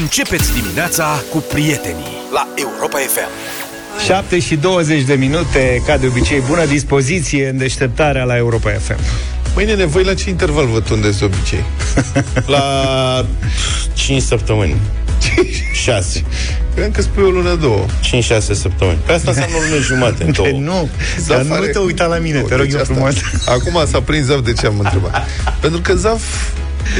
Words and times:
Începeți 0.00 0.52
dimineața 0.52 1.22
cu 1.30 1.38
prietenii 1.38 2.16
la 2.32 2.48
Europa 2.54 2.98
FM. 2.98 3.28
7 4.06 4.38
și 4.40 4.56
20 4.56 5.02
de 5.02 5.14
minute, 5.14 5.82
ca 5.86 5.96
de 5.96 6.06
obicei, 6.06 6.42
bună 6.48 6.64
dispoziție 6.64 7.48
în 7.48 7.56
deșteptarea 7.56 8.24
la 8.24 8.36
Europa 8.36 8.70
FM. 8.70 8.98
Mâine 9.54 9.74
nevoi 9.74 10.04
la 10.04 10.14
ce 10.14 10.28
interval 10.28 10.66
vă 10.66 10.80
tundeți 10.80 11.18
de 11.18 11.24
obicei? 11.24 11.64
La 12.54 13.26
5 13.92 14.22
săptămâni. 14.22 14.76
6. 15.72 16.24
Credeam 16.72 16.92
că 16.92 17.02
spui 17.02 17.22
o 17.22 17.28
lună, 17.30 17.54
două. 17.54 17.84
5-6 18.02 18.38
săptămâni. 18.38 18.98
Pe 19.06 19.12
asta 19.12 19.30
înseamnă 19.30 19.56
o 19.56 19.60
lună 19.68 19.82
jumate, 19.82 20.24
în 20.24 20.32
două. 20.32 20.48
De 20.48 20.56
nu, 20.56 20.88
Zaf 21.18 21.36
dar 21.36 21.46
nu 21.46 21.54
are- 21.54 21.66
te 21.66 21.78
uita 21.78 22.06
la 22.06 22.16
mine, 22.16 22.40
Nu, 22.40 22.46
te 22.46 22.54
rog 22.54 22.64
deci 22.64 22.74
eu 22.74 22.80
asta- 22.80 22.92
frumos. 22.94 23.14
Acum 23.46 23.86
s-a 23.90 24.00
prins 24.00 24.24
Zaf 24.26 24.40
de 24.44 24.52
ce 24.52 24.66
am 24.66 24.78
întrebat. 24.78 25.26
Pentru 25.60 25.80
că 25.80 25.94
Zaf, 25.94 26.22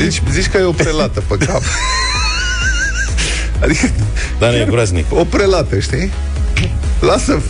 deci 0.02 0.22
zici 0.30 0.46
că 0.46 0.58
e 0.58 0.62
o 0.62 0.70
prelată 0.72 1.22
pe 1.28 1.36
cap. 1.46 1.62
Adică 3.64 3.90
Dar 4.38 4.50
nu 4.50 4.56
e 4.56 4.64
groaznic. 4.64 5.04
o 5.10 5.24
prelată, 5.24 5.78
știi? 5.78 6.10
Lasă 7.00 7.42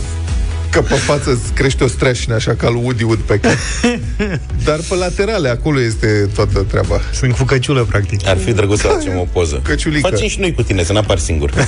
că 0.75 0.81
pe 0.81 0.93
față 0.93 1.31
îți 1.31 1.53
crește 1.53 1.83
o 1.83 1.87
streașină 1.87 2.35
așa 2.35 2.53
ca 2.53 2.69
lui 2.69 2.81
Woody 2.83 3.03
Wood 3.03 3.19
pe 3.19 3.39
cap. 3.39 3.51
Dar 4.67 4.79
pe 4.89 4.95
laterale, 4.95 5.49
acolo 5.49 5.81
este 5.81 6.29
toată 6.35 6.59
treaba. 6.59 6.99
Sunt 7.13 7.33
cu 7.35 7.43
căciulă, 7.43 7.83
practic. 7.83 8.27
Ar 8.27 8.37
fi 8.37 8.51
drăguț 8.51 8.79
să 8.79 8.87
facem 8.87 9.17
o 9.17 9.27
poză. 9.31 9.59
Căciulică. 9.63 10.07
Facem 10.09 10.27
și 10.27 10.39
noi 10.39 10.53
cu 10.53 10.61
tine, 10.61 10.83
să 10.83 10.93
n-apar 10.93 11.17
singur. 11.17 11.51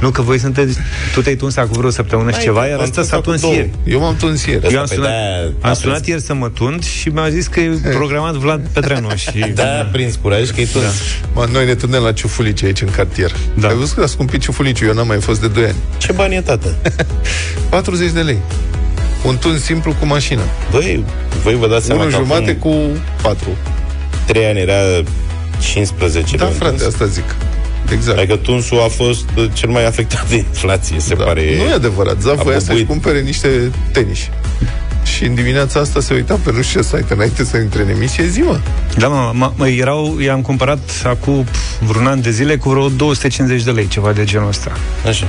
Nu, 0.00 0.10
că 0.10 0.22
voi 0.22 0.38
sunteți... 0.38 0.76
Tu 1.14 1.20
te-ai 1.22 1.34
tuns 1.36 1.56
acum 1.56 1.76
vreo 1.78 1.90
săptămână 1.90 2.28
și 2.30 2.34
Hai, 2.36 2.44
ceva, 2.44 2.60
am 2.60 2.68
iar 2.68 2.80
ăsta 2.80 2.94
tuns 2.94 3.06
s-a 3.06 3.16
acum 3.16 3.24
tuns 3.30 3.40
două. 3.40 3.54
ieri. 3.54 3.70
Eu 3.84 4.00
m-am 4.00 4.16
tuns 4.16 4.44
ieri. 4.44 4.72
Eu 4.72 4.78
am 4.80 4.86
Pe 4.88 4.94
sunat, 4.94 5.08
de-aia 5.08 5.52
a 5.60 5.68
am 5.68 5.74
sunat 5.74 5.94
prins. 6.00 6.06
ieri 6.08 6.22
să 6.22 6.34
mă 6.34 6.48
tund 6.48 6.84
și 6.84 7.08
mi-a 7.08 7.28
zis 7.28 7.46
că 7.46 7.60
e 7.60 7.68
programat 7.92 8.34
Vlad 8.34 8.66
Petreanu 8.72 9.14
și... 9.30 9.38
Da, 9.54 9.78
a 9.78 9.82
prins 9.92 10.18
curaj 10.22 10.50
că 10.50 10.60
e 10.60 10.68
tot. 10.72 10.82
Mă, 11.34 11.48
noi 11.52 11.64
ne 11.66 11.74
tundem 11.74 12.02
la 12.02 12.12
ciufulici 12.12 12.62
aici 12.62 12.80
în 12.82 12.90
cartier. 12.90 13.32
Da. 13.54 13.68
Ai 13.68 13.74
văzut 13.74 13.96
că 13.96 14.02
a 14.02 14.06
scumpit 14.06 14.40
ciufuliciul? 14.40 14.88
Eu 14.88 14.94
n-am 14.94 15.06
mai 15.06 15.20
fost 15.20 15.40
de 15.40 15.48
2 15.48 15.64
ani. 15.64 15.74
Ce 15.98 16.12
bani 16.12 16.34
e, 16.34 16.40
tată? 16.40 16.76
40 17.68 17.93
de 18.12 18.20
lei. 18.20 18.38
Un 19.26 19.36
tun 19.38 19.58
simplu 19.58 19.94
cu 20.00 20.06
mașină. 20.06 20.40
Băi, 20.70 21.04
voi 21.42 21.54
vă 21.54 21.68
dați 21.68 21.86
seama 21.86 22.00
Unul 22.00 22.12
că 22.12 22.18
jumate 22.22 22.58
acum 22.60 22.70
cu 22.70 22.98
4. 23.22 23.48
3 24.26 24.44
ani 24.46 24.58
era 24.60 24.74
15 25.60 26.36
Da, 26.36 26.44
lei 26.44 26.52
un 26.52 26.58
frate, 26.58 26.76
tuns. 26.76 26.92
asta 26.92 27.06
zic. 27.06 27.34
Exact. 27.92 28.18
Adică 28.18 28.36
tunsul 28.36 28.80
a 28.80 28.88
fost 28.88 29.24
uh, 29.36 29.44
cel 29.52 29.68
mai 29.68 29.86
afectat 29.86 30.28
de 30.28 30.36
inflație, 30.36 31.00
se 31.00 31.14
da. 31.14 31.24
pare. 31.24 31.42
Nu 31.56 31.62
e 31.62 31.72
adevărat. 31.72 32.20
Zaf 32.20 32.38
a 32.38 32.42
voia 32.42 32.58
să-și 32.58 32.68
bubuit. 32.68 32.86
cumpere 32.86 33.20
niște 33.20 33.70
tenis. 33.92 34.18
Și 35.04 35.24
în 35.24 35.34
dimineața 35.34 35.80
asta 35.80 36.00
se 36.00 36.14
uita 36.14 36.40
pe 36.44 36.52
nu 36.52 36.62
știu 36.62 36.80
ce 36.80 36.86
site 36.86 37.12
înainte 37.14 37.44
să 37.44 37.56
intre 37.56 37.82
în 37.82 37.88
emisie, 37.88 38.26
zi 38.26 38.40
mă. 38.40 38.60
Da, 38.98 39.08
mă, 39.08 39.30
mă, 39.34 39.52
mă 39.56 39.68
erau, 39.68 40.18
i-am 40.20 40.40
cumpărat 40.42 41.02
acum 41.04 41.44
pf, 41.44 41.58
vreun 41.80 42.06
an 42.06 42.20
de 42.20 42.30
zile 42.30 42.56
cu 42.56 42.68
vreo 42.70 42.88
250 42.88 43.62
de 43.62 43.70
lei, 43.70 43.86
ceva 43.88 44.12
de 44.12 44.24
genul 44.24 44.48
ăsta. 44.48 44.72
Așa. 45.06 45.26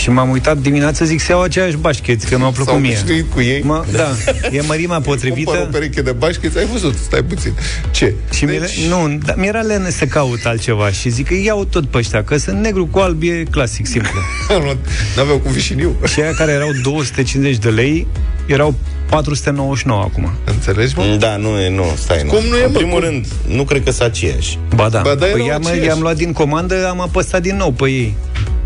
Și 0.00 0.10
m-am 0.10 0.30
uitat 0.30 0.58
dimineața, 0.58 1.04
zic 1.04 1.20
să 1.20 1.32
iau 1.32 1.42
aceeași 1.42 1.76
bașcheți, 1.76 2.26
că 2.26 2.36
mi-au 2.38 2.50
plăcut 2.50 2.72
S-au 2.72 2.80
mie. 2.80 2.96
obișnuit 3.00 3.32
cu 3.32 3.40
ei. 3.40 3.62
Mă, 3.62 3.84
da, 3.92 4.08
e 4.50 4.60
mărimea 4.66 4.96
Cumpără 5.04 5.16
o 5.16 5.30
potrivită. 5.30 5.68
pereche 5.72 6.02
de 6.02 6.12
bașcheți, 6.12 6.58
ai 6.58 6.66
văzut, 6.72 6.96
stai 6.96 7.22
puțin. 7.22 7.52
Ce? 7.90 8.14
Și 8.32 8.44
mi 8.44 8.58
Deci, 8.58 8.86
nu, 8.88 9.18
da, 9.24 9.32
mi-era 9.36 9.60
lene 9.60 9.90
să 9.90 10.04
caut 10.04 10.44
altceva 10.44 10.90
și 10.90 11.08
zic 11.08 11.26
că 11.26 11.34
iau 11.34 11.64
tot 11.64 11.86
pe 11.86 11.98
ăștia, 11.98 12.24
că 12.24 12.36
sunt 12.36 12.58
negru 12.60 12.86
cu 12.86 12.98
alb, 12.98 13.22
e 13.22 13.42
clasic, 13.50 13.86
simplu. 13.86 14.18
N-aveau 15.16 15.38
cu 15.38 15.48
vișiniu. 15.48 15.96
și 16.06 16.20
aia 16.20 16.32
care 16.34 16.52
erau 16.52 16.70
250 16.82 17.56
de 17.56 17.68
lei, 17.68 18.06
erau 18.46 18.74
499 19.12 20.00
acum. 20.02 20.32
Înțelegi, 20.44 20.94
mă? 20.96 21.04
Da, 21.18 21.36
nu 21.36 21.48
e, 21.60 21.68
nu, 21.70 21.84
stai, 21.96 22.22
nu. 22.24 22.30
Cum 22.30 22.44
nu 22.50 22.56
e, 22.56 22.64
În 22.64 22.70
mă? 22.72 22.78
primul 22.78 22.98
Cum? 23.00 23.08
rând, 23.08 23.26
nu 23.48 23.64
cred 23.64 23.84
că 23.84 23.90
sunt 23.90 24.08
aceiași. 24.08 24.58
Ba 24.74 24.88
da, 24.88 25.00
Ba 25.00 25.14
da, 25.14 25.26
erau 25.26 25.38
păi 25.38 25.46
i-am, 25.46 25.60
aceiași. 25.66 25.86
i-am 25.88 26.00
luat 26.00 26.16
din 26.16 26.32
comandă, 26.32 26.88
am 26.88 27.00
apăsat 27.00 27.42
din 27.42 27.56
nou 27.56 27.70
pe 27.70 27.88
ei. 27.88 28.14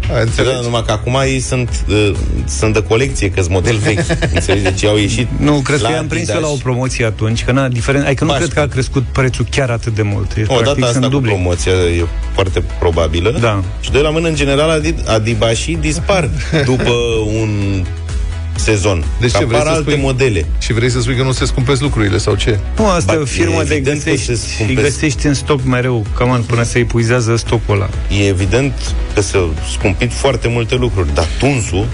Ai 0.08 0.14
Da, 0.14 0.20
înțelegi? 0.20 0.62
numai 0.62 0.83
că 0.86 0.92
acum 0.92 1.14
ei 1.25 1.41
sunt, 1.41 1.84
uh, 1.88 2.11
sunt 2.48 2.72
de 2.75 2.83
colecție, 2.83 3.30
că 3.30 3.41
sunt 3.41 3.53
model 3.55 3.77
vechi. 3.77 3.98
Înțelegi? 4.34 4.62
Deci 4.62 4.84
au 4.84 4.97
ieșit 4.97 5.28
Nu, 5.38 5.53
cred 5.53 5.76
că 5.81 5.82
la 5.82 5.91
i-am 5.91 6.06
prins 6.06 6.28
eu 6.28 6.34
Adidas. 6.34 6.50
la 6.50 6.56
o 6.56 6.60
promoție 6.62 7.04
atunci, 7.04 7.44
că 7.44 7.53
na, 7.53 7.69
diferent, 7.69 8.04
adică 8.06 8.25
nu 8.25 8.31
Paște. 8.31 8.44
cred 8.44 8.56
că 8.56 8.62
a 8.71 8.72
crescut 8.72 9.03
prețul 9.12 9.47
chiar 9.50 9.71
atât 9.71 9.94
de 9.94 10.03
mult. 10.03 10.37
E, 10.37 10.41
O 10.42 10.44
practic, 10.54 10.65
dată 10.66 10.78
asta 10.81 10.92
sunt 10.92 11.04
cu 11.04 11.10
dubli. 11.10 11.31
promoția 11.31 11.72
e 11.72 12.04
foarte 12.34 12.62
probabilă. 12.78 13.37
Da. 13.41 13.62
Și 13.81 13.91
doi 13.91 14.03
la 14.03 14.10
mână, 14.10 14.28
în 14.28 14.34
general, 14.34 14.81
Adi- 14.82 15.06
Adibașii 15.06 15.76
dispar 15.81 16.28
după 16.71 16.92
un 17.41 17.50
sezon. 18.56 18.99
Deci 19.21 19.31
Deci 19.31 19.41
ce, 19.41 19.44
vrei 19.47 19.59
apar 19.59 19.71
să 19.72 19.77
alte 19.78 19.91
spui? 19.91 20.03
modele. 20.03 20.47
Și 20.59 20.72
vrei 20.72 20.91
să 20.91 21.00
spui 21.00 21.17
că 21.17 21.22
nu 21.22 21.33
se 21.33 21.44
scumpesc 21.44 21.81
lucrurile 21.81 22.19
sau 22.19 22.34
ce? 22.34 22.59
Nu, 22.78 22.87
asta 22.87 23.12
Ba, 23.12 23.19
e 23.19 23.22
o 23.22 23.25
firmă 23.25 23.61
e 23.61 23.65
de 23.65 23.75
evident 23.75 24.03
că 24.03 24.11
găsești, 24.11 24.27
se 24.27 24.34
scumpesc. 24.55 24.78
îi 24.78 24.84
găsești 24.84 25.27
în 25.27 25.34
stoc 25.34 25.65
mereu, 25.65 26.06
cam 26.17 26.44
până 26.47 26.62
se 26.62 26.78
epuizează 26.78 27.37
stocul 27.37 27.75
ăla. 27.75 27.89
E 28.21 28.27
evident 28.28 28.72
că 29.15 29.21
s-au 29.21 29.55
scumpit 29.72 30.12
foarte 30.12 30.49
multe 30.49 30.75
lucruri, 30.75 31.15
dar 31.15 31.27
tunsul, 31.39 31.87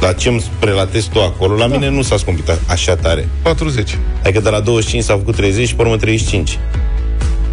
la 0.00 0.12
ce 0.12 0.28
îmi 0.28 0.44
prelatezi 0.58 1.08
tu 1.08 1.20
acolo, 1.20 1.54
la 1.56 1.66
mine 1.66 1.88
nu 1.90 2.02
s-a 2.02 2.16
scumpit 2.16 2.48
a- 2.48 2.58
așa 2.66 2.94
tare. 2.96 3.28
40. 3.42 3.98
Adică 4.22 4.40
de 4.40 4.48
la 4.48 4.60
25 4.60 5.02
s-a 5.04 5.12
făcut 5.14 5.36
30 5.36 5.68
și 5.68 5.74
pe 5.74 5.82
urmă 5.82 5.96
35. 5.96 6.58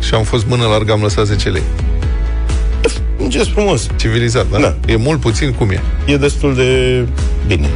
Și 0.08 0.14
am 0.14 0.24
fost 0.24 0.46
mână 0.48 0.66
largă, 0.66 0.92
am 0.92 1.02
lăsat 1.02 1.26
10 1.26 1.50
lei. 1.50 1.62
Un 3.18 3.30
gest 3.30 3.50
frumos. 3.50 3.88
Civilizat, 3.96 4.46
da? 4.52 4.60
Da. 4.60 4.76
E 4.88 4.96
mult 4.96 5.20
puțin, 5.20 5.52
cum 5.52 5.70
e? 5.70 5.82
E 6.06 6.18
destul 6.18 6.56
de 6.56 7.06
bine. 7.48 7.68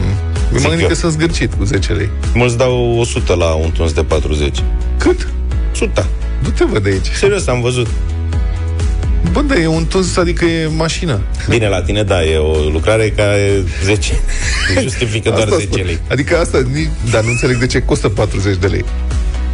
Eu 0.54 0.60
Zic 0.60 0.68
mă 0.70 0.70
gândesc 0.70 0.82
eu. 0.82 0.88
că 0.88 0.94
sunt 0.94 1.12
zgârcit 1.12 1.54
cu 1.54 1.64
10 1.64 1.94
lei. 1.94 2.10
Mulți 2.34 2.58
dau 2.58 3.00
100 3.00 3.36
la 3.36 3.46
un 3.54 3.72
tuns 3.72 3.92
de 3.94 4.04
40. 4.04 4.64
Cât? 4.98 5.28
100. 5.74 6.08
Du-te, 6.44 6.64
vă, 6.72 6.80
de 6.80 6.90
aici. 6.90 7.08
Serios, 7.16 7.48
am 7.48 7.62
văzut. 7.62 7.88
Bă, 9.32 9.42
da, 9.42 9.56
e 9.56 9.68
un 9.68 9.86
tuns, 9.86 10.18
adică 10.18 10.46
e 10.46 10.68
mașină. 10.68 11.20
Bine, 11.50 11.68
la 11.68 11.82
tine, 11.82 12.04
da, 12.04 12.24
e 12.24 12.38
o 12.38 12.70
lucrare 12.70 13.10
care 13.10 13.64
10. 13.84 14.14
Justifică 14.82 15.30
doar 15.30 15.42
Asta 15.44 15.56
10 15.56 15.68
spun. 15.72 15.82
lei. 15.86 16.00
Adică 16.10 16.38
asta, 16.38 16.62
nici, 16.74 16.90
dar 17.12 17.24
nu 17.24 17.30
înțeleg 17.30 17.58
de 17.58 17.66
ce 17.66 17.80
costă 17.82 18.10
40 18.10 18.58
de 18.58 18.68
lei. 18.68 18.86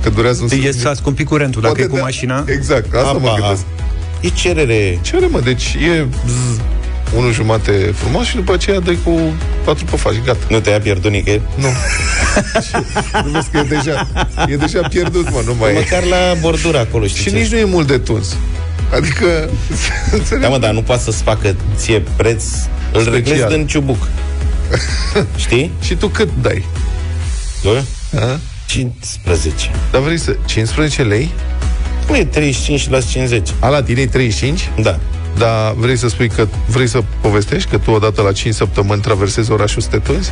Că 0.03 0.09
durează 0.09 0.43
un 0.43 0.59
E, 0.65 0.71
s-a 0.71 0.93
scumpit 0.93 1.27
curentul, 1.27 1.61
dacă 1.61 1.81
e 1.81 1.85
cu 1.85 1.95
de- 1.95 2.01
mașina. 2.01 2.43
Exact, 2.47 2.93
asta 2.93 3.11
mă 3.11 3.27
Apa. 3.29 3.39
gândesc. 3.39 3.63
E 4.21 4.27
cerere. 4.29 4.99
Ce 5.01 5.15
are, 5.15 5.25
mă? 5.25 5.39
Deci 5.39 5.63
e 5.95 6.05
zzz, 6.27 6.59
unul 7.15 7.33
jumate 7.33 7.71
frumos 7.95 8.25
și 8.25 8.35
după 8.35 8.53
aceea 8.53 8.79
dai 8.79 8.97
cu 9.03 9.19
patru 9.63 9.85
păfași, 9.85 10.21
gata. 10.25 10.39
Nu 10.49 10.59
te-a 10.59 10.79
pierdut 10.79 11.11
nicăieri? 11.11 11.41
Nu. 11.55 11.67
Și 12.61 12.75
nu 13.25 13.29
vezi 13.31 13.49
că 13.49 13.57
e 13.57 13.63
deja, 13.63 14.07
e 14.47 14.55
deja 14.55 14.87
pierdut, 14.87 15.31
mă, 15.31 15.41
nu 15.45 15.55
mai 15.59 15.71
e. 15.71 15.73
Măcar 15.73 16.03
la 16.03 16.33
bordură 16.41 16.79
acolo, 16.79 17.05
știi 17.05 17.21
Și 17.23 17.29
ce? 17.29 17.35
nici 17.37 17.47
nu 17.51 17.57
e 17.57 17.63
mult 17.63 17.87
de 17.87 17.97
tuns. 17.97 18.35
Adică, 18.95 19.49
înțelegi? 20.17 20.43
Da, 20.45 20.49
mă, 20.49 20.57
dar 20.57 20.71
nu 20.71 20.81
poate 20.81 21.01
să-ți 21.03 21.23
facă 21.23 21.55
ție 21.75 22.03
preț 22.15 22.43
Îl 22.93 23.01
Special. 23.01 23.13
reglezi 23.13 23.47
din 23.47 23.67
ciubuc 23.67 24.07
Știi? 25.45 25.71
Și 25.81 25.95
tu 25.95 26.07
cât 26.07 26.29
dai? 26.41 26.65
Doi? 27.63 27.83
A? 28.19 28.39
15 28.65 29.71
Dar 29.91 30.01
vrei 30.01 30.17
să... 30.19 30.35
15 30.45 31.01
lei? 31.03 31.29
Nu 32.09 32.15
e 32.17 32.25
35 32.25 32.79
și 32.79 32.89
las 32.89 33.09
50 33.09 33.49
A, 33.59 33.67
la 33.67 33.83
tine 33.83 34.01
e 34.01 34.07
35? 34.07 34.69
Da 34.81 34.99
Dar 35.39 35.73
vrei 35.77 35.97
să 35.97 36.07
spui 36.07 36.29
că 36.29 36.47
vrei 36.67 36.88
să 36.88 37.03
povestești 37.22 37.69
că 37.69 37.77
tu 37.77 37.91
odată 37.91 38.22
la 38.22 38.31
5 38.31 38.53
săptămâni 38.53 39.01
traversezi 39.01 39.51
orașul 39.51 39.81
să 39.81 39.88
te 39.89 39.97
tunzi? 39.97 40.31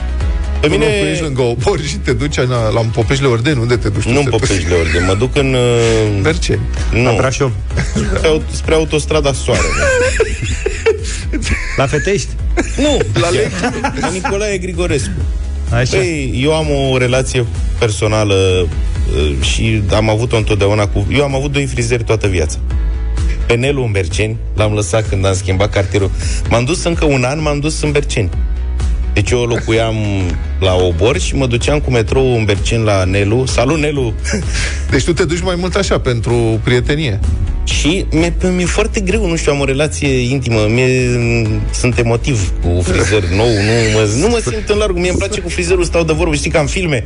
Pe 0.59 0.68
Mine... 0.68 0.85
mine 0.85 1.09
ești 1.09 1.23
lângă 1.23 1.41
obor 1.41 1.79
și 1.81 1.95
te 1.95 2.13
duci 2.13 2.35
la, 2.35 2.69
la 2.69 2.81
Popeșle 2.94 3.28
Orden, 3.28 3.57
unde 3.57 3.75
te 3.75 3.90
duci? 3.90 4.03
tu 4.03 4.09
nu 4.12 4.18
în 4.18 4.23
să 4.23 4.29
te 4.29 4.35
Popeșile 4.38 4.73
Orde 4.75 5.03
Mă 5.07 5.13
duc 5.13 5.35
în... 5.35 5.53
uh, 5.53 6.22
Berceni. 6.22 6.59
La 6.91 7.00
Nu, 7.12 7.16
Brașov. 7.16 7.51
spre, 7.95 8.28
aut- 8.28 8.50
spre 8.51 8.73
autostrada 8.73 9.34
Soarele 9.34 9.68
La 11.78 11.85
Fetești. 11.88 12.28
Nu, 12.78 12.97
la, 13.22 13.29
Le- 13.29 13.51
la 14.00 14.09
Nicolae 14.09 14.57
Grigorescu 14.57 15.12
Așa. 15.74 15.97
Păi, 15.97 16.39
eu 16.44 16.53
am 16.56 16.68
o 16.91 16.97
relație 16.97 17.45
personală 17.79 18.35
uh, 19.16 19.31
și 19.41 19.81
am 19.94 20.09
avut-o 20.09 20.38
întotdeauna 20.38 20.88
cu... 20.88 21.07
Eu 21.12 21.24
am 21.24 21.35
avut 21.35 21.51
doi 21.51 21.66
frizeri 21.66 22.03
toată 22.03 22.28
viața. 22.28 22.57
Pe 23.47 23.53
Nelu 23.53 23.84
în 23.84 23.91
Berceni, 23.91 24.38
l-am 24.56 24.74
lăsat 24.74 25.09
când 25.09 25.25
am 25.25 25.34
schimbat 25.34 25.69
cartierul. 25.69 26.12
M-am 26.50 26.63
dus 26.63 26.83
încă 26.83 27.06
un 27.06 27.24
an, 27.24 27.42
m-am 27.42 27.60
dus 27.60 27.81
în 27.81 27.92
Berceni. 27.92 28.30
Deci 29.13 29.31
eu 29.31 29.44
locuiam 29.44 29.95
la 30.60 30.75
Obor 30.75 31.19
și 31.19 31.36
mă 31.36 31.48
duceam 31.48 31.80
cu 31.80 31.92
metrou 31.92 32.38
în 32.38 32.45
Berceni 32.45 32.83
la 32.83 33.04
Nelu. 33.04 33.45
Salut, 33.45 33.80
Nelu! 33.80 34.13
Deci 34.92 35.04
tu 35.04 35.13
te 35.13 35.24
duci 35.25 35.42
mai 35.42 35.56
mult 35.60 35.75
așa, 35.75 36.00
pentru 36.00 36.60
prietenie. 36.63 37.19
Și 37.63 38.06
mi-e, 38.12 38.33
mi-e 38.56 38.66
foarte 38.66 39.00
greu, 39.00 39.27
nu 39.27 39.36
știu, 39.36 39.51
am 39.51 39.60
o 39.60 39.66
relație 39.66 40.07
intimă. 40.07 40.66
Mie, 40.69 41.12
sunt 41.74 41.98
emotiv 41.98 42.51
cu 42.62 42.81
frizer 42.81 43.24
nou, 43.24 43.48
nu 43.48 43.94
mă, 43.94 44.10
nu 44.19 44.27
mă 44.27 44.42
simt 44.50 44.69
în 44.69 44.77
larg. 44.77 44.95
Mie 44.98 45.10
îmi 45.10 45.18
place 45.18 45.39
cu 45.39 45.50
frizerul, 45.50 45.83
stau 45.83 46.04
de 46.04 46.13
vorbă, 46.13 46.36
știi, 46.36 46.51
ca 46.51 46.60
în 46.60 46.66
filme. 46.66 47.04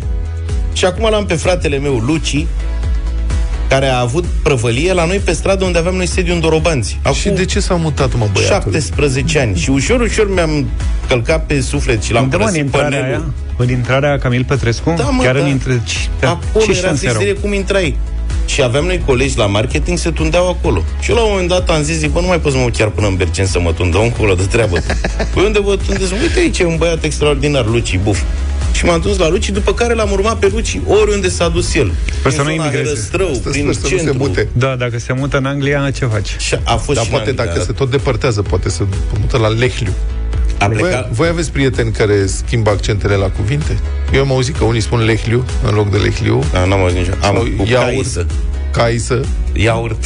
Și 0.73 0.85
acum 0.85 1.09
l-am 1.09 1.25
pe 1.25 1.33
fratele 1.33 1.77
meu, 1.77 1.97
Luci, 1.97 2.45
care 3.71 3.87
a 3.87 3.99
avut 3.99 4.25
prăvălie 4.43 4.93
la 4.93 5.05
noi 5.05 5.17
pe 5.17 5.31
stradă 5.31 5.63
unde 5.65 5.77
aveam 5.77 5.95
noi 5.95 6.05
sediu 6.07 6.33
în 6.33 6.39
Dorobanți. 6.39 6.99
Acum 7.03 7.13
Și 7.17 7.29
de 7.29 7.45
ce 7.45 7.59
s-a 7.59 7.75
mutat, 7.75 8.15
mă, 8.17 8.27
băiatul? 8.33 8.71
17 8.71 9.39
ani. 9.39 9.57
Și 9.57 9.69
ușor, 9.69 9.99
ușor 10.01 10.33
mi-am 10.33 10.69
călcat 11.07 11.45
pe 11.45 11.61
suflet 11.61 12.03
și 12.03 12.13
l-am 12.13 12.23
Unde 12.23 12.35
mă, 12.37 12.43
în 12.43 12.49
părăsit 12.49 12.71
pe 12.71 12.77
intrarea 12.77 13.07
Nelu. 13.07 13.21
aia? 13.21 13.33
În 13.57 13.69
intrarea 13.69 14.17
Camil 14.17 14.43
Petrescu? 14.43 14.93
Da, 14.97 15.03
mă, 15.03 15.23
Chiar 15.23 15.35
da. 15.35 15.41
în 15.41 15.47
intre... 15.47 15.81
Ce, 15.85 16.25
Acolo 16.25 16.65
ce 16.65 16.71
era 16.71 16.79
șanse 16.87 17.05
erau? 17.05 17.15
frizerie, 17.17 17.41
cum 17.41 17.53
intrai? 17.53 17.97
Și 18.45 18.61
aveam 18.63 18.85
noi 18.85 19.01
colegi 19.05 19.37
la 19.37 19.45
marketing, 19.45 19.97
se 19.97 20.09
tundeau 20.11 20.49
acolo. 20.49 20.83
Și 20.99 21.09
eu 21.09 21.15
la 21.15 21.21
un 21.21 21.27
moment 21.31 21.49
dat 21.49 21.69
am 21.69 21.81
zis, 21.81 21.97
zic, 21.97 22.11
bă, 22.11 22.19
nu 22.19 22.27
mai 22.27 22.39
pot 22.39 22.51
să 22.51 22.57
mă 22.57 22.63
uit 22.63 22.75
chiar 22.75 22.87
până 22.87 23.07
în 23.07 23.15
Bercen 23.15 23.45
să 23.45 23.59
mă 23.59 23.71
tund, 23.73 23.91
dă 23.91 23.97
un 23.97 24.35
de 24.35 24.43
treabă. 24.43 24.77
păi 25.33 25.43
unde 25.45 25.59
vă 25.59 25.75
tundeți? 25.85 26.13
Uite 26.13 26.39
aici 26.39 26.59
e 26.59 26.65
un 26.65 26.77
băiat 26.77 27.03
extraordinar, 27.03 27.65
Luci, 27.65 27.99
buf. 28.03 28.21
Și 28.71 28.85
m-am 28.85 28.99
dus 29.01 29.17
la 29.17 29.29
Luci, 29.29 29.49
după 29.49 29.73
care 29.73 29.93
l-am 29.93 30.11
urmat 30.11 30.39
pe 30.39 30.49
Luci 30.53 30.79
oriunde 30.87 31.29
s-a 31.29 31.47
dus 31.47 31.75
el. 31.75 31.91
Păi 32.23 32.31
să 32.31 32.41
nu 32.41 32.51
imigreze. 32.51 32.95
Strău, 32.95 33.27
prin 33.27 33.61
Sper 33.61 33.73
să 33.73 33.79
nu 33.81 33.87
centru. 33.87 34.11
se 34.11 34.17
mute. 34.17 34.47
Da, 34.53 34.75
dacă 34.75 34.99
se 34.99 35.13
mută 35.13 35.37
în 35.37 35.45
Anglia, 35.45 35.91
ce 35.91 36.05
faci? 36.05 36.35
Și 36.39 36.55
a 36.63 36.75
fost 36.75 36.95
Dar 36.97 37.05
și 37.05 37.11
poate 37.11 37.29
în 37.29 37.35
Anglia. 37.37 37.53
dacă 37.53 37.65
se 37.65 37.71
tot 37.73 37.91
depărtează, 37.91 38.41
poate 38.41 38.69
să 38.69 38.83
mută 39.19 39.37
la 39.37 39.47
Lehliu. 39.47 39.91
a 40.57 40.67
Voi, 40.67 40.77
plecat, 40.77 41.11
voi 41.11 41.27
aveți 41.27 41.51
prieteni 41.51 41.91
care 41.91 42.25
schimbă 42.25 42.69
accentele 42.69 43.15
la 43.15 43.27
cuvinte? 43.29 43.79
Eu 44.13 44.21
am 44.21 44.31
auzit 44.31 44.57
că 44.57 44.63
unii 44.63 44.81
spun 44.81 45.03
Lehliu 45.05 45.45
în 45.67 45.73
loc 45.75 45.91
de 45.91 45.97
Lehliu. 45.97 46.43
Da, 46.51 46.65
n-am 46.65 46.79
auzit 46.79 46.97
nicio. 46.97 47.11
Am 47.21 47.35
Sau 47.35 47.47
cu 47.57 47.65
iaurt. 47.69 48.25
Caisă. 48.71 49.13
Caisă. 49.13 49.21
Iaurt. 49.53 50.05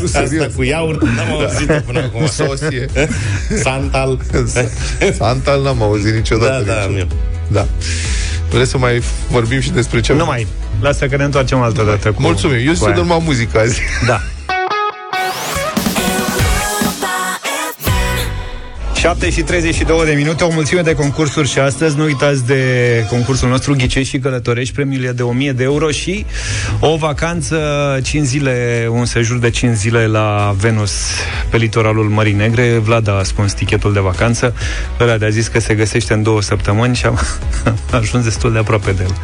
Nu, 0.00 0.06
serios. 0.06 0.42
Asta 0.42 0.52
cu 0.56 0.62
iaurt 0.62 1.02
n-am 1.02 1.30
auzit 1.30 1.66
până 1.86 1.98
acum. 1.98 2.26
Sosie. 2.26 2.86
Santal. 3.62 4.18
Santal 5.18 5.62
n-am 5.62 5.82
auzit 5.82 6.14
niciodată. 6.14 6.64
Da, 6.66 6.72
da, 6.72 6.84
nici. 6.86 6.94
meu. 6.96 7.06
da. 7.48 7.66
Vreți 8.50 8.70
să 8.70 8.78
mai 8.78 9.02
vorbim 9.30 9.60
și 9.60 9.70
despre 9.70 10.00
ce? 10.00 10.12
Nu 10.12 10.24
mai. 10.24 10.46
Lasă 10.80 11.06
că 11.06 11.16
ne 11.16 11.24
întoarcem 11.24 11.58
altă 11.60 11.82
dată. 11.82 12.10
Cu, 12.12 12.22
Mulțumim. 12.22 12.66
Eu 12.66 12.72
cu 12.72 12.78
să 12.78 12.84
aia. 12.84 12.94
dăm 12.94 13.02
numai 13.06 13.22
muzică 13.24 13.58
azi. 13.58 13.80
Da. 14.06 14.20
7 19.00 19.30
și 19.30 19.42
32 19.42 20.04
de 20.04 20.12
minute, 20.12 20.44
o 20.44 20.50
mulțime 20.52 20.80
de 20.80 20.94
concursuri 20.94 21.48
și 21.48 21.58
astăzi 21.58 21.96
nu 21.96 22.04
uitați 22.04 22.46
de 22.46 22.62
concursul 23.08 23.48
nostru 23.48 23.74
Ghicești 23.74 24.08
și 24.08 24.18
Călătorești, 24.18 24.74
premiile 24.74 25.12
de 25.12 25.22
1000 25.22 25.52
de 25.52 25.62
euro 25.62 25.90
și 25.90 26.26
o 26.80 26.96
vacanță 26.96 27.58
5 28.02 28.26
zile, 28.26 28.86
un 28.90 29.04
sejur 29.04 29.38
de 29.38 29.50
5 29.50 29.76
zile 29.76 30.06
la 30.06 30.54
Venus 30.58 30.92
pe 31.50 31.56
litoralul 31.56 32.08
Mării 32.08 32.32
Negre. 32.32 32.78
Vlad 32.78 33.08
a 33.08 33.22
spus 33.22 33.52
tichetul 33.52 33.92
de 33.92 34.00
vacanță, 34.00 34.54
ăla 35.00 35.16
de 35.16 35.24
a 35.24 35.28
zis 35.28 35.48
că 35.48 35.60
se 35.60 35.74
găsește 35.74 36.12
în 36.12 36.22
două 36.22 36.42
săptămâni 36.42 36.94
și 36.94 37.06
am 37.06 37.18
ajuns 38.00 38.24
destul 38.24 38.52
de 38.52 38.58
aproape 38.58 38.92
de 38.92 39.02
el. 39.02 39.16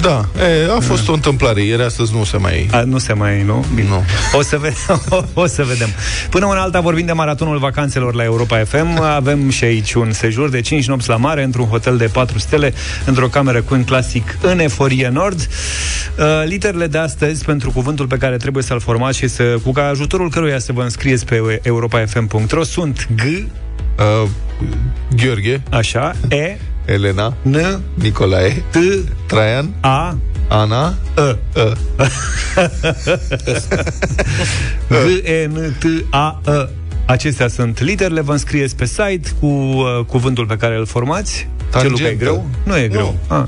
Da, 0.00 0.28
e, 0.40 0.72
a 0.76 0.80
fost 0.80 1.08
o 1.08 1.12
întâmplare. 1.12 1.62
Ieri 1.62 1.82
astăzi 1.82 2.14
nu 2.14 2.24
se 2.24 2.36
mai... 2.36 2.68
A, 2.70 2.82
nu 2.82 2.98
se 2.98 3.12
mai, 3.12 3.42
nu? 3.42 3.64
Bine. 3.74 3.88
Nu. 3.88 4.04
O 4.32 4.42
să, 4.42 4.58
vedem, 4.58 5.02
o, 5.08 5.22
o 5.42 5.46
să 5.46 5.64
vedem. 5.64 5.88
Până 6.30 6.46
în 6.46 6.56
alta 6.56 6.80
vorbim 6.80 7.06
de 7.06 7.12
maratonul 7.12 7.58
vacanțelor 7.58 8.14
la 8.14 8.24
Europa 8.24 8.64
FM. 8.64 9.00
Avem 9.00 9.50
și 9.50 9.64
aici 9.64 9.92
un 9.92 10.12
sejur 10.12 10.48
de 10.48 10.60
5 10.60 10.86
nopți 10.86 11.08
la 11.08 11.16
mare 11.16 11.42
într-un 11.42 11.66
hotel 11.66 11.96
de 11.96 12.06
4 12.06 12.38
stele, 12.38 12.72
într-o 13.04 13.28
cameră 13.28 13.62
cu 13.62 13.74
un 13.74 13.84
clasic 13.84 14.38
în 14.42 14.58
Eforie 14.58 15.08
Nord. 15.08 15.48
Uh, 16.18 16.24
literele 16.44 16.86
de 16.86 16.98
astăzi 16.98 17.44
pentru 17.44 17.70
cuvântul 17.70 18.06
pe 18.06 18.16
care 18.16 18.36
trebuie 18.36 18.62
să-l 18.62 18.80
formați 18.80 19.18
și 19.18 19.28
să, 19.28 19.42
cu 19.42 19.72
ca 19.72 19.88
ajutorul 19.88 20.30
căruia 20.30 20.58
să 20.58 20.72
vă 20.72 20.82
înscrieți 20.82 21.24
pe 21.24 21.60
europafm.ro 21.62 22.62
sunt 22.62 23.08
G, 23.16 23.22
Uh, 23.98 24.28
Gheorghe, 25.16 25.62
așa, 25.70 26.14
E, 26.28 26.56
Elena, 26.84 27.36
N, 27.42 27.80
Nicolae, 27.94 28.62
T, 28.70 28.76
Traian, 29.26 29.74
A, 29.80 30.16
Ana, 30.48 30.94
E. 31.16 31.20
uh, 31.58 31.76
G, 34.88 35.24
E, 35.24 35.46
N, 35.46 35.74
T, 35.78 35.84
A, 36.10 36.40
E. 36.46 36.68
Acestea 37.06 37.48
sunt 37.48 37.80
literele, 37.80 38.20
vă 38.20 38.32
înscrieți 38.32 38.76
pe 38.76 38.84
site 38.84 39.30
cu 39.40 39.46
uh, 39.46 40.04
cuvântul 40.06 40.46
pe 40.46 40.56
care 40.56 40.76
îl 40.76 40.86
formați. 40.86 41.48
Tangentă. 41.70 41.96
Ce, 41.96 42.02
Luca, 42.02 42.12
e 42.12 42.14
greu? 42.14 42.46
Nu 42.64 42.78
e 42.78 42.88
greu. 42.88 43.16
Ah. 43.28 43.42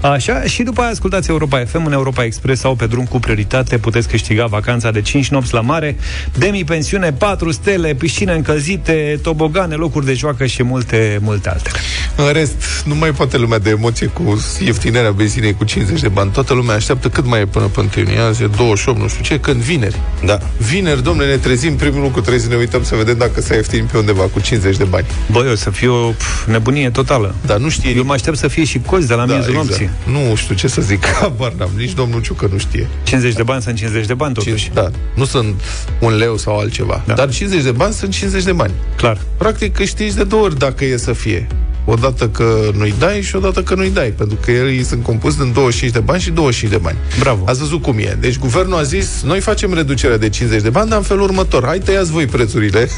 Așa, 0.00 0.42
și 0.42 0.62
după 0.62 0.80
aia 0.80 0.90
ascultați 0.90 1.30
Europa 1.30 1.64
FM 1.64 1.84
în 1.84 1.92
Europa 1.92 2.24
Express 2.24 2.60
sau 2.60 2.74
pe 2.74 2.86
drum 2.86 3.04
cu 3.04 3.18
prioritate, 3.18 3.78
puteți 3.78 4.08
câștiga 4.08 4.46
vacanța 4.46 4.90
de 4.90 5.00
5 5.00 5.28
nopți 5.28 5.54
la 5.54 5.60
mare, 5.60 5.96
demi-pensiune, 6.38 7.12
4 7.12 7.50
stele, 7.50 7.94
piscine 7.94 8.32
încălzite, 8.32 9.18
tobogane, 9.22 9.74
locuri 9.74 10.04
de 10.04 10.12
joacă 10.14 10.46
și 10.46 10.62
multe, 10.62 11.18
multe 11.22 11.48
altele. 11.48 11.78
În 12.16 12.32
rest, 12.32 12.82
nu 12.84 12.94
mai 12.94 13.10
poate 13.10 13.36
lumea 13.36 13.58
de 13.58 13.70
emoție 13.70 14.06
cu 14.06 14.42
ieftinerea 14.64 15.10
benzinei 15.10 15.54
cu 15.54 15.64
50 15.64 16.00
de 16.00 16.08
bani. 16.08 16.30
Toată 16.30 16.54
lumea 16.54 16.74
așteaptă 16.74 17.08
cât 17.08 17.26
mai 17.26 17.40
e 17.40 17.46
până 17.46 17.64
pe 17.64 17.80
întâlnie. 17.80 18.18
Azi 18.18 18.42
e 18.42 18.46
28, 18.56 18.98
nu 18.98 19.08
știu 19.08 19.22
ce, 19.22 19.40
când 19.40 19.60
vineri. 19.60 20.00
Da. 20.24 20.38
Vineri, 20.56 21.02
domnule, 21.02 21.28
ne 21.28 21.36
trezim 21.36 21.76
primul 21.76 22.00
lucru, 22.00 22.20
trebuie 22.20 22.42
să 22.42 22.48
ne 22.48 22.56
uităm 22.56 22.84
să 22.84 22.94
vedem 22.94 23.16
dacă 23.18 23.40
s-a 23.40 23.54
ieftin 23.54 23.88
pe 23.92 23.98
undeva 23.98 24.22
cu 24.22 24.40
50 24.40 24.76
de 24.76 24.84
bani. 24.84 25.06
Băi, 25.30 25.50
o 25.50 25.54
să 25.54 25.70
fie 25.70 25.88
o 25.88 26.10
pf, 26.10 26.46
nebunie 26.46 26.90
totală. 26.90 27.34
Dar 27.46 27.56
nu 27.56 27.68
știe 27.68 27.90
Eu 27.96 28.04
mă 28.04 28.12
aștept 28.12 28.36
să 28.36 28.48
fie 28.48 28.64
și 28.64 28.80
cozi 28.86 29.06
de 29.06 29.14
la 29.14 29.24
miezul 29.24 29.55
nopții. 29.56 29.90
Nu 30.04 30.34
știu 30.34 30.54
ce 30.54 30.68
să 30.68 30.80
zic, 30.82 31.06
habar 31.20 31.52
n-am. 31.52 31.70
Nici 31.76 31.92
domnul 31.92 32.20
Ciucă 32.22 32.48
nu 32.52 32.58
știe. 32.58 32.88
50 33.02 33.34
de 33.34 33.42
bani 33.42 33.62
sunt 33.62 33.76
50 33.76 34.06
de 34.06 34.14
bani, 34.14 34.34
totuși. 34.34 34.70
Da, 34.74 34.90
nu 35.14 35.24
sunt 35.24 35.54
un 36.00 36.16
leu 36.16 36.36
sau 36.36 36.58
altceva. 36.58 37.02
Da. 37.06 37.14
Dar 37.14 37.30
50 37.30 37.62
de 37.62 37.70
bani 37.70 37.92
sunt 37.92 38.12
50 38.12 38.44
de 38.44 38.52
bani. 38.52 38.72
Clar. 38.96 39.18
Practic 39.36 39.74
câștigi 39.74 40.14
de 40.14 40.24
două 40.24 40.42
ori 40.42 40.58
dacă 40.58 40.84
e 40.84 40.96
să 40.96 41.12
fie. 41.12 41.46
Odată 41.88 42.28
că 42.28 42.70
nu-i 42.76 42.94
dai 42.98 43.22
și 43.22 43.36
odată 43.36 43.62
că 43.62 43.74
nu-i 43.74 43.90
dai. 43.90 44.08
Pentru 44.08 44.38
că 44.44 44.50
ei 44.50 44.84
sunt 44.84 45.02
compus 45.02 45.36
din 45.36 45.52
25 45.52 45.92
de 45.92 45.98
bani 45.98 46.20
și 46.20 46.30
25 46.30 46.72
de 46.72 46.78
bani. 46.78 46.96
Bravo. 47.18 47.44
Ați 47.46 47.58
văzut 47.58 47.82
cum 47.82 47.98
e. 47.98 48.16
Deci 48.20 48.38
guvernul 48.38 48.78
a 48.78 48.82
zis, 48.82 49.22
noi 49.24 49.40
facem 49.40 49.74
reducerea 49.74 50.16
de 50.16 50.28
50 50.28 50.62
de 50.62 50.70
bani, 50.70 50.88
dar 50.88 50.98
în 50.98 51.04
felul 51.04 51.22
următor. 51.22 51.64
Hai 51.64 51.78
tăiați 51.78 52.10
voi 52.10 52.26
prețurile. 52.26 52.88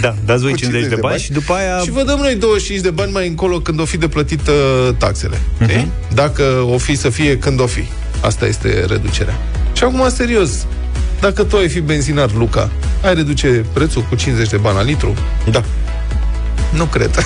Da, 0.00 0.14
dați 0.24 0.42
voi 0.42 0.50
cu 0.50 0.56
50 0.56 0.88
de 0.88 0.96
bani 1.00 1.20
și 1.20 1.32
după 1.32 1.52
aia... 1.52 1.78
Și 1.78 1.90
vă 1.90 2.02
dăm 2.02 2.18
noi 2.18 2.34
25 2.34 2.80
de 2.82 2.90
bani 2.90 3.12
mai 3.12 3.28
încolo 3.28 3.60
când 3.60 3.80
o 3.80 3.84
fi 3.84 3.96
de 3.96 4.08
plătit 4.08 4.48
uh, 4.48 4.94
taxele. 4.98 5.36
Uh-huh. 5.36 5.86
Dacă 6.14 6.42
o 6.72 6.78
fi 6.78 6.96
să 6.96 7.08
fie 7.08 7.38
când 7.38 7.60
o 7.60 7.66
fi. 7.66 7.84
Asta 8.20 8.46
este 8.46 8.84
reducerea. 8.88 9.38
Și 9.72 9.84
acum, 9.84 10.08
serios, 10.08 10.66
dacă 11.20 11.42
tu 11.42 11.56
ai 11.56 11.68
fi 11.68 11.80
benzinar, 11.80 12.30
Luca, 12.32 12.70
ai 13.02 13.14
reduce 13.14 13.64
prețul 13.72 14.02
cu 14.02 14.14
50 14.14 14.48
de 14.48 14.56
bani 14.56 14.76
la 14.76 14.82
litru? 14.82 15.14
Da. 15.50 15.64
Nu 16.74 16.84
cred. 16.84 17.10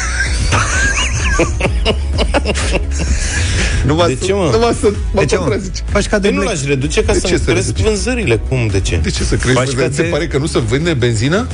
numai 3.86 4.14
De 4.14 4.24
ce, 4.26 4.32
mă? 4.32 4.48
Numai 4.52 4.76
să 4.80 4.92
mă 5.12 5.20
De 5.20 5.26
ce, 5.26 5.36
mă? 5.36 5.40
contrazici. 5.42 5.82
Faci 5.90 6.06
ca 6.06 6.18
de 6.18 6.28
De 6.28 6.34
nu 6.34 6.40
Black. 6.40 6.56
l-aș 6.56 6.66
reduce 6.66 7.04
ca 7.04 7.12
De 7.12 7.18
să 7.18 7.26
ce 7.26 7.36
să 7.38 7.50
cresc 7.50 7.66
reduci? 7.66 7.84
vânzările. 7.84 8.36
Cum? 8.48 8.66
De 8.66 8.80
ce? 8.80 8.96
De 8.96 9.10
ce 9.10 9.22
să 9.24 9.34
crezi? 9.36 9.56
Faci 9.56 9.66
Faci 9.68 9.76
ca 9.76 9.88
Se 9.92 10.02
de- 10.02 10.08
pare 10.08 10.26
că 10.26 10.38
nu 10.38 10.46
se 10.46 10.58
vinde 10.70 10.94
benzină? 10.94 11.46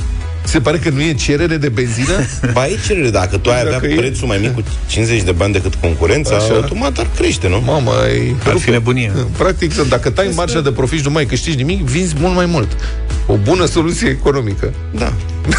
Se 0.45 0.59
pare 0.59 0.77
că 0.77 0.89
nu 0.89 1.01
e 1.01 1.13
cerere 1.13 1.57
de 1.57 1.69
benzină? 1.69 2.25
Ba 2.53 2.61
ai 2.61 2.77
cerere, 2.85 3.09
dacă 3.09 3.37
tu 3.37 3.49
ai 3.49 3.63
Dacă 3.63 3.75
avea 3.75 3.89
e- 3.89 3.95
prețul 3.95 4.27
mai 4.27 4.37
mic 4.37 4.53
cu 4.53 4.63
50 4.87 5.21
de 5.21 5.31
bani 5.31 5.53
decât 5.53 5.75
concurența, 5.75 6.35
Așa. 6.35 6.53
automat 6.53 6.97
ar 6.97 7.07
crește, 7.15 7.47
nu? 7.49 7.61
Mamă, 7.65 7.91
ai... 8.03 8.35
Ar 8.47 8.57
fi 8.57 8.69
nebunie. 8.69 9.11
Practic, 9.37 9.73
dacă 9.89 10.09
tai 10.09 10.29
marja 10.35 10.61
de 10.61 10.71
profit 10.71 10.97
și 10.99 11.05
nu 11.05 11.11
mai 11.11 11.25
câștigi 11.25 11.55
nimic, 11.57 11.81
vinzi 11.81 12.15
mult 12.19 12.35
mai 12.35 12.45
mult. 12.45 12.67
O 13.27 13.35
bună 13.35 13.65
soluție 13.65 14.09
economică. 14.09 14.73
Da. 14.97 15.13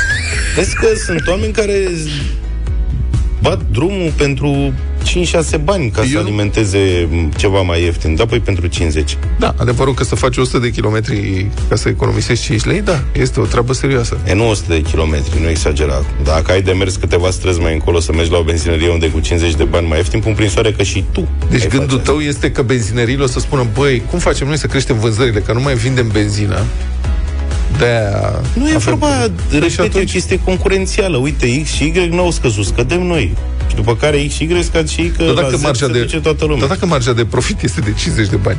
Vezi 0.57 0.75
că 0.75 0.87
sunt 1.07 1.27
oameni 1.29 1.53
care 1.53 1.89
bat 3.43 3.61
drumul 3.73 4.13
pentru 4.17 4.73
5-6 5.05 5.57
bani 5.65 5.91
ca 5.91 6.03
să 6.03 6.09
Eu- 6.13 6.21
alimenteze 6.21 7.09
m, 7.11 7.31
ceva 7.37 7.61
mai 7.61 7.83
ieftin, 7.83 8.15
dar 8.15 8.27
păi 8.27 8.41
pentru 8.41 8.67
50. 8.67 9.17
Da, 9.39 9.55
adevărul 9.59 9.95
că 9.95 10.05
să 10.05 10.15
faci 10.15 10.37
100 10.37 10.59
de 10.59 10.71
kilometri 10.71 11.47
ca 11.69 11.77
să 11.77 11.89
economisești 11.89 12.45
5 12.45 12.65
lei, 12.65 12.81
da, 12.81 13.01
este 13.13 13.41
o 13.41 13.45
treabă 13.45 13.73
serioasă. 13.73 14.19
E 14.27 14.35
nu 14.35 14.49
100 14.49 14.73
de 14.73 14.81
kilometri, 14.81 15.41
nu 15.43 15.49
exagera. 15.49 16.05
Dacă 16.25 16.53
ai 16.53 16.63
de 16.63 16.73
mers 16.73 16.97
câteva 16.97 17.31
străzi 17.31 17.61
mai 17.61 17.73
încolo 17.73 18.01
să 18.01 18.13
mergi 18.13 18.31
la 18.31 18.39
o 18.39 18.43
benzinărie 18.43 18.89
unde 18.89 19.11
cu 19.11 19.21
50 19.21 19.55
de 19.55 19.65
bani 19.65 19.87
mai 19.87 19.97
ieftin, 19.99 20.21
pun 20.21 20.35
prin 20.35 20.49
soare 20.49 20.73
că 20.73 20.83
și 20.83 21.05
tu 21.13 21.29
Deci 21.51 21.63
ai 21.63 21.69
gândul 21.69 21.99
face 21.99 22.11
tău 22.11 22.19
este 22.21 22.51
că 22.51 22.63
benzinăriile 22.63 23.23
o 23.23 23.27
să 23.27 23.41
spună, 23.41 23.67
băi, 23.75 24.03
cum 24.11 24.19
facem 24.19 24.47
noi 24.47 24.59
să 24.59 24.67
creștem 24.67 24.99
vânzările, 24.99 25.41
că 25.41 25.53
nu 25.53 25.61
mai 25.61 25.75
vindem 25.75 26.09
benzină. 26.13 26.65
De-aia... 27.79 28.41
Nu 28.55 28.69
e 28.69 28.75
avem- 28.75 28.79
vorba, 28.79 29.07
Păi 29.07 29.31
repet, 29.51 29.71
și 29.71 29.79
e 29.81 29.83
o 29.83 29.87
atunci, 29.87 30.11
chestie 30.11 30.41
concurențială. 30.45 31.17
Uite, 31.17 31.63
X 31.63 31.69
și 31.69 31.85
Y 31.85 32.09
n-au 32.13 32.31
scăzut, 32.31 32.65
scădem 32.65 33.03
noi. 33.03 33.35
Și 33.69 33.75
după 33.75 33.97
care 33.97 34.25
X 34.29 34.35
și 34.35 34.43
Y 34.43 34.63
scad 34.63 34.89
și 34.89 35.13
că 35.17 35.23
dar 35.25 35.35
la 35.35 35.41
dacă, 35.41 35.57
Z 35.57 35.63
marja 35.63 35.87
se 35.87 35.93
de, 35.93 35.99
duce 35.99 36.21
toată 36.21 36.45
lumea. 36.45 36.59
dar 36.61 36.69
dacă 36.69 36.87
marja 36.87 37.13
de 37.13 37.25
profit 37.25 37.63
este 37.63 37.81
de 37.81 37.93
50 37.99 38.29
de 38.29 38.37
bani, 38.37 38.59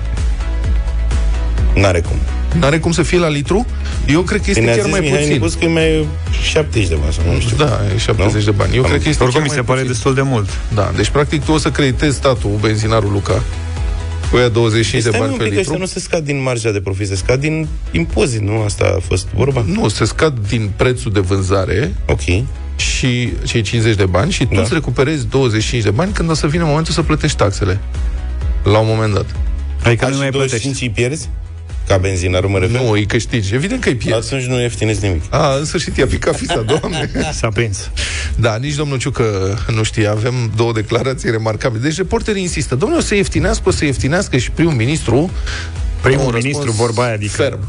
N-are 1.76 2.02
cum. 2.02 2.16
n-are 2.60 2.80
cum 2.80 2.92
să 2.92 3.02
fie 3.04 3.18
la 3.18 3.28
litru? 3.28 3.66
Eu 4.08 4.22
cred 4.22 4.42
că 4.42 4.50
este 4.50 4.62
Când 4.62 4.66
ne-a 4.66 4.76
chiar 4.76 4.84
zis 4.86 4.92
mai 4.94 5.00
Mihai 5.02 5.18
puțin. 5.20 5.34
Nicu 5.42 5.56
că 5.60 5.66
e 5.66 5.68
mai 5.68 6.08
70 6.52 6.88
de 6.88 6.96
bani 7.02 7.14
sau 7.14 7.34
nu 7.34 7.40
știu. 7.40 7.56
Da, 7.58 7.80
e 7.96 7.98
70 7.98 8.34
Nu? 8.46 8.52
de 8.52 8.52
bani. 8.58 8.76
Eu 8.76 8.84
Am- 8.84 8.90
cred 8.90 9.02
că 9.04 9.10
este 9.10 9.24
Oricum 9.24 9.42
chiar 9.42 9.50
mi 9.50 9.56
mai 9.56 9.66
se 9.66 9.72
pare 9.72 9.80
puțin. 9.80 9.94
destul 9.94 10.14
de 10.14 10.22
mult. 10.22 10.50
Da, 10.74 10.92
deci 10.96 11.10
practic 11.10 11.46
tu 11.46 11.52
o 11.52 11.58
să 11.58 11.70
creditezi 11.70 12.16
statul, 12.16 12.58
benzinarul 12.62 13.12
Luca, 13.12 13.42
cu 14.32 14.38
ea 14.38 14.50
25 14.50 15.04
de 15.04 15.10
Stai 15.10 15.20
bani 15.20 15.32
un 15.32 15.38
pe 15.38 15.44
pic, 15.44 15.58
ăștia 15.58 15.72
litru. 15.74 15.80
nu 15.80 15.86
se 15.86 16.00
scad 16.00 16.26
din 16.26 16.42
marja 16.42 16.72
de 16.72 16.80
profit, 16.82 17.08
se 17.08 17.16
scad 17.16 17.40
din 17.40 17.68
impozit, 17.92 18.42
nu? 18.42 18.62
Asta 18.62 18.94
a 18.98 19.00
fost 19.00 19.28
vorba? 19.36 19.64
Nu, 19.68 19.88
se 19.88 20.06
scad 20.06 20.40
din 20.48 20.72
prețul 20.76 21.12
de 21.12 21.20
vânzare 21.20 21.96
Ok. 22.08 22.22
și 22.76 23.34
cei 23.46 23.62
50 23.62 23.96
de 23.96 24.06
bani 24.06 24.32
și 24.32 24.46
tu 24.46 24.56
Da. 24.56 24.62
îți 24.62 24.74
recuperezi 24.74 25.28
25 25.28 25.84
de 25.84 25.90
bani 25.90 26.12
când 26.12 26.30
o 26.30 26.34
să 26.34 26.48
vină 26.48 26.64
momentul 26.64 26.94
să 26.94 27.02
plătești 27.02 27.38
taxele. 27.38 27.80
La 28.64 28.78
un 28.80 28.88
moment 28.88 29.14
dat. 29.14 29.26
Adică 29.84 30.02
Ca 30.04 30.08
nu 30.08 30.14
și 30.14 30.20
mai 30.20 30.30
plătești. 30.30 30.58
25 30.58 30.82
îi 30.82 30.90
pierzi? 31.04 31.30
Ca 31.88 31.98
benzinar, 31.98 32.46
mă 32.46 32.58
refer? 32.58 32.82
Nu, 32.82 32.90
îi 32.90 33.06
câștigi. 33.06 33.54
Evident 33.54 33.82
că 33.82 33.90
îi 33.90 33.96
pierzi. 33.96 34.34
Atunci 34.34 34.48
nu 34.48 34.60
ieftinezi 34.60 35.06
nimic. 35.06 35.22
A, 35.30 35.56
în 35.56 35.66
sfârșit 35.66 35.98
i-a 35.98 36.06
picat 36.06 36.36
fisa, 36.36 36.62
doamne. 36.80 37.12
S-a 37.34 37.50
prins. 37.50 37.92
Da, 38.36 38.56
nici 38.56 38.76
domnul 38.76 38.98
Ciucă 38.98 39.58
nu 39.76 39.84
știe. 39.84 40.08
Avem 40.08 40.52
două 40.56 40.74
declarații 40.74 41.32
remarcabile. 41.32 41.82
Deci 41.82 41.98
reporterii 41.98 42.42
insistă. 42.42 42.76
Domnule, 42.76 43.02
o 43.02 43.04
să 43.04 43.16
ieftinească, 43.16 43.64
o 43.70 43.72
să 43.72 43.86
ieftinească 43.86 44.38
și 44.38 44.52
primul 44.52 44.74
ministru 44.74 45.32
Primul 46.02 46.26
un 46.26 46.32
ministru, 46.34 46.66
răspuns 46.66 46.86
vorba 46.86 47.04
aia, 47.04 47.14
adică... 47.14 47.36
Ferm. 47.36 47.60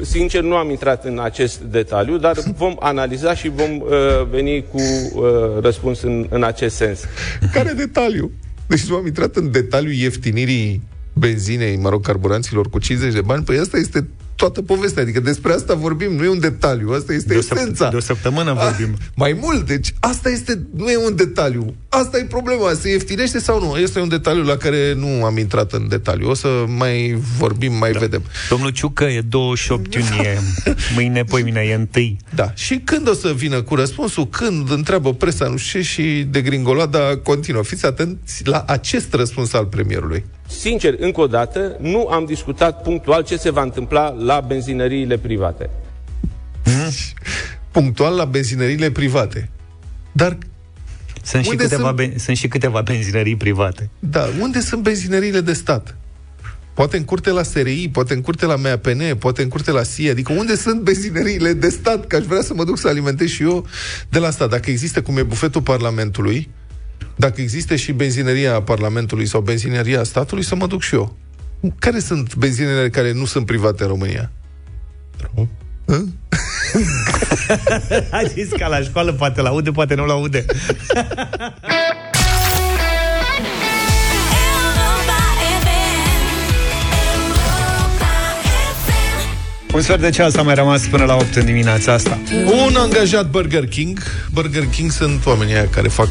Sincer, 0.00 0.42
nu 0.42 0.54
am 0.54 0.70
intrat 0.70 1.04
în 1.04 1.20
acest 1.22 1.58
detaliu, 1.60 2.16
dar 2.16 2.36
vom 2.56 2.76
analiza 2.80 3.34
și 3.34 3.48
vom 3.48 3.80
uh, 3.80 3.88
veni 4.30 4.64
cu 4.70 4.80
uh, 4.80 5.22
răspuns 5.62 6.02
în, 6.02 6.26
în 6.30 6.42
acest 6.42 6.76
sens. 6.76 7.00
Care 7.52 7.72
detaliu? 7.72 8.30
Deci 8.66 8.84
nu 8.84 8.96
am 8.96 9.06
intrat 9.06 9.36
în 9.36 9.50
detaliu 9.50 9.92
ieftinirii 9.92 10.82
benzinei, 11.14 11.76
mă 11.76 11.88
rog, 11.88 12.04
carburanților 12.06 12.70
cu 12.70 12.78
50 12.78 13.12
de 13.12 13.20
bani. 13.20 13.44
Păi 13.44 13.58
asta 13.58 13.76
este 13.76 14.06
toată 14.36 14.62
povestea. 14.62 15.02
Adică 15.02 15.20
despre 15.20 15.52
asta 15.52 15.74
vorbim, 15.74 16.12
nu 16.12 16.24
e 16.24 16.28
un 16.28 16.40
detaliu. 16.40 16.90
Asta 16.92 17.12
este 17.12 17.28
De 17.28 17.34
o, 17.34 17.38
esența. 17.38 17.84
săpt- 17.84 17.90
de 17.90 17.96
o 17.96 18.00
săptămână 18.00 18.52
vorbim. 18.52 18.94
Ah, 18.98 19.06
mai 19.14 19.38
mult, 19.40 19.66
deci 19.66 19.94
asta 20.00 20.28
este, 20.30 20.66
nu 20.76 20.90
e 20.90 20.96
un 20.96 21.16
detaliu. 21.16 21.74
Asta 21.88 22.18
e 22.18 22.24
problema, 22.24 22.72
se 22.80 22.90
ieftinește 22.90 23.38
sau 23.38 23.60
nu? 23.60 23.76
Este 23.76 24.00
un 24.00 24.08
detaliu 24.08 24.42
la 24.42 24.56
care 24.56 24.94
nu 24.94 25.24
am 25.24 25.38
intrat 25.38 25.72
în 25.72 25.88
detaliu. 25.88 26.30
O 26.30 26.34
să 26.34 26.64
mai 26.66 27.18
vorbim, 27.38 27.72
mai 27.72 27.92
da. 27.92 27.98
vedem. 27.98 28.22
Domnul 28.48 28.70
Ciucă 28.70 29.04
e 29.04 29.20
28 29.20 29.94
iunie, 29.94 30.38
mâine, 30.94 31.24
poimine, 31.24 31.60
e 31.60 31.74
întâi. 31.74 32.16
Da. 32.34 32.52
Și 32.54 32.80
când 32.84 33.08
o 33.08 33.12
să 33.14 33.32
vină 33.36 33.62
cu 33.62 33.74
răspunsul? 33.74 34.28
Când 34.28 34.70
întreabă 34.70 35.14
presa, 35.14 35.46
nu 35.48 35.56
știu 35.56 35.80
ce, 35.80 35.86
și 35.86 36.26
de 36.30 36.40
gringolada 36.40 37.16
continuă. 37.22 37.62
Fiți 37.62 37.86
atenți 37.86 38.42
la 38.46 38.64
acest 38.66 39.14
răspuns 39.14 39.52
al 39.52 39.66
premierului. 39.66 40.24
Sincer, 40.48 40.94
încă 40.98 41.20
o 41.20 41.26
dată, 41.26 41.76
nu 41.80 42.06
am 42.06 42.24
discutat 42.24 42.82
punctual 42.82 43.24
ce 43.24 43.36
se 43.36 43.50
va 43.50 43.62
întâmpla 43.62 44.08
la 44.08 44.40
benzinăriile 44.40 45.18
private. 45.18 45.70
Punctual 47.70 48.14
la 48.16 48.24
benzinările 48.24 48.90
private. 48.90 49.48
Dar, 50.12 50.38
Sunt 51.22 51.42
și, 51.44 51.50
Unde 51.50 51.62
câteva 51.62 51.82
sunt- 51.82 51.96
ben- 51.96 52.18
sunt 52.18 52.36
și 52.36 52.48
câteva 52.48 52.80
benzinării 52.80 53.36
private. 53.36 53.88
da, 53.98 54.28
unde 54.40 54.60
sunt 54.60 54.82
benzinările 54.82 55.40
de 55.40 55.52
stat? 55.52 55.96
Poate 56.74 56.96
în 56.96 57.04
curte 57.04 57.30
la 57.30 57.42
SRI, 57.42 57.88
poate 57.92 58.14
în 58.14 58.20
curte 58.20 58.46
la 58.46 58.56
MAPN, 58.56 59.14
poate 59.18 59.42
în 59.42 59.48
curte 59.48 59.70
la 59.70 59.82
SIA. 59.82 60.10
Adică 60.10 60.32
unde 60.32 60.56
sunt 60.56 60.80
benzinăriile 60.80 61.52
de 61.52 61.68
stat? 61.68 62.06
Că 62.06 62.16
aș 62.16 62.24
vrea 62.24 62.42
să 62.42 62.54
mă 62.54 62.64
duc 62.64 62.78
să 62.78 62.88
alimentez 62.88 63.28
și 63.28 63.42
eu 63.42 63.66
de 64.08 64.18
la 64.18 64.30
stat. 64.30 64.50
Dacă 64.50 64.70
există 64.70 65.02
cum 65.02 65.16
e 65.16 65.22
bufetul 65.22 65.62
Parlamentului, 65.62 66.50
dacă 67.16 67.40
există 67.40 67.76
și 67.76 67.92
benzinăria 67.92 68.62
Parlamentului 68.62 69.26
sau 69.26 69.40
benzinăria 69.40 70.02
statului, 70.02 70.44
să 70.44 70.54
mă 70.54 70.66
duc 70.66 70.82
și 70.82 70.94
eu. 70.94 71.16
Care 71.78 71.98
sunt 71.98 72.34
benzinele 72.34 72.90
care 72.90 73.12
nu 73.12 73.24
sunt 73.24 73.46
private 73.46 73.82
în 73.82 73.88
România? 73.88 74.30
A 78.10 78.22
zis 78.34 78.48
ca 78.48 78.66
la 78.66 78.80
școală, 78.80 79.12
poate 79.12 79.40
la 79.40 79.48
aude, 79.48 79.70
poate 79.70 79.94
nu 79.94 80.06
la 80.06 80.12
aude. 80.12 80.44
Un 89.74 89.82
sfert 89.82 90.00
de 90.00 90.10
ceas 90.10 90.34
a 90.34 90.42
mai 90.42 90.54
rămas 90.54 90.82
până 90.82 91.04
la 91.04 91.14
8 91.14 91.34
în 91.34 91.44
dimineața 91.44 91.92
asta. 91.92 92.18
Un 92.66 92.76
angajat 92.76 93.30
Burger 93.30 93.66
King. 93.66 93.98
Burger 94.32 94.66
King 94.66 94.90
sunt 94.90 95.26
oamenii 95.26 95.54
aia 95.54 95.68
care 95.70 95.88
fac 95.88 96.08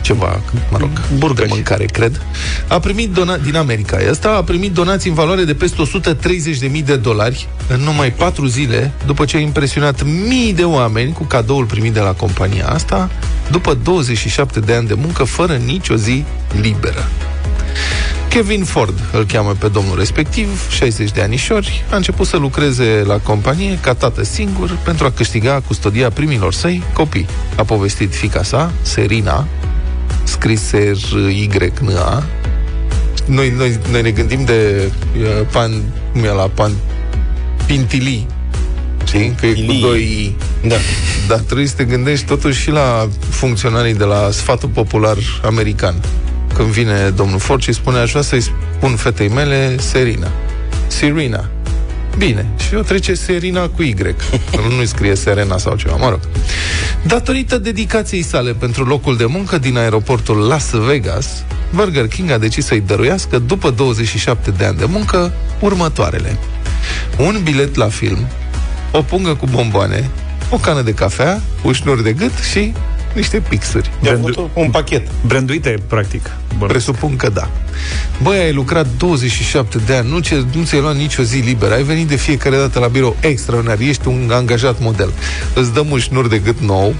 ceva, 0.00 0.40
mă 0.70 0.78
rog, 0.78 1.34
de 1.34 1.46
mâncare, 1.48 1.84
cred. 1.84 2.20
A 2.68 2.78
primit 2.78 3.10
dona- 3.10 3.42
din 3.44 3.56
America. 3.56 3.98
Ăsta 4.10 4.28
a 4.28 4.42
primit 4.42 4.72
donații 4.72 5.08
în 5.10 5.16
valoare 5.16 5.44
de 5.44 5.54
peste 5.54 5.82
130.000 5.82 6.84
de 6.84 6.96
dolari 6.96 7.48
în 7.68 7.80
numai 7.80 8.12
4 8.12 8.46
zile, 8.46 8.92
după 9.06 9.24
ce 9.24 9.36
a 9.36 9.40
impresionat 9.40 10.02
mii 10.04 10.52
de 10.52 10.64
oameni 10.64 11.12
cu 11.12 11.24
cadoul 11.24 11.64
primit 11.64 11.92
de 11.92 12.00
la 12.00 12.12
compania 12.12 12.68
asta, 12.68 13.10
după 13.50 13.78
27 13.82 14.60
de 14.60 14.72
ani 14.74 14.86
de 14.86 14.94
muncă, 14.94 15.24
fără 15.24 15.60
nicio 15.64 15.94
zi 15.94 16.24
liberă. 16.60 17.08
Kevin 18.28 18.64
Ford 18.64 18.94
îl 19.12 19.24
cheamă 19.26 19.56
pe 19.58 19.68
domnul 19.68 19.98
respectiv, 19.98 20.70
60 20.70 21.10
de 21.10 21.20
anișori, 21.20 21.84
a 21.90 21.96
început 21.96 22.26
să 22.26 22.36
lucreze 22.36 23.02
la 23.06 23.18
companie 23.18 23.78
ca 23.80 23.94
tată 23.94 24.24
singur 24.24 24.78
pentru 24.84 25.06
a 25.06 25.10
câștiga 25.10 25.62
custodia 25.66 26.10
primilor 26.10 26.52
săi 26.52 26.82
copii. 26.92 27.26
A 27.56 27.64
povestit 27.64 28.14
fica 28.14 28.42
sa, 28.42 28.72
Serina, 28.82 29.46
scris 30.24 30.70
R-Y-N-A. 30.72 32.24
Noi, 33.26 33.52
noi, 33.56 33.78
noi 33.90 34.02
ne 34.02 34.10
gândim 34.10 34.44
de 34.44 34.90
uh, 35.16 35.46
pan, 35.52 35.70
cum 36.12 36.24
e 36.24 36.28
la 36.28 36.50
pan, 36.54 36.72
Pintili, 37.66 38.26
știi? 39.04 39.34
Că 39.40 39.46
e 39.46 39.52
cu 39.52 39.54
Pintilii. 39.54 39.80
doi 39.80 40.00
I. 40.00 40.36
Da. 40.66 40.76
Dar 41.28 41.38
trebuie 41.38 41.66
să 41.66 41.74
te 41.74 41.84
gândești 41.84 42.26
totuși 42.26 42.60
și 42.60 42.70
la 42.70 43.08
funcționarii 43.28 43.94
de 43.94 44.04
la 44.04 44.28
sfatul 44.30 44.68
popular 44.68 45.16
american. 45.44 45.94
Când 46.54 46.68
vine 46.68 47.08
domnul 47.08 47.38
Ford 47.38 47.62
și 47.62 47.72
spune, 47.72 47.98
aș 47.98 48.10
vrea 48.10 48.22
să-i 48.22 48.40
spun 48.40 48.96
fetei 48.96 49.28
mele 49.28 49.76
Serina. 49.78 50.28
Serena. 50.86 51.48
Bine. 52.18 52.46
Și 52.56 52.74
eu 52.74 52.80
trece 52.80 53.14
Serina 53.14 53.68
cu 53.68 53.82
Y. 53.82 53.94
Nu-i 54.76 54.86
scrie 54.86 55.14
Serena 55.14 55.58
sau 55.58 55.76
ceva, 55.76 55.96
mă 55.96 56.08
rog. 56.08 56.20
Datorită 57.02 57.58
dedicației 57.58 58.22
sale 58.22 58.52
pentru 58.52 58.84
locul 58.84 59.16
de 59.16 59.24
muncă 59.24 59.58
din 59.58 59.76
aeroportul 59.76 60.36
Las 60.36 60.70
Vegas, 60.70 61.44
Burger 61.74 62.08
King 62.08 62.30
a 62.30 62.38
decis 62.38 62.66
să-i 62.66 62.80
dăruiască, 62.80 63.38
după 63.38 63.70
27 63.70 64.50
de 64.50 64.64
ani 64.64 64.78
de 64.78 64.84
muncă, 64.84 65.32
următoarele. 65.60 66.38
Un 67.18 67.40
bilet 67.42 67.74
la 67.74 67.88
film, 67.88 68.26
o 68.92 69.02
pungă 69.02 69.34
cu 69.34 69.46
bomboane, 69.46 70.10
o 70.50 70.56
cană 70.56 70.82
de 70.82 70.92
cafea, 70.94 71.42
ușnuri 71.62 72.02
de 72.02 72.12
gât 72.12 72.32
și 72.52 72.72
niște 73.14 73.42
pixuri. 73.48 73.90
I-a 74.02 74.18
făcut 74.20 74.50
un 74.54 74.70
pachet. 74.70 75.08
Branduite, 75.26 75.74
practic. 75.86 76.30
Bun. 76.58 76.68
Presupun 76.68 77.16
că 77.16 77.28
da. 77.28 77.48
Băi, 78.22 78.38
ai 78.38 78.52
lucrat 78.52 78.86
27 78.96 79.78
de 79.86 79.94
ani, 79.94 80.08
nu, 80.10 80.18
ce, 80.18 80.44
nu 80.54 80.64
ți-ai 80.64 80.80
luat 80.80 80.96
nicio 80.96 81.22
zi 81.22 81.38
liberă, 81.38 81.74
ai 81.74 81.82
venit 81.82 82.08
de 82.08 82.16
fiecare 82.16 82.56
dată 82.56 82.78
la 82.78 82.86
birou 82.86 83.16
extraordinar, 83.20 83.78
ești 83.80 84.08
un 84.08 84.30
angajat 84.32 84.80
model. 84.80 85.12
Îți 85.54 85.72
dăm 85.72 85.90
un 85.90 85.98
șnur 85.98 86.28
de 86.28 86.38
gât 86.38 86.60
nou, 86.60 86.94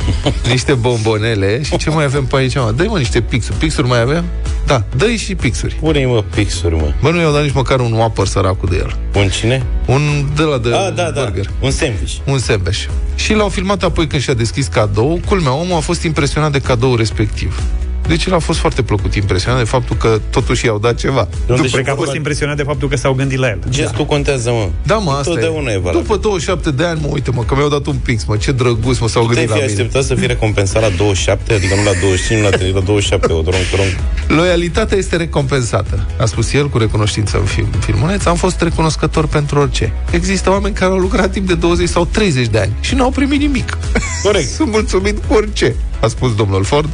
niște 0.52 0.72
bombonele 0.72 1.62
și 1.62 1.76
ce 1.76 1.90
mai 1.90 2.04
avem 2.04 2.24
pe 2.24 2.36
aici, 2.36 2.54
mă? 2.54 2.72
Dă-i 2.76 2.86
mă 2.86 2.98
niște 2.98 3.20
pixuri. 3.20 3.58
Pixuri 3.58 3.88
mai 3.88 4.00
avem? 4.00 4.24
Da, 4.66 4.82
dă-i 4.96 5.16
și 5.16 5.34
pixuri. 5.34 5.74
Pune-i, 5.80 6.04
mă, 6.04 6.24
pixuri, 6.34 6.74
mă. 6.74 6.92
Bă, 7.02 7.10
nu 7.10 7.20
i-au 7.20 7.32
dat 7.32 7.42
nici 7.42 7.52
măcar 7.52 7.80
un 7.80 7.92
whopper 7.92 8.26
săracul 8.26 8.68
de 8.68 8.76
el. 8.76 8.96
Un 9.22 9.28
cine? 9.28 9.62
Un 9.86 10.00
de 10.36 10.42
la 10.42 10.58
de 10.58 10.68
Ah, 10.74 10.92
da, 10.94 11.10
da. 11.10 11.22
burger. 11.22 11.50
Un 11.60 11.70
sandwich. 11.70 12.12
un 12.26 12.38
sandwich. 12.38 12.84
Și 13.14 13.34
l-au 13.34 13.48
filmat 13.48 13.82
apoi 13.82 14.06
când 14.06 14.22
și-a 14.22 14.34
deschis 14.34 14.66
cadou. 14.66 15.20
Culmea, 15.26 15.52
omul 15.52 15.76
a 15.76 15.80
fost 15.80 16.02
impresionat 16.02 16.52
de 16.52 16.60
cadoul 16.60 16.96
respectiv. 16.96 17.62
Deci 18.08 18.24
el 18.24 18.34
a 18.34 18.38
fost 18.38 18.58
foarte 18.58 18.82
plăcut 18.82 19.14
impresionat 19.14 19.58
de 19.58 19.64
faptul 19.64 19.96
că 19.96 20.20
totuși 20.30 20.64
i-au 20.66 20.78
dat 20.78 20.94
ceva. 20.94 21.28
De 21.46 21.52
unde 21.52 21.68
Cred 21.68 21.84
că 21.84 21.90
a 21.90 21.94
fost 21.94 22.14
impresionat 22.14 22.56
de 22.56 22.62
faptul 22.62 22.88
că 22.88 22.96
s-au 22.96 23.12
gândit 23.12 23.38
la 23.38 23.48
el. 23.48 23.58
Gestul 23.68 24.06
contează, 24.06 24.50
mă. 24.50 24.68
Da, 24.82 24.94
mă, 24.94 25.10
asta 25.10 25.30
Totdeauna 25.30 25.70
e. 25.70 25.74
e 25.74 25.78
valabil. 25.78 26.00
După 26.00 26.16
27 26.16 26.70
de 26.70 26.84
ani, 26.84 27.00
mă, 27.02 27.08
uite, 27.12 27.30
mă, 27.30 27.42
că 27.42 27.54
mi-au 27.54 27.68
dat 27.68 27.86
un 27.86 27.96
pix, 28.02 28.24
mă, 28.24 28.36
ce 28.36 28.52
drăguț, 28.52 28.98
mă, 28.98 29.08
s-au 29.08 29.22
Te-ai 29.22 29.34
gândit 29.34 29.48
la 29.48 29.54
fi 29.54 29.60
mine. 29.60 29.72
așteptat 29.72 30.04
să 30.04 30.14
fii 30.14 30.26
recompensat 30.26 30.82
la 30.82 30.88
27, 30.88 31.52
adică 31.54 31.74
nu 31.74 31.82
la 31.82 31.90
25, 32.00 32.38
nu 32.38 32.44
la 32.44 32.56
30, 32.56 32.74
la 32.74 32.80
27, 32.80 33.32
o 33.32 33.40
dronc, 33.40 33.62
dronc. 33.72 33.88
Loialitatea 34.26 34.96
este 34.96 35.16
recompensată, 35.16 36.06
a 36.18 36.24
spus 36.24 36.52
el 36.52 36.68
cu 36.68 36.78
recunoștință 36.78 37.36
în 37.38 37.44
film, 37.44 37.68
filmuleț. 37.78 38.24
Am 38.24 38.36
fost 38.36 38.60
recunoscător 38.60 39.26
pentru 39.26 39.58
orice. 39.58 39.92
Există 40.10 40.50
oameni 40.50 40.74
care 40.74 40.90
au 40.92 40.98
lucrat 40.98 41.30
timp 41.30 41.46
de 41.46 41.54
20 41.54 41.88
sau 41.88 42.04
30 42.04 42.46
de 42.46 42.58
ani 42.58 42.72
și 42.80 42.94
n-au 42.94 43.10
primit 43.10 43.40
nimic. 43.40 43.78
Corect. 44.22 44.48
Sunt 44.58 44.70
mulțumit 44.70 45.18
cu 45.28 45.34
orice, 45.34 45.74
a 46.00 46.06
spus 46.06 46.34
domnul 46.34 46.64
Ford, 46.64 46.88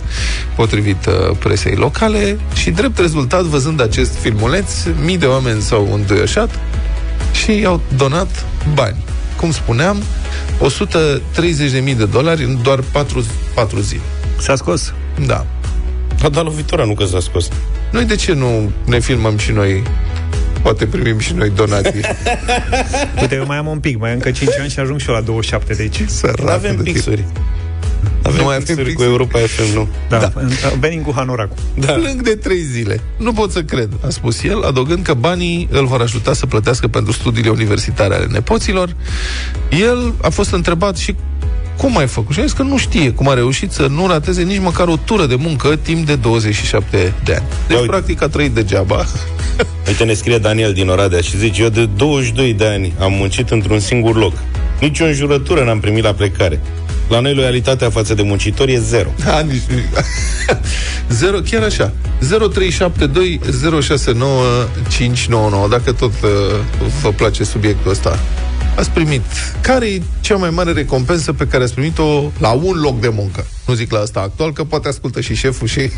potrivit 0.56 1.06
uh, 1.06 1.36
presei 1.38 1.74
locale 1.74 2.38
și 2.54 2.70
drept 2.70 2.98
rezultat, 2.98 3.42
văzând 3.42 3.80
acest 3.80 4.14
filmuleț, 4.14 4.72
mii 5.04 5.18
de 5.18 5.26
oameni 5.26 5.60
s-au 5.60 5.92
înduioșat 5.92 6.58
și 7.32 7.60
i-au 7.60 7.80
donat 7.96 8.46
bani. 8.74 8.96
Cum 9.36 9.52
spuneam, 9.52 10.02
130.000 11.88 11.96
de 11.96 12.06
dolari 12.06 12.44
în 12.44 12.62
doar 12.62 12.80
4, 12.92 13.24
4 13.54 13.80
zile. 13.80 14.00
S-a 14.38 14.56
scos. 14.56 14.92
Da. 15.26 15.46
A 16.22 16.28
dat 16.28 16.44
lovitura, 16.44 16.84
nu 16.84 16.94
că 16.94 17.04
s-a 17.04 17.20
scos. 17.20 17.48
Noi 17.90 18.04
de 18.04 18.14
ce 18.14 18.32
nu 18.32 18.72
ne 18.84 19.00
filmăm 19.00 19.38
și 19.38 19.50
noi? 19.50 19.82
Poate 20.62 20.86
primim 20.86 21.18
și 21.18 21.32
noi 21.32 21.50
donații. 21.50 22.00
Uite, 23.20 23.34
eu 23.34 23.46
mai 23.46 23.56
am 23.56 23.66
un 23.66 23.78
pic, 23.78 23.98
mai 23.98 24.08
am 24.08 24.14
încă 24.14 24.30
5 24.30 24.50
ani 24.60 24.70
și 24.70 24.78
ajung 24.78 25.00
și 25.00 25.08
eu 25.08 25.14
la 25.14 25.20
27, 25.20 25.74
deci... 25.74 26.02
Sărat 26.06 26.40
Nu 26.40 26.50
avem 26.50 26.76
de 26.82 26.92
tip. 26.92 27.02
Pixuri. 28.32 28.40
Avem 28.40 28.40
Nu 28.40 28.44
mai 28.44 28.54
avem 28.54 28.66
pixuri 28.66 28.94
cu 28.94 29.02
pixuri? 29.02 29.10
Europa 29.10 29.38
FM, 29.38 29.74
nu. 29.74 29.88
Da, 30.08 30.18
Da. 30.18 30.30
da. 30.62 30.68
venim 30.80 31.02
cu 31.02 31.12
hanoracul. 31.16 31.56
Da. 31.74 31.92
Plâng 31.92 32.22
de 32.22 32.34
trei 32.34 32.62
zile. 32.62 33.00
Nu 33.16 33.32
pot 33.32 33.50
să 33.52 33.62
cred, 33.62 33.88
a 34.06 34.08
spus 34.10 34.42
el, 34.42 34.62
adăugând 34.62 35.02
că 35.04 35.14
banii 35.14 35.68
îl 35.70 35.86
vor 35.86 36.00
ajuta 36.00 36.32
să 36.32 36.46
plătească 36.46 36.88
pentru 36.88 37.12
studiile 37.12 37.48
universitare 37.50 38.14
ale 38.14 38.26
nepoților. 38.30 38.96
El 39.80 40.14
a 40.22 40.28
fost 40.28 40.52
întrebat 40.52 40.96
și 40.96 41.14
cum 41.76 41.96
ai 41.96 42.06
făcut? 42.06 42.34
Și 42.34 42.40
a 42.40 42.42
zis 42.42 42.52
că 42.52 42.62
nu 42.62 42.78
știe 42.78 43.10
cum 43.12 43.28
a 43.28 43.34
reușit 43.34 43.72
să 43.72 43.86
nu 43.90 44.06
rateze 44.06 44.42
nici 44.42 44.60
măcar 44.60 44.88
o 44.88 44.96
tură 45.04 45.26
de 45.26 45.34
muncă 45.34 45.76
timp 45.76 46.06
de 46.06 46.14
27 46.16 47.12
de 47.24 47.32
ani. 47.34 47.44
Deci, 47.66 47.76
uite. 47.76 47.88
practic, 47.90 48.22
a 48.22 48.28
trăit 48.28 48.50
degeaba. 48.52 49.04
Uite, 49.86 50.04
ne 50.04 50.12
scrie 50.12 50.38
Daniel 50.38 50.72
din 50.72 50.88
Oradea 50.88 51.20
și 51.20 51.36
zice, 51.38 51.62
eu 51.62 51.68
de 51.68 51.88
22 51.96 52.52
de 52.54 52.66
ani 52.66 52.92
am 53.00 53.12
muncit 53.12 53.50
într-un 53.50 53.78
singur 53.78 54.16
loc. 54.16 54.32
Nici 54.80 55.00
o 55.00 55.04
înjurătură 55.04 55.64
n-am 55.64 55.80
primit 55.80 56.02
la 56.02 56.12
plecare. 56.12 56.60
La 57.12 57.20
noi 57.20 57.34
loialitatea 57.34 57.90
față 57.90 58.14
de 58.14 58.22
muncitori 58.22 58.72
e 58.72 58.78
zero. 58.78 59.12
Da, 59.24 59.40
nici 59.40 59.62
nu. 59.68 59.76
Zero, 61.20 61.38
chiar 61.40 61.62
așa. 61.62 61.92
0372 62.18 63.40
069 63.80 64.44
599. 64.88 65.68
Dacă 65.68 65.92
tot 65.92 66.12
uh, 66.22 66.30
vă 67.02 67.10
place 67.10 67.44
subiectul 67.44 67.90
ăsta. 67.90 68.18
Ați 68.76 68.90
primit. 68.90 69.22
Care 69.60 69.86
e 69.86 70.02
cea 70.20 70.36
mai 70.36 70.50
mare 70.50 70.72
recompensă 70.72 71.32
pe 71.32 71.46
care 71.46 71.62
ați 71.62 71.74
primit-o 71.74 72.30
la 72.38 72.50
un 72.50 72.80
loc 72.80 73.00
de 73.00 73.08
muncă? 73.08 73.46
Nu 73.66 73.74
zic 73.74 73.90
la 73.92 73.98
asta 73.98 74.20
actual, 74.20 74.52
că 74.52 74.64
poate 74.64 74.88
ascultă 74.88 75.20
și 75.20 75.34
șeful 75.34 75.66
și... 75.66 75.90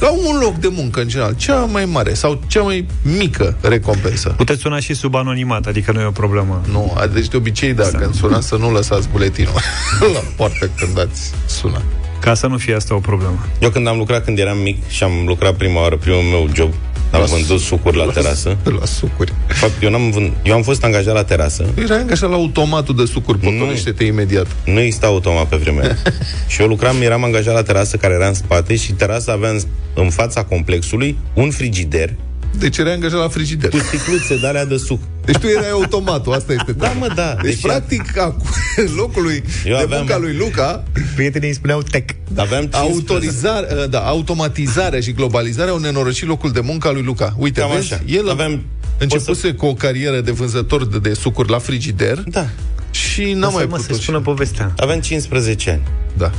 la 0.00 0.10
un 0.10 0.38
loc 0.40 0.54
de 0.54 0.68
muncă, 0.70 1.00
în 1.00 1.08
general. 1.08 1.34
Cea 1.36 1.54
mai 1.54 1.84
mare 1.84 2.14
sau 2.14 2.40
cea 2.46 2.62
mai 2.62 2.86
mică 3.18 3.56
recompensă. 3.60 4.28
Puteți 4.28 4.60
suna 4.60 4.80
și 4.80 4.94
sub 4.94 5.14
anonimat, 5.14 5.66
adică 5.66 5.92
nu 5.92 6.00
e 6.00 6.04
o 6.04 6.10
problemă. 6.10 6.62
Nu, 6.70 6.94
a- 6.96 7.06
deci 7.06 7.28
de 7.28 7.36
obicei, 7.36 7.72
dacă 7.72 8.04
îmi 8.04 8.14
sunați 8.14 8.46
să 8.46 8.56
nu 8.56 8.72
lăsați 8.72 9.08
buletinul 9.08 9.52
la 10.14 10.20
poartă 10.36 10.70
când 10.78 10.98
ați 10.98 11.30
sunat. 11.46 11.82
Ca 12.20 12.34
să 12.34 12.46
nu 12.46 12.56
fie 12.56 12.74
asta 12.74 12.94
o 12.94 12.98
problemă. 12.98 13.46
Eu 13.60 13.70
când 13.70 13.86
am 13.86 13.96
lucrat 13.96 14.24
când 14.24 14.38
eram 14.38 14.58
mic 14.58 14.88
și 14.88 15.02
am 15.02 15.12
lucrat 15.26 15.54
prima 15.54 15.80
oară, 15.80 15.96
primul 15.96 16.22
meu 16.22 16.48
job, 16.54 16.72
am 17.14 17.20
La 17.20 17.26
vândut 17.26 17.60
sucuri 17.60 17.96
la 17.96 18.04
terasă. 18.04 18.56
La 18.80 18.86
sucuri. 18.86 19.32
De 19.46 19.52
fapt, 19.52 19.82
eu, 19.82 19.90
n-am 19.90 20.10
vând... 20.10 20.32
eu 20.42 20.54
am 20.54 20.62
fost 20.62 20.84
angajat 20.84 21.14
la 21.14 21.24
terasă. 21.24 21.64
Erai 21.74 21.98
angajat 21.98 22.30
la 22.30 22.36
automatul 22.36 22.96
de 22.96 23.04
sucuri, 23.04 23.38
potolește-te 23.38 24.04
imediat. 24.04 24.46
Nu 24.64 24.80
exista 24.80 25.06
automat 25.06 25.46
pe 25.46 25.56
vremea 25.56 25.82
aia. 25.82 25.96
și 26.48 26.60
eu 26.60 26.66
lucram, 26.66 27.02
eram 27.02 27.24
angajat 27.24 27.54
la 27.54 27.62
terasă 27.62 27.96
care 27.96 28.14
era 28.14 28.26
în 28.26 28.34
spate 28.34 28.76
și 28.76 28.92
terasa 28.92 29.32
avea 29.32 29.50
în, 29.50 29.60
în 29.94 30.10
fața 30.10 30.44
complexului 30.44 31.18
un 31.34 31.50
frigider 31.50 32.14
Deci 32.58 32.78
erai 32.78 32.92
angajat 32.92 33.18
la 33.20 33.28
frigider. 33.28 33.70
cu 33.70 33.76
sticluțe 33.78 34.36
de 34.36 34.46
alea 34.46 34.64
de 34.64 34.76
suc. 34.76 35.00
Deci 35.24 35.36
tu 35.36 35.46
erai 35.46 35.70
automatul, 35.70 36.32
asta 36.32 36.52
este. 36.52 36.72
Da, 36.72 36.88
mă, 36.98 37.08
da. 37.14 37.36
Deci, 37.42 37.52
Deci 37.52 37.60
practic, 37.62 38.18
acum, 38.18 38.46
în 38.76 38.88
locul 38.96 39.22
lui, 39.22 39.42
Eu 39.66 39.76
de 39.76 39.82
aveam- 39.82 39.98
munca 39.98 40.18
lui 40.18 40.36
Luca, 40.36 40.82
Prietenii 41.14 41.48
îi 41.48 41.54
spuneau 41.54 41.82
tech. 41.82 42.14
Aveam 42.36 42.66
15. 42.66 42.76
autorizare, 42.76 43.86
da, 43.86 43.98
automatizarea 44.00 45.00
și 45.00 45.12
globalizarea 45.12 45.72
au 45.72 45.78
nenorocit 45.78 46.26
locul 46.26 46.50
de 46.52 46.60
muncă 46.60 46.88
al 46.88 46.94
lui 46.94 47.02
Luca. 47.02 47.34
Uite, 47.38 47.60
Cam 47.60 47.70
vezi, 47.74 47.92
așa. 47.92 48.02
el 48.06 48.28
Aveam- 48.30 48.62
începuse 48.98 49.52
cu 49.52 49.66
o 49.66 49.74
carieră 49.74 50.20
de 50.20 50.30
vânzător 50.30 50.86
de, 50.86 50.98
de 50.98 51.14
sucuri 51.14 51.50
la 51.50 51.58
frigider 51.58 52.22
Da. 52.26 52.46
și 52.90 53.32
n-a 53.32 53.48
mai 53.48 53.66
mă, 53.68 53.76
să 53.76 53.82
putut. 53.86 54.02
spună 54.02 54.20
povestea. 54.20 54.72
Aveam 54.76 55.00
15 55.00 55.70
ani. 55.70 55.82
Da. 56.16 56.30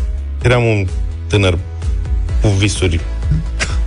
Eram 0.42 0.64
un 0.64 0.88
tânăr 1.28 1.58
cu 2.42 2.48
visuri 2.48 3.00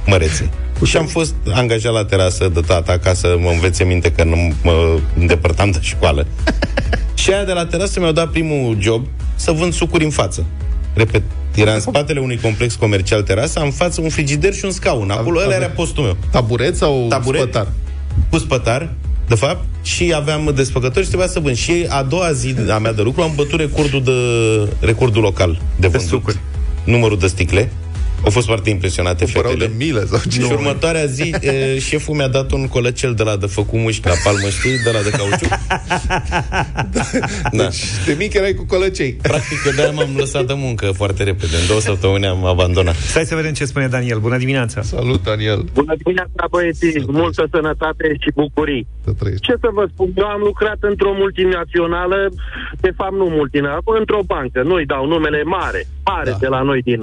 mărețe. 0.06 0.50
Și 0.84 0.96
am 0.96 1.06
fost 1.06 1.34
angajat 1.52 1.92
la 1.92 2.04
terasă 2.04 2.48
de 2.48 2.60
tata 2.60 2.98
ca 2.98 3.14
să 3.14 3.36
mă 3.40 3.50
învețe 3.50 3.84
minte 3.84 4.12
că 4.12 4.24
nu 4.24 4.36
mă 4.62 4.98
îndepărtam 5.18 5.70
de 5.70 5.78
școală. 5.80 6.26
și 7.14 7.32
aia 7.32 7.44
de 7.44 7.52
la 7.52 7.66
terasă 7.66 8.00
mi-au 8.00 8.12
dat 8.12 8.30
primul 8.30 8.76
job 8.80 9.06
să 9.34 9.52
vând 9.52 9.72
sucuri 9.72 10.04
în 10.04 10.10
față. 10.10 10.44
Repet, 10.94 11.22
era 11.54 11.72
în 11.72 11.80
spatele 11.80 12.20
unui 12.20 12.38
complex 12.42 12.74
comercial 12.74 13.22
terasă, 13.22 13.60
în 13.60 13.70
față 13.70 14.00
un 14.00 14.08
frigider 14.08 14.54
și 14.54 14.64
un 14.64 14.70
scaun. 14.70 15.10
Acolo 15.10 15.40
ăla 15.44 15.54
era 15.54 15.66
postul 15.66 16.04
meu. 16.04 16.16
Taburet 16.30 16.76
sau 16.76 17.06
Taburet. 17.08 17.40
spătar? 17.40 17.66
Cu 18.30 18.38
spătar, 18.38 18.94
de 19.28 19.34
fapt, 19.34 19.64
și 19.82 20.12
aveam 20.16 20.52
desfăcători 20.54 21.02
și 21.02 21.08
trebuia 21.08 21.28
să 21.28 21.40
vând. 21.40 21.56
Și 21.56 21.86
a 21.88 22.02
doua 22.02 22.32
zi 22.32 22.54
a 22.70 22.78
mea 22.78 22.92
de 22.92 23.02
lucru 23.02 23.22
am 23.22 23.32
bătut 23.34 23.60
recordul, 23.60 24.02
de, 24.02 24.12
recordul 24.86 25.22
local 25.22 25.60
de 25.76 25.86
vândut. 25.86 26.08
sucuri. 26.08 26.38
Numărul 26.84 27.18
de 27.18 27.26
sticle. 27.26 27.72
Au 28.24 28.30
fost 28.30 28.46
foarte 28.46 28.70
impresionate 28.70 29.24
Părau 29.32 29.52
de 29.52 29.58
fetele. 29.58 29.76
milă 29.84 30.00
sau 30.04 30.18
ce? 30.30 30.40
Și 30.40 30.52
următoarea 30.52 31.04
zi, 31.04 31.34
e, 31.40 31.78
șeful 31.78 32.14
mi-a 32.14 32.28
dat 32.28 32.50
un 32.52 32.68
colăcel 32.68 33.14
de 33.14 33.22
la 33.22 33.36
de 33.36 33.46
făcut 33.46 33.78
mușchi 33.78 34.06
la 34.08 34.14
palmă, 34.24 34.48
știi? 34.48 34.78
De 34.84 34.90
la 34.90 35.02
de 35.02 35.10
cauciuc. 35.10 35.48
da. 37.58 37.62
Deci, 37.64 37.82
de 38.06 38.14
mic 38.18 38.34
erai 38.34 38.54
cu 38.54 38.64
colăcei. 38.64 39.12
Practic, 39.12 39.58
eu 39.66 39.72
de-aia 39.72 39.90
m-am 39.90 40.10
lăsat 40.16 40.44
de 40.46 40.52
muncă 40.56 40.86
foarte 40.86 41.22
repede. 41.22 41.56
În 41.60 41.66
două 41.66 41.80
săptămâni 41.80 42.26
am 42.26 42.44
abandonat. 42.44 42.94
Stai 42.94 43.24
să 43.24 43.34
vedem 43.34 43.52
ce 43.52 43.64
spune 43.64 43.86
Daniel. 43.88 44.18
Bună 44.18 44.36
dimineața! 44.36 44.82
Salut, 44.82 45.22
Daniel. 45.22 45.64
Bună 45.72 45.94
dimineața, 46.02 46.44
băieții! 46.50 47.04
Multă 47.06 47.48
sănătate 47.50 48.06
și 48.20 48.30
bucurii! 48.34 48.86
Să 49.04 49.10
trăiești. 49.18 49.44
Ce 49.46 49.52
să 49.60 49.68
vă 49.72 49.84
spun? 49.92 50.08
Eu 50.16 50.26
am 50.26 50.40
lucrat 50.40 50.76
într-o 50.80 51.12
multinațională, 51.16 52.28
de 52.80 52.92
fapt 52.96 53.12
nu 53.12 53.24
multinațională, 53.24 53.98
într-o 53.98 54.20
bancă. 54.26 54.62
Nu-i 54.62 54.86
dau 54.86 55.06
numele 55.06 55.42
mare, 55.42 55.86
mare 56.04 56.30
Da. 56.30 56.36
de 56.40 56.46
la 56.46 56.62
noi 56.62 56.80
din, 56.82 57.02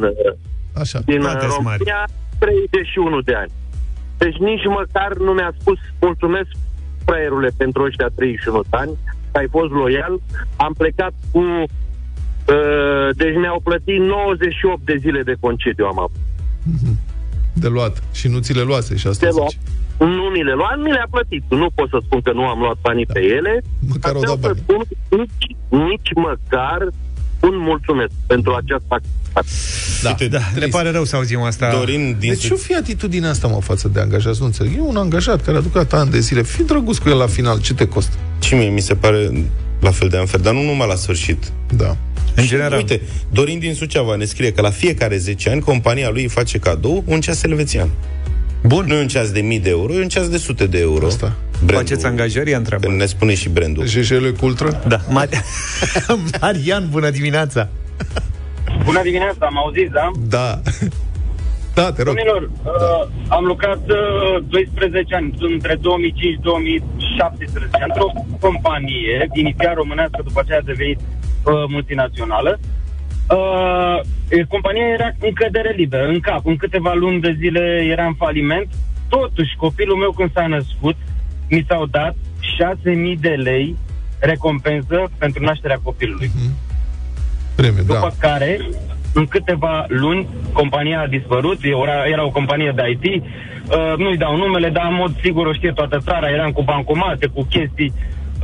Așa. 0.75 0.99
din 1.05 1.19
toate 1.19 1.39
sunt 1.39 1.63
mari. 1.63 1.77
România, 1.77 2.07
31 2.39 3.21
de 3.21 3.33
ani. 3.33 3.51
Deci 4.17 4.35
nici 4.37 4.65
măcar 4.65 5.17
nu 5.17 5.31
mi-a 5.31 5.53
spus 5.59 5.77
mulțumesc 6.01 6.49
fraierule 7.05 7.49
pentru 7.57 7.83
ăștia 7.83 8.07
31 8.15 8.61
de 8.61 8.77
ani, 8.77 8.91
că 9.31 9.37
ai 9.37 9.47
fost 9.51 9.71
loial. 9.71 10.19
Am 10.55 10.73
plecat 10.77 11.13
cu... 11.31 11.39
Uh, 11.39 13.09
deci 13.15 13.35
mi-au 13.35 13.59
plătit 13.63 13.99
98 13.99 14.85
de 14.85 14.95
zile 14.99 15.23
de 15.23 15.35
concediu 15.39 15.85
am 15.85 15.99
avut. 15.99 16.21
De 17.53 17.67
luat. 17.67 18.03
Și 18.13 18.27
nu 18.27 18.39
ți 18.39 18.53
le 18.53 18.61
luase 18.61 18.95
și 18.95 19.07
asta 19.07 19.25
de 19.25 19.31
luat. 19.35 19.49
zici. 19.49 19.59
Nu 19.99 20.23
mi 20.33 20.43
le 20.43 20.53
luat, 20.53 20.77
mi 20.77 20.91
le-a 20.91 21.07
plătit. 21.11 21.43
Nu 21.49 21.67
pot 21.75 21.89
să 21.89 21.99
spun 22.05 22.21
că 22.21 22.31
nu 22.31 22.45
am 22.47 22.59
luat 22.59 22.77
banii 22.81 23.05
da. 23.05 23.13
pe 23.13 23.21
ele. 23.25 23.61
Măcar 23.87 24.13
Dar 24.13 24.15
au 24.15 24.21
dat 24.21 24.37
vreau 24.37 24.53
bani. 24.53 24.55
să 24.57 24.61
spun, 24.63 24.83
nici, 25.19 25.55
nici 25.89 26.11
măcar 26.15 26.87
un 27.47 27.57
mulțumesc 27.57 28.11
pentru 28.27 28.53
această 28.53 28.85
activitate. 28.89 30.27
Da, 30.27 30.37
Da, 30.39 30.43
ne 30.53 30.59
trist. 30.59 30.71
pare 30.75 30.91
rău 30.91 31.03
să 31.03 31.15
auzim 31.15 31.41
asta. 31.41 31.71
Dorin 31.71 32.15
din 32.19 32.29
De 32.29 32.35
ce 32.35 32.53
o 32.53 32.55
fi 32.55 32.75
atitudinea 32.75 33.29
asta, 33.29 33.47
mă, 33.47 33.59
față 33.61 33.87
de 33.87 33.99
angajați? 33.99 34.39
Nu 34.39 34.45
înțeleg. 34.45 34.71
E 34.77 34.79
un 34.81 34.95
angajat 34.97 35.43
care 35.43 35.57
a 35.57 35.59
lucrat 35.59 35.93
ani 35.93 36.09
de 36.11 36.19
zile. 36.19 36.43
Fii 36.43 36.63
drăguț 36.65 36.97
cu 36.97 37.09
el 37.09 37.17
la 37.17 37.27
final. 37.27 37.61
Ce 37.61 37.73
te 37.73 37.87
costă? 37.87 38.15
Și 38.41 38.53
mie 38.53 38.69
mi 38.69 38.79
se 38.81 38.93
pare 38.95 39.31
la 39.79 39.91
fel 39.91 40.07
de 40.09 40.17
unfair, 40.17 40.43
dar 40.43 40.53
nu 40.53 40.61
numai 40.61 40.87
la 40.87 40.95
sfârșit. 40.95 41.51
Da. 41.75 41.97
În 42.35 42.43
Și, 42.43 42.49
general. 42.49 42.77
Uite, 42.77 43.01
Dorin 43.31 43.59
din 43.59 43.73
Suceava 43.73 44.15
ne 44.15 44.25
scrie 44.25 44.51
că 44.51 44.61
la 44.61 44.69
fiecare 44.69 45.17
10 45.17 45.49
ani 45.49 45.61
compania 45.61 46.09
lui 46.09 46.21
îi 46.21 46.27
face 46.29 46.57
cadou 46.57 47.03
un 47.07 47.21
ceas 47.21 47.43
elvețian. 47.43 47.89
Bun. 48.63 48.85
Nu 48.87 48.93
e 48.93 49.01
un 49.01 49.07
ceas 49.07 49.31
de 49.31 49.39
mii 49.39 49.59
de 49.59 49.69
euro, 49.69 49.93
e 49.93 50.01
un 50.01 50.07
ceas 50.07 50.29
de 50.29 50.37
sute 50.37 50.65
de 50.67 50.79
euro. 50.79 51.05
Asta. 51.05 51.35
Brandul- 51.65 51.87
Faceți 51.87 52.05
angajări? 52.05 52.51
Ea 52.51 52.57
întreabă. 52.57 52.87
Că 52.87 52.93
ne 52.93 53.05
spune 53.05 53.33
și 53.33 53.49
brandul. 53.49 53.85
JJL 53.85 54.27
Cultra? 54.39 54.69
Da. 54.87 54.97
Mar- 55.17 55.43
Marian, 56.41 56.87
bună 56.89 57.09
dimineața! 57.09 57.69
Bună 58.83 59.01
dimineața, 59.01 59.45
am 59.45 59.57
auzit, 59.57 59.89
da? 59.89 60.11
Da. 60.27 60.61
Da, 61.73 61.91
te 61.91 62.03
rog. 62.03 62.15
Domnilor, 62.15 62.41
uh, 62.63 63.07
am 63.27 63.43
lucrat 63.45 63.81
uh, 63.89 64.43
12 64.49 65.15
ani, 65.15 65.33
între 65.39 65.75
2005-2017, 65.75 65.79
într-o 67.87 68.11
companie, 68.39 69.27
inițial 69.33 69.73
românească, 69.75 70.21
după 70.23 70.39
aceea 70.43 70.57
a 70.57 70.61
devenit 70.65 70.99
uh, 70.99 71.53
multinațională. 71.67 72.59
Uh, 73.29 73.99
e, 74.29 74.43
compania 74.43 74.87
era 74.87 75.09
în 75.19 75.33
cădere 75.33 75.73
liberă, 75.77 76.07
în 76.07 76.19
cap. 76.19 76.45
În 76.45 76.55
câteva 76.55 76.93
luni 76.93 77.21
de 77.21 77.35
zile 77.39 77.87
era 77.91 78.05
în 78.05 78.13
faliment. 78.13 78.67
Totuși, 79.09 79.55
copilul 79.57 79.97
meu 79.97 80.11
când 80.11 80.31
s-a 80.33 80.47
născut, 80.47 80.95
mi 81.49 81.65
s-au 81.67 81.85
dat 81.85 82.15
6.000 82.15 83.19
de 83.19 83.29
lei 83.29 83.75
recompensă 84.19 85.09
pentru 85.17 85.43
nașterea 85.43 85.79
copilului. 85.83 86.31
Premiu, 87.55 87.83
După 87.83 88.13
da. 88.19 88.27
care, 88.27 88.59
în 89.13 89.25
câteva 89.25 89.85
luni, 89.87 90.27
compania 90.53 91.01
a 91.01 91.07
dispărut, 91.07 91.57
era, 91.61 92.05
era 92.05 92.25
o 92.25 92.29
companie 92.29 92.73
de 92.75 92.89
IT, 92.89 93.23
uh, 93.23 93.93
nu-i 93.97 94.17
dau 94.17 94.35
numele, 94.35 94.69
dar 94.69 94.87
în 94.89 94.95
mod 94.95 95.19
sigur 95.21 95.45
o 95.47 95.53
știe 95.53 95.71
toată 95.71 95.97
țara, 95.99 96.29
eram 96.29 96.51
cu 96.51 96.63
bancomate, 96.63 97.27
cu 97.27 97.43
chestii. 97.49 97.93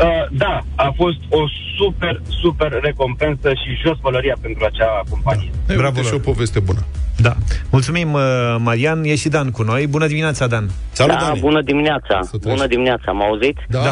Uh, 0.02 0.26
da, 0.32 0.62
a 0.76 0.94
fost 0.96 1.18
o 1.30 1.40
super, 1.78 2.22
super 2.42 2.80
recompensă 2.82 3.50
și 3.50 3.82
jos 3.86 3.98
pălăria 4.02 4.36
pentru 4.42 4.66
acea 4.66 5.02
companie. 5.10 5.50
Ei, 5.70 5.76
Bravo 5.76 5.96
uite 5.96 6.02
și 6.08 6.12
lor. 6.12 6.22
o 6.26 6.32
poveste 6.32 6.60
bună. 6.60 6.80
Da. 7.18 7.34
Mulțumim, 7.72 8.14
uh, 8.14 8.22
Marian. 8.58 9.04
E 9.04 9.16
și 9.16 9.30
Dan 9.30 9.52
cu 9.52 9.64
noi. 9.64 9.88
Bună 9.88 10.08
dimineața, 10.08 10.48
Dan. 10.48 10.70
Salut, 10.92 11.16
da, 11.16 11.22
Dani. 11.26 11.40
bună 11.40 11.62
dimineața. 11.62 12.20
Să 12.22 12.38
trăiești. 12.38 12.48
Bună 12.50 12.68
dimineața, 12.68 13.12
mă 13.12 13.24
auziți? 13.24 13.62
Da. 13.68 13.80
Da. 13.84 13.92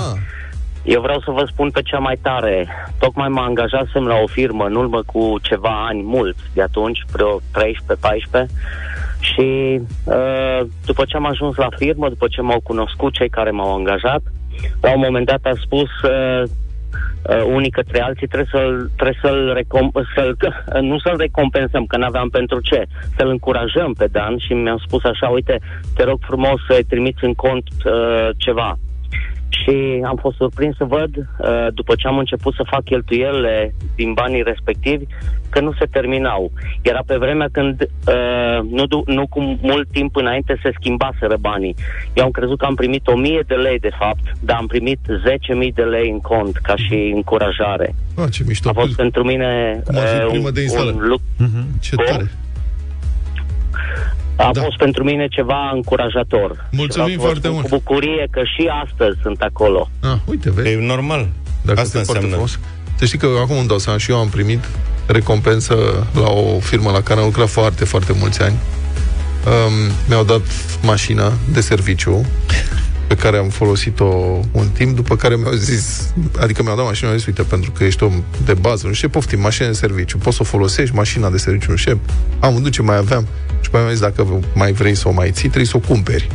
Eu 0.84 1.02
vreau 1.02 1.19
să 1.19 1.32
vă 1.32 1.43
spun 1.52 1.69
pe 1.72 1.82
cea 1.82 1.98
mai 1.98 2.17
tare. 2.22 2.67
Tocmai 3.00 3.28
mă 3.28 3.39
angajasem 3.41 4.04
la 4.08 4.15
o 4.24 4.28
firmă 4.28 4.65
în 4.65 4.76
urmă 4.76 5.04
cu 5.06 5.36
ceva 5.41 5.86
ani, 5.88 6.02
mult 6.04 6.36
de 6.54 6.62
atunci, 6.62 7.00
vreo 7.12 7.39
13-14 7.39 8.45
și 9.19 9.80
uh, 10.04 10.60
după 10.86 11.04
ce 11.08 11.15
am 11.15 11.26
ajuns 11.26 11.56
la 11.56 11.67
firmă, 11.78 12.10
după 12.10 12.28
ce 12.30 12.41
m-au 12.41 12.60
cunoscut 12.63 13.13
cei 13.13 13.30
care 13.30 13.52
m-au 13.52 13.76
angajat, 13.76 14.22
la 14.82 14.91
un 14.91 15.02
moment 15.06 15.26
dat 15.26 15.39
a 15.43 15.54
spus 15.62 15.89
uh, 16.02 16.43
uh, 16.43 17.43
unii 17.45 17.69
către 17.69 18.02
alții 18.02 18.28
trebuie 18.28 18.50
să-l, 18.52 18.91
trebuie 18.95 19.19
să-l, 19.22 19.58
recom- 19.60 20.13
să-l 20.15 20.38
nu 20.89 21.00
să-l 21.00 21.17
recompensăm, 21.17 21.86
că 21.86 21.98
n-aveam 21.98 22.30
pentru 22.30 22.60
ce, 22.60 22.84
să-l 23.17 23.30
încurajăm 23.30 23.93
pe 23.93 24.08
Dan 24.12 24.38
și 24.38 24.54
mi-am 24.54 24.82
spus 24.86 25.04
așa, 25.04 25.28
uite, 25.28 25.60
te 25.95 26.04
rog 26.04 26.19
frumos 26.22 26.60
să 26.67 26.80
trimiți 26.88 27.24
în 27.24 27.34
cont 27.34 27.63
uh, 27.86 28.30
ceva. 28.38 28.78
Și 29.50 30.02
am 30.06 30.18
fost 30.22 30.36
surprins 30.36 30.76
să 30.76 30.84
văd, 30.84 31.16
uh, 31.18 31.68
după 31.74 31.94
ce 31.98 32.08
am 32.08 32.18
început 32.18 32.54
să 32.54 32.64
fac 32.70 32.84
cheltuielile 32.84 33.74
din 33.96 34.14
banii 34.14 34.42
respectivi, 34.44 35.04
că 35.50 35.60
nu 35.60 35.74
se 35.80 35.86
terminau. 35.86 36.52
Era 36.82 37.00
pe 37.06 37.16
vremea 37.18 37.48
când, 37.52 37.82
uh, 37.82 38.60
nu, 38.72 38.86
du- 38.86 39.04
nu 39.06 39.28
cu 39.28 39.58
mult 39.62 39.88
timp 39.92 40.16
înainte, 40.16 40.60
se 40.64 40.72
schimbaseră 40.80 41.38
banii. 41.40 41.76
Eu 42.14 42.24
am 42.24 42.32
crezut 42.32 42.58
că 42.58 42.66
am 42.66 42.76
primit 42.76 43.08
1000 43.08 43.44
de 43.48 43.56
lei, 43.56 43.80
de 43.80 43.92
fapt, 44.00 44.24
dar 44.40 44.58
am 44.58 44.68
primit 44.68 45.00
10.000 45.08 45.72
de 45.74 45.84
lei 45.84 46.10
în 46.10 46.20
cont, 46.20 46.58
ca 46.58 46.76
și 46.76 47.12
încurajare. 47.16 47.96
Ah, 48.18 48.32
ce 48.32 48.44
mișto. 48.48 48.70
A 48.70 48.74
fost 48.74 48.96
pentru 48.96 49.24
mine 49.24 49.82
Cum 49.86 49.98
ar 49.98 50.08
fi 50.08 50.16
uh, 50.24 50.28
primă 50.30 50.48
un, 50.48 50.54
de 50.54 50.62
instală. 50.62 50.92
un 50.92 51.08
lucru 51.08 51.26
Ce 51.82 51.96
tare. 51.96 52.32
A 54.47 54.49
Da. 54.54 54.62
fost 54.62 54.78
pentru 54.78 55.04
mine 55.04 55.28
ceva 55.28 55.71
încurajator. 55.73 56.67
Mulțumim 56.71 57.10
Și 57.10 57.15
vreau 57.17 57.34
să 57.34 57.39
foarte 57.39 57.47
vă 57.47 57.54
spun 57.54 57.54
mult. 57.54 57.67
Cu 57.69 57.75
bucurie 57.78 58.28
că 58.32 58.41
și 58.43 58.69
astăzi 58.86 59.17
sunt 59.21 59.39
acolo. 59.41 59.89
Ah, 60.02 60.15
uite, 60.25 60.52
vezi? 60.52 60.67
E 60.69 60.78
normal. 60.86 61.28
Dacă 61.62 61.80
Asta 61.80 61.97
este 61.97 62.12
foarte 62.12 62.25
înseamnă. 62.25 62.47
frumos. 62.47 62.60
Să 62.99 63.06
știi 63.06 63.17
că 63.17 63.28
acum 63.43 63.58
îmi 63.58 63.67
dau 63.67 63.78
seama 63.78 63.99
și 63.99 64.12
eu 64.12 64.17
am 64.17 64.30
primit 64.30 64.63
recompensă 65.06 65.75
la 66.13 66.30
o 66.30 66.60
firmă 66.60 66.91
la 66.91 67.02
care 67.02 67.19
am 67.19 67.25
lucrat 67.25 67.49
foarte, 67.49 67.86
foarte 67.86 68.13
mulți 68.19 68.41
ani. 68.41 68.56
Um, 69.45 69.91
mi-au 70.08 70.23
dat 70.23 70.41
mașina 70.84 71.34
de 71.54 71.62
serviciu 71.62 72.25
pe 73.08 73.15
care 73.15 73.38
am 73.38 73.49
folosit-o 73.49 74.06
un 74.52 74.67
timp, 74.73 74.95
după 74.95 75.15
care 75.15 75.36
mi-au 75.36 75.52
zis, 75.54 76.13
adică 76.39 76.63
mi-au 76.63 76.75
dat 76.75 76.86
mașina, 76.86 77.08
mi-au 77.08 77.19
zis, 77.19 77.28
uite, 77.28 77.41
pentru 77.41 77.71
că 77.71 77.84
ești 77.84 78.04
om 78.04 78.23
de 78.45 78.54
bază, 78.54 78.88
nu 78.88 78.93
știu, 78.93 79.08
ce, 79.08 79.13
poftim, 79.13 79.39
mașina 79.41 79.67
de 79.67 79.73
serviciu, 79.73 80.17
poți 80.17 80.36
să 80.36 80.41
o 80.41 80.45
folosești, 80.45 80.95
mașina 80.95 81.30
de 81.30 81.38
serviciu, 81.38 81.71
nu 81.71 81.78
știu, 81.78 81.91
ce. 81.93 81.99
am 82.39 82.54
vândut 82.54 82.71
ce 82.71 82.82
mai 82.82 82.95
aveam. 82.97 83.28
Și 83.62 83.69
pe 83.69 83.78
mi-a 83.78 83.89
zis, 83.89 84.00
dacă 84.00 84.39
mai 84.54 84.72
vrei 84.72 84.95
să 84.95 85.08
o 85.08 85.12
mai 85.12 85.32
ții, 85.32 85.48
trebuie 85.48 85.65
să 85.65 85.78
o 85.78 85.88
cumperi. 85.88 86.28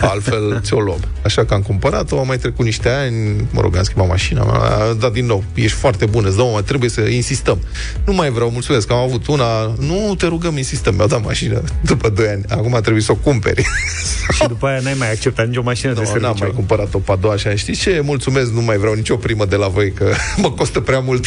Altfel 0.00 0.58
ți-o 0.64 0.80
luăm. 0.80 1.00
Așa 1.24 1.44
că 1.44 1.54
am 1.54 1.62
cumpărat-o, 1.62 2.18
am 2.18 2.26
mai 2.26 2.38
trecut 2.38 2.64
niște 2.64 2.88
ani, 2.88 3.46
mă 3.50 3.60
rog, 3.60 3.76
am 3.76 3.82
schimbat 3.82 4.08
mașina, 4.08 4.42
mi-a 4.44 4.92
dat 4.98 5.12
din 5.12 5.26
nou. 5.26 5.44
Ești 5.54 5.76
foarte 5.76 6.06
bună, 6.06 6.28
îți 6.28 6.36
dau, 6.36 6.50
mă, 6.50 6.62
trebuie 6.62 6.90
să 6.90 7.00
insistăm. 7.00 7.58
Nu 8.06 8.12
mai 8.12 8.30
vreau, 8.30 8.50
mulțumesc, 8.50 8.86
că 8.86 8.92
am 8.92 8.98
avut 8.98 9.26
una, 9.26 9.74
nu 9.78 10.14
te 10.18 10.26
rugăm, 10.26 10.56
insistăm, 10.56 10.94
mi-au 10.94 11.06
dat 11.06 11.24
mașină 11.24 11.62
după 11.90 12.08
2 12.08 12.26
ani. 12.28 12.44
Acum 12.48 12.78
trebuie 12.82 13.02
să 13.02 13.12
o 13.12 13.14
cumperi. 13.14 13.64
Și 14.36 14.46
după 14.48 14.66
aia 14.66 14.80
n-ai 14.82 14.94
mai 14.98 15.10
acceptat 15.10 15.46
nicio 15.46 15.62
mașină 15.62 15.92
de 15.92 15.98
Nu, 16.00 16.04
serviciu. 16.06 16.26
n-am 16.26 16.36
mai 16.40 16.52
cumpărat-o 16.54 16.98
pe 16.98 17.12
a 17.12 17.16
doua 17.16 17.34
așa. 17.34 17.54
Știți 17.54 17.80
ce? 17.80 18.00
Mulțumesc, 18.04 18.50
nu 18.52 18.60
mai 18.62 18.76
vreau 18.76 18.94
nicio 18.94 19.16
primă 19.16 19.44
de 19.44 19.56
la 19.56 19.68
voi, 19.68 19.92
că 19.92 20.12
mă 20.36 20.50
costă 20.50 20.80
prea 20.80 20.98
mult. 21.00 21.26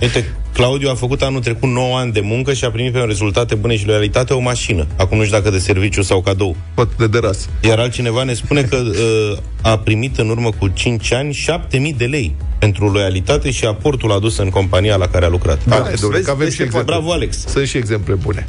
Uite, 0.00 0.32
Claudiu 0.52 0.88
a 0.90 0.94
făcut 0.94 1.22
anul 1.22 1.40
trecut 1.40 1.68
9 1.68 1.98
ani 1.98 2.12
de 2.12 2.20
muncă 2.20 2.52
și 2.52 2.64
a 2.64 2.70
primit 2.70 2.92
pe 2.92 2.98
rezultate 2.98 3.54
bune 3.54 3.76
și 3.76 3.86
loialitate 3.86 4.32
o 4.32 4.38
mașină. 4.38 4.86
Acum 4.96 5.16
nu 5.18 5.24
știu 5.24 5.36
dacă 5.36 5.50
de 5.50 5.58
serviciu 5.58 6.02
sau 6.02 6.20
cadou. 6.22 6.56
Poate 6.74 6.92
de 6.98 7.06
deras. 7.06 7.48
Iar 7.62 7.78
altcineva 7.78 8.22
ne 8.22 8.32
spune 8.34 8.62
că 8.62 8.76
uh, 8.76 9.38
a 9.62 9.78
primit 9.78 10.18
în 10.18 10.28
urmă 10.28 10.50
cu 10.58 10.68
5 10.68 11.12
ani 11.12 11.32
7000 11.32 11.92
de 11.92 12.04
lei 12.04 12.34
pentru 12.58 12.88
loialitate 12.88 13.50
și 13.50 13.64
aportul 13.64 14.12
adus 14.12 14.38
în 14.38 14.48
compania 14.48 14.96
la 14.96 15.06
care 15.08 15.24
a 15.24 15.28
lucrat. 15.28 15.64
Da, 15.64 15.74
Ah, 15.76 15.80
domnule, 16.00 16.12
vezi, 16.12 16.24
că 16.24 16.30
avem 16.30 16.38
vezi 16.44 16.50
și 16.50 16.56
ce 16.56 16.62
exemple. 16.64 16.92
Bravo, 16.94 17.12
Alex! 17.12 17.46
Sunt 17.46 17.66
și 17.66 17.76
exemple 17.76 18.14
bune. 18.14 18.44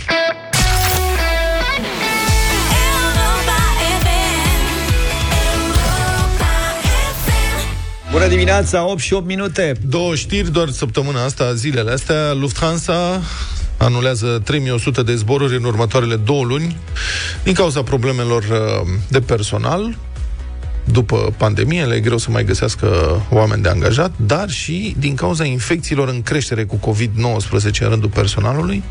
Bună 8.11 8.27
dimineața, 8.27 8.85
8 8.85 8.99
și 8.99 9.13
8 9.13 9.25
minute. 9.25 9.73
Două 9.85 10.15
știri 10.15 10.51
doar 10.51 10.69
săptămâna 10.69 11.23
asta, 11.23 11.53
zilele 11.53 11.91
astea. 11.91 12.33
Lufthansa 12.33 13.21
anulează 13.77 14.41
3100 14.43 15.03
de 15.03 15.15
zboruri 15.15 15.55
în 15.55 15.63
următoarele 15.63 16.15
două 16.15 16.43
luni 16.43 16.77
din 17.43 17.53
cauza 17.53 17.83
problemelor 17.83 18.43
uh, 18.43 18.87
de 19.07 19.19
personal. 19.19 19.95
După 20.83 21.33
pandemie, 21.37 21.85
le 21.85 21.95
e 21.95 21.99
greu 21.99 22.17
să 22.17 22.31
mai 22.31 22.43
găsească 22.43 22.87
oameni 23.29 23.61
de 23.61 23.69
angajat, 23.69 24.11
dar 24.25 24.49
și 24.49 24.95
din 24.99 25.15
cauza 25.15 25.43
infecțiilor 25.45 26.07
în 26.09 26.21
creștere 26.21 26.63
cu 26.63 26.79
COVID-19 26.91 27.79
în 27.79 27.89
rândul 27.89 28.09
personalului. 28.09 28.83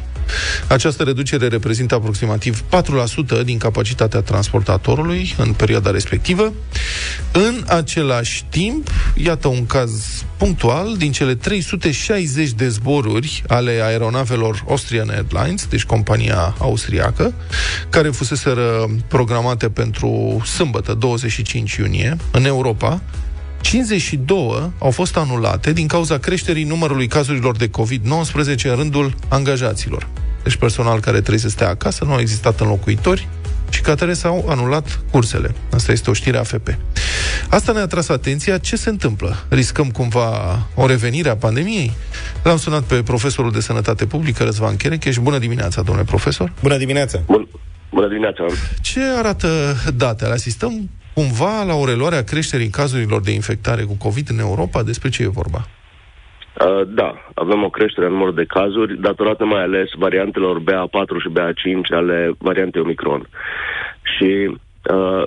Această 0.68 1.02
reducere 1.02 1.46
reprezintă 1.46 1.94
aproximativ 1.94 2.64
4% 3.40 3.44
din 3.44 3.58
capacitatea 3.58 4.20
transportatorului 4.20 5.34
în 5.36 5.52
perioada 5.52 5.90
respectivă. 5.90 6.52
În 7.32 7.64
același 7.66 8.44
timp, 8.48 8.90
iată 9.14 9.48
un 9.48 9.66
caz 9.66 10.24
punctual, 10.36 10.96
din 10.96 11.12
cele 11.12 11.34
360 11.34 12.50
de 12.50 12.68
zboruri 12.68 13.42
ale 13.46 13.80
aeronavelor 13.82 14.64
Austrian 14.68 15.08
Airlines, 15.08 15.66
deci 15.66 15.84
compania 15.84 16.54
austriacă, 16.58 17.32
care 17.90 18.08
fuseseră 18.08 18.90
programate 19.08 19.68
pentru 19.68 20.40
sâmbătă, 20.44 20.94
25 20.94 21.76
iunie, 21.80 22.16
în 22.32 22.44
Europa, 22.44 23.00
52 23.60 24.72
au 24.78 24.90
fost 24.90 25.16
anulate 25.16 25.72
din 25.72 25.86
cauza 25.86 26.18
creșterii 26.18 26.64
numărului 26.64 27.06
cazurilor 27.06 27.56
de 27.56 27.68
COVID-19 27.68 28.62
în 28.62 28.74
rândul 28.74 29.14
angajaților. 29.28 30.08
Deci 30.42 30.56
personal 30.56 31.00
care 31.00 31.18
trebuie 31.18 31.38
să 31.38 31.48
stea 31.48 31.68
acasă, 31.68 32.04
nu 32.04 32.12
au 32.12 32.20
existat 32.20 32.60
înlocuitori 32.60 33.28
și 33.70 33.80
ca 33.80 33.94
tare 33.94 34.12
s-au 34.12 34.46
anulat 34.48 35.00
cursele. 35.10 35.54
Asta 35.72 35.92
este 35.92 36.10
o 36.10 36.12
știre 36.12 36.38
AFP. 36.38 36.68
Asta 37.48 37.72
ne-a 37.72 37.86
tras 37.86 38.08
atenția. 38.08 38.58
Ce 38.58 38.76
se 38.76 38.88
întâmplă? 38.88 39.36
Riscăm 39.48 39.90
cumva 39.90 40.58
o 40.74 40.86
revenire 40.86 41.28
a 41.28 41.36
pandemiei? 41.36 41.92
L-am 42.42 42.56
sunat 42.56 42.82
pe 42.82 43.02
profesorul 43.02 43.52
de 43.52 43.60
sănătate 43.60 44.06
publică, 44.06 44.44
Răzvan 44.44 44.76
Cherecheș. 44.76 45.16
Bună 45.16 45.38
dimineața, 45.38 45.82
domnule 45.82 46.06
profesor! 46.06 46.52
Bună 46.62 46.76
dimineața! 46.76 47.20
Bun. 47.26 47.48
Bună 47.92 48.08
dimineața. 48.08 48.44
Ce 48.80 49.00
arată 49.18 49.76
datele? 49.94 50.32
Asistăm 50.32 50.90
cumva 51.20 51.64
la 51.70 51.74
o 51.74 51.84
reluare 51.84 52.16
a 52.16 52.30
creșterii 52.32 52.68
cazurilor 52.68 53.20
de 53.20 53.32
infectare 53.40 53.82
cu 53.82 53.96
COVID 54.04 54.26
în 54.30 54.38
Europa? 54.38 54.82
Despre 54.82 55.08
ce 55.08 55.22
e 55.22 55.38
vorba? 55.42 55.60
Uh, 55.66 56.82
da, 56.86 57.10
avem 57.34 57.62
o 57.62 57.70
creștere 57.70 58.06
în 58.06 58.12
numărul 58.12 58.34
de 58.34 58.44
cazuri, 58.44 59.00
datorată 59.00 59.44
mai 59.44 59.62
ales 59.62 59.88
variantelor 59.98 60.60
BA4 60.60 61.14
și 61.22 61.34
BA5 61.38 61.94
ale 62.00 62.30
variantei 62.38 62.80
Omicron. 62.80 63.28
Și 64.02 64.30
uh, 64.94 65.26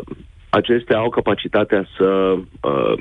acestea 0.49 0.97
au 0.97 1.09
capacitatea 1.09 1.87
să, 1.97 2.09
uh, 2.61 2.97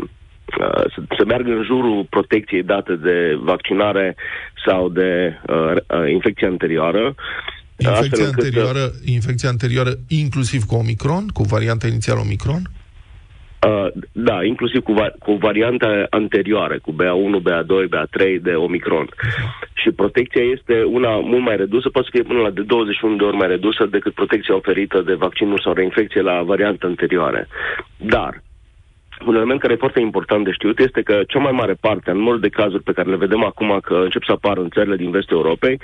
uh, 0.58 0.84
să, 0.94 0.98
să 1.18 1.24
meargă 1.26 1.50
în 1.50 1.62
jurul 1.64 2.06
protecției 2.10 2.62
date 2.62 2.94
de 2.94 3.38
vaccinare 3.42 4.16
sau 4.66 4.88
de 4.88 5.38
uh, 5.46 5.56
uh, 5.56 6.10
infecție 6.10 6.46
anterioară. 6.46 7.14
Infecția 7.76 8.00
astfel 8.00 8.26
încât, 8.26 8.38
uh, 8.38 8.44
anterioară, 8.44 8.92
infecția 9.04 9.48
anterioară 9.48 9.92
inclusiv 10.08 10.64
cu 10.64 10.74
Omicron, 10.74 11.28
cu 11.28 11.42
varianta 11.42 11.86
inițială 11.86 12.20
Omicron? 12.20 12.62
Uh, 12.62 12.81
da, 14.12 14.44
inclusiv 14.44 14.82
cu, 14.82 14.92
va- 14.92 15.12
cu 15.18 15.32
variante 15.32 16.06
anterioare, 16.10 16.78
cu 16.78 16.92
BA1, 16.92 17.42
BA2, 17.42 17.88
BA3 17.88 18.40
de 18.40 18.50
Omicron. 18.54 19.08
Și 19.74 19.90
protecția 19.90 20.42
este 20.42 20.82
una 20.82 21.10
mult 21.16 21.42
mai 21.42 21.56
redusă, 21.56 21.88
poate 21.88 22.08
să 22.10 22.16
fie 22.16 22.28
până 22.28 22.40
la 22.40 22.50
de 22.50 22.62
21 22.62 23.16
de 23.16 23.24
ori 23.24 23.36
mai 23.36 23.48
redusă 23.48 23.86
decât 23.86 24.14
protecția 24.14 24.54
oferită 24.54 25.00
de 25.00 25.14
vaccinul 25.14 25.60
sau 25.64 25.72
reinfecție 25.72 26.20
la 26.20 26.42
variante 26.42 26.86
anterioare. 26.86 27.48
Dar, 27.96 28.42
un 29.26 29.34
element 29.34 29.60
care 29.60 29.72
e 29.72 29.84
foarte 29.84 30.00
important 30.00 30.44
de 30.44 30.52
știut 30.52 30.78
este 30.78 31.02
că 31.02 31.20
cea 31.26 31.38
mai 31.38 31.52
mare 31.52 31.74
parte 31.80 32.10
a 32.10 32.12
numărul 32.12 32.40
de 32.40 32.48
cazuri 32.48 32.82
pe 32.82 32.92
care 32.92 33.10
le 33.10 33.16
vedem 33.16 33.44
acum 33.44 33.78
că 33.82 33.94
încep 33.94 34.24
să 34.24 34.32
apară 34.32 34.60
în 34.60 34.68
țările 34.68 34.96
din 34.96 35.10
vestul 35.10 35.36
Europei 35.36 35.80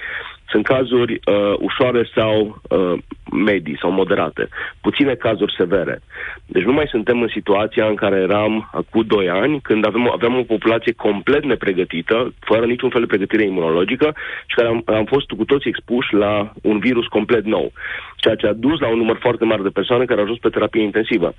sunt 0.51 0.65
cazuri 0.65 1.13
uh, 1.13 1.55
ușoare 1.59 2.09
sau 2.15 2.61
uh, 2.69 2.99
medii 3.33 3.79
sau 3.81 3.91
moderate. 3.91 4.49
Puține 4.81 5.15
cazuri 5.15 5.55
severe. 5.57 6.01
Deci 6.47 6.63
nu 6.63 6.73
mai 6.73 6.87
suntem 6.89 7.23
în 7.23 7.29
situația 7.29 7.87
în 7.87 7.95
care 7.95 8.17
eram 8.17 8.71
cu 8.91 9.03
2 9.03 9.29
ani, 9.29 9.61
când 9.61 9.87
avem, 9.87 10.11
aveam 10.11 10.37
o 10.37 10.43
populație 10.43 10.93
complet 10.93 11.45
nepregătită, 11.45 12.35
fără 12.41 12.67
niciun 12.67 12.91
fel 12.91 13.01
de 13.01 13.07
pregătire 13.07 13.45
imunologică 13.45 14.15
și 14.47 14.55
care 14.55 14.69
am, 14.69 14.83
am 14.87 15.05
fost 15.05 15.31
cu 15.31 15.45
toți 15.45 15.69
expuși 15.69 16.15
la 16.15 16.53
un 16.63 16.79
virus 16.79 17.07
complet 17.07 17.45
nou. 17.45 17.73
Ceea 18.17 18.35
ce 18.35 18.47
a 18.47 18.53
dus 18.53 18.81
la 18.81 18.89
un 18.89 18.97
număr 18.97 19.17
foarte 19.21 19.45
mare 19.45 19.63
de 19.63 19.69
persoane 19.69 20.05
care 20.05 20.19
au 20.19 20.25
ajuns 20.25 20.39
pe 20.39 20.49
terapie 20.49 20.83
intensivă. 20.83 21.35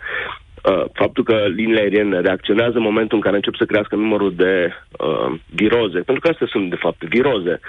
Uh, 0.63 0.86
faptul 0.93 1.24
că 1.24 1.45
liniile 1.56 1.80
aeriene 1.80 2.19
reacționează 2.19 2.78
în 2.78 2.84
momentul 2.84 3.17
în 3.17 3.24
care 3.24 3.36
încep 3.36 3.56
să 3.56 3.65
crească 3.65 3.95
numărul 3.95 4.34
de 4.36 4.74
uh, 5.00 5.39
viroze, 5.56 6.00
pentru 6.00 6.19
că 6.19 6.28
astea 6.28 6.48
sunt, 6.50 6.69
de 6.69 6.76
fapt, 6.76 7.04
viroze, 7.04 7.60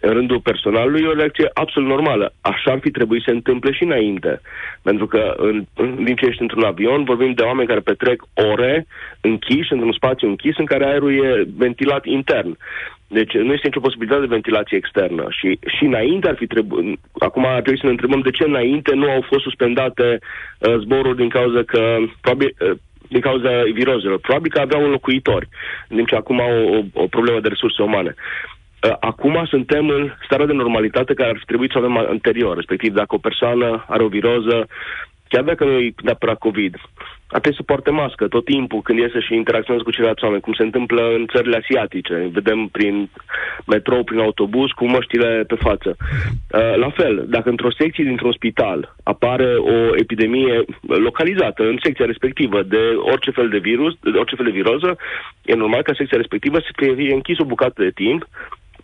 în 0.00 0.12
rândul 0.12 0.40
personalului, 0.40 1.02
e 1.02 1.06
o 1.06 1.12
reacție 1.12 1.50
absolut 1.52 1.88
normală. 1.88 2.32
Așa 2.40 2.70
ar 2.70 2.78
fi 2.80 2.90
trebuit 2.90 3.22
să 3.22 3.26
se 3.28 3.36
întâmple 3.36 3.72
și 3.72 3.82
înainte. 3.82 4.40
Pentru 4.82 5.06
că, 5.06 5.34
în, 5.36 5.64
în, 5.74 6.04
din 6.04 6.16
ce 6.16 6.26
ești 6.26 6.42
într-un 6.42 6.64
avion, 6.64 7.04
vorbim 7.04 7.32
de 7.32 7.42
oameni 7.42 7.68
care 7.68 7.80
petrec 7.80 8.22
ore 8.34 8.86
închiși, 9.20 9.72
într-un 9.72 9.92
spațiu 9.92 10.28
închis, 10.28 10.56
în 10.58 10.64
care 10.64 10.84
aerul 10.84 11.12
e 11.24 11.46
ventilat 11.56 12.04
intern. 12.04 12.56
Deci 13.08 13.32
nu 13.32 13.52
este 13.52 13.66
nicio 13.66 13.80
posibilitate 13.80 14.20
de 14.20 14.34
ventilație 14.36 14.76
externă 14.76 15.26
și, 15.30 15.58
și 15.76 15.84
înainte 15.84 16.28
ar 16.28 16.36
fi 16.36 16.46
trebuit, 16.46 16.98
acum 17.18 17.46
ar 17.46 17.60
trebui 17.60 17.80
să 17.80 17.86
ne 17.86 17.90
întrebăm 17.96 18.20
de 18.20 18.30
ce 18.30 18.44
înainte 18.44 18.94
nu 18.94 19.10
au 19.10 19.20
fost 19.20 19.42
suspendate 19.42 20.18
uh, 20.58 20.74
zboruri 20.78 21.16
din 21.16 21.28
cauza 21.28 21.62
că, 21.62 21.96
probabil, 22.20 22.54
uh, 22.60 22.76
din 23.08 23.20
cauza 23.20 23.62
virozelor. 23.72 24.18
Probabil 24.18 24.50
că 24.50 24.60
aveau 24.60 24.84
înlocuitori, 24.84 25.48
în 25.88 25.96
timp 25.96 26.08
ce 26.08 26.14
acum 26.14 26.40
au 26.40 26.84
o, 26.94 27.02
o 27.02 27.06
problemă 27.06 27.40
de 27.40 27.48
resurse 27.48 27.82
umane. 27.82 28.14
Uh, 28.14 28.96
Acum 29.00 29.44
suntem 29.46 29.88
în 29.88 30.12
starea 30.24 30.46
de 30.46 30.52
normalitate 30.52 31.14
care 31.14 31.30
ar 31.30 31.36
fi 31.38 31.44
trebuit 31.44 31.70
să 31.70 31.78
avem 31.78 31.96
anterior, 31.96 32.56
respectiv 32.56 32.92
dacă 32.92 33.14
o 33.14 33.18
persoană 33.28 33.84
are 33.88 34.02
o 34.02 34.08
viroză, 34.08 34.66
chiar 35.28 35.44
dacă 35.44 35.64
nu 35.64 35.78
e 35.78 35.94
neapărat 36.02 36.38
COVID, 36.38 36.74
ar 37.30 37.40
trebui 37.40 37.58
să 37.58 37.70
poarte 37.70 37.90
mască 37.90 38.28
tot 38.28 38.44
timpul 38.44 38.80
când 38.82 38.98
iese 38.98 39.20
și 39.20 39.34
interacționează 39.34 39.84
cu 39.84 39.94
ceilalți 39.94 40.24
oameni, 40.24 40.42
cum 40.42 40.52
se 40.52 40.62
întâmplă 40.62 41.02
în 41.18 41.26
țările 41.34 41.56
asiatice. 41.56 42.28
Vedem 42.32 42.66
prin 42.66 43.10
metrou, 43.66 44.04
prin 44.04 44.18
autobuz, 44.18 44.70
cu 44.70 44.84
măștile 44.86 45.44
pe 45.46 45.54
față. 45.54 45.96
Uh, 45.98 46.76
La 46.76 46.90
fel, 46.90 47.24
dacă 47.28 47.48
într-o 47.48 47.70
secție 47.78 48.04
dintr-un 48.04 48.32
spital 48.32 48.94
apare 49.02 49.54
o 49.56 49.96
epidemie 49.96 50.64
localizată 50.80 51.62
în 51.62 51.78
secția 51.82 52.06
respectivă 52.06 52.62
de 52.62 52.82
orice 53.12 53.30
fel 53.30 53.48
de 53.48 53.58
virus, 53.58 53.94
de 54.00 54.18
orice 54.18 54.36
fel 54.36 54.44
de 54.44 54.58
viroză, 54.60 54.96
e 55.44 55.54
normal 55.54 55.82
ca 55.82 55.92
secția 55.96 56.16
respectivă 56.16 56.58
să 56.58 56.68
fie 56.76 57.12
închisă 57.12 57.42
o 57.42 57.52
bucată 57.52 57.82
de 57.82 57.90
timp 57.94 58.28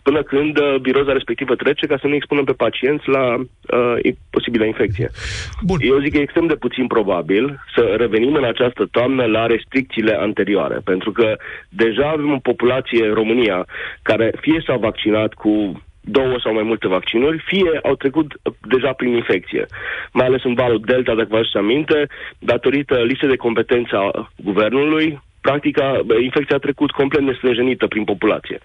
până 0.07 0.23
când 0.23 0.57
uh, 0.57 0.75
viroza 0.81 1.13
respectivă 1.13 1.55
trece 1.55 1.85
ca 1.85 1.97
să 2.01 2.07
nu 2.07 2.15
expunem 2.15 2.43
pe 2.43 2.59
pacienți 2.63 3.09
la 3.09 3.25
uh, 3.35 4.13
posibilă 4.29 4.65
infecție. 4.65 5.07
Bun. 5.61 5.79
Eu 5.81 5.99
zic 5.99 6.11
că 6.11 6.17
e 6.17 6.27
extrem 6.27 6.47
de 6.47 6.55
puțin 6.65 6.87
probabil 6.87 7.43
să 7.75 7.81
revenim 7.97 8.33
în 8.33 8.43
această 8.43 8.87
toamnă 8.91 9.23
la 9.25 9.45
restricțiile 9.45 10.13
anterioare, 10.27 10.77
pentru 10.83 11.11
că 11.11 11.27
deja 11.69 12.07
avem 12.09 12.31
o 12.31 12.45
populație 12.51 13.05
în 13.07 13.13
România 13.13 13.65
care 14.01 14.27
fie 14.41 14.63
s-a 14.65 14.75
vaccinat 14.75 15.33
cu 15.33 15.51
două 16.01 16.35
sau 16.43 16.53
mai 16.53 16.63
multe 16.63 16.87
vaccinuri, 16.87 17.43
fie 17.45 17.79
au 17.83 17.95
trecut 17.95 18.33
uh, 18.33 18.53
deja 18.67 18.91
prin 18.93 19.13
infecție. 19.13 19.65
Mai 20.13 20.25
ales 20.25 20.43
în 20.43 20.53
valul 20.53 20.81
Delta, 20.85 21.15
dacă 21.15 21.27
vă 21.29 21.35
aduceți 21.35 21.57
aminte, 21.57 22.07
datorită 22.39 22.95
lipsei 23.03 23.29
de 23.29 23.43
competență 23.45 23.95
a 23.95 24.29
guvernului, 24.35 25.21
practica, 25.47 25.85
bă, 26.05 26.13
infecția 26.29 26.55
a 26.55 26.65
trecut 26.67 26.91
complet 26.91 27.23
nestrânjenită 27.23 27.85
prin 27.87 28.03
populație. 28.03 28.57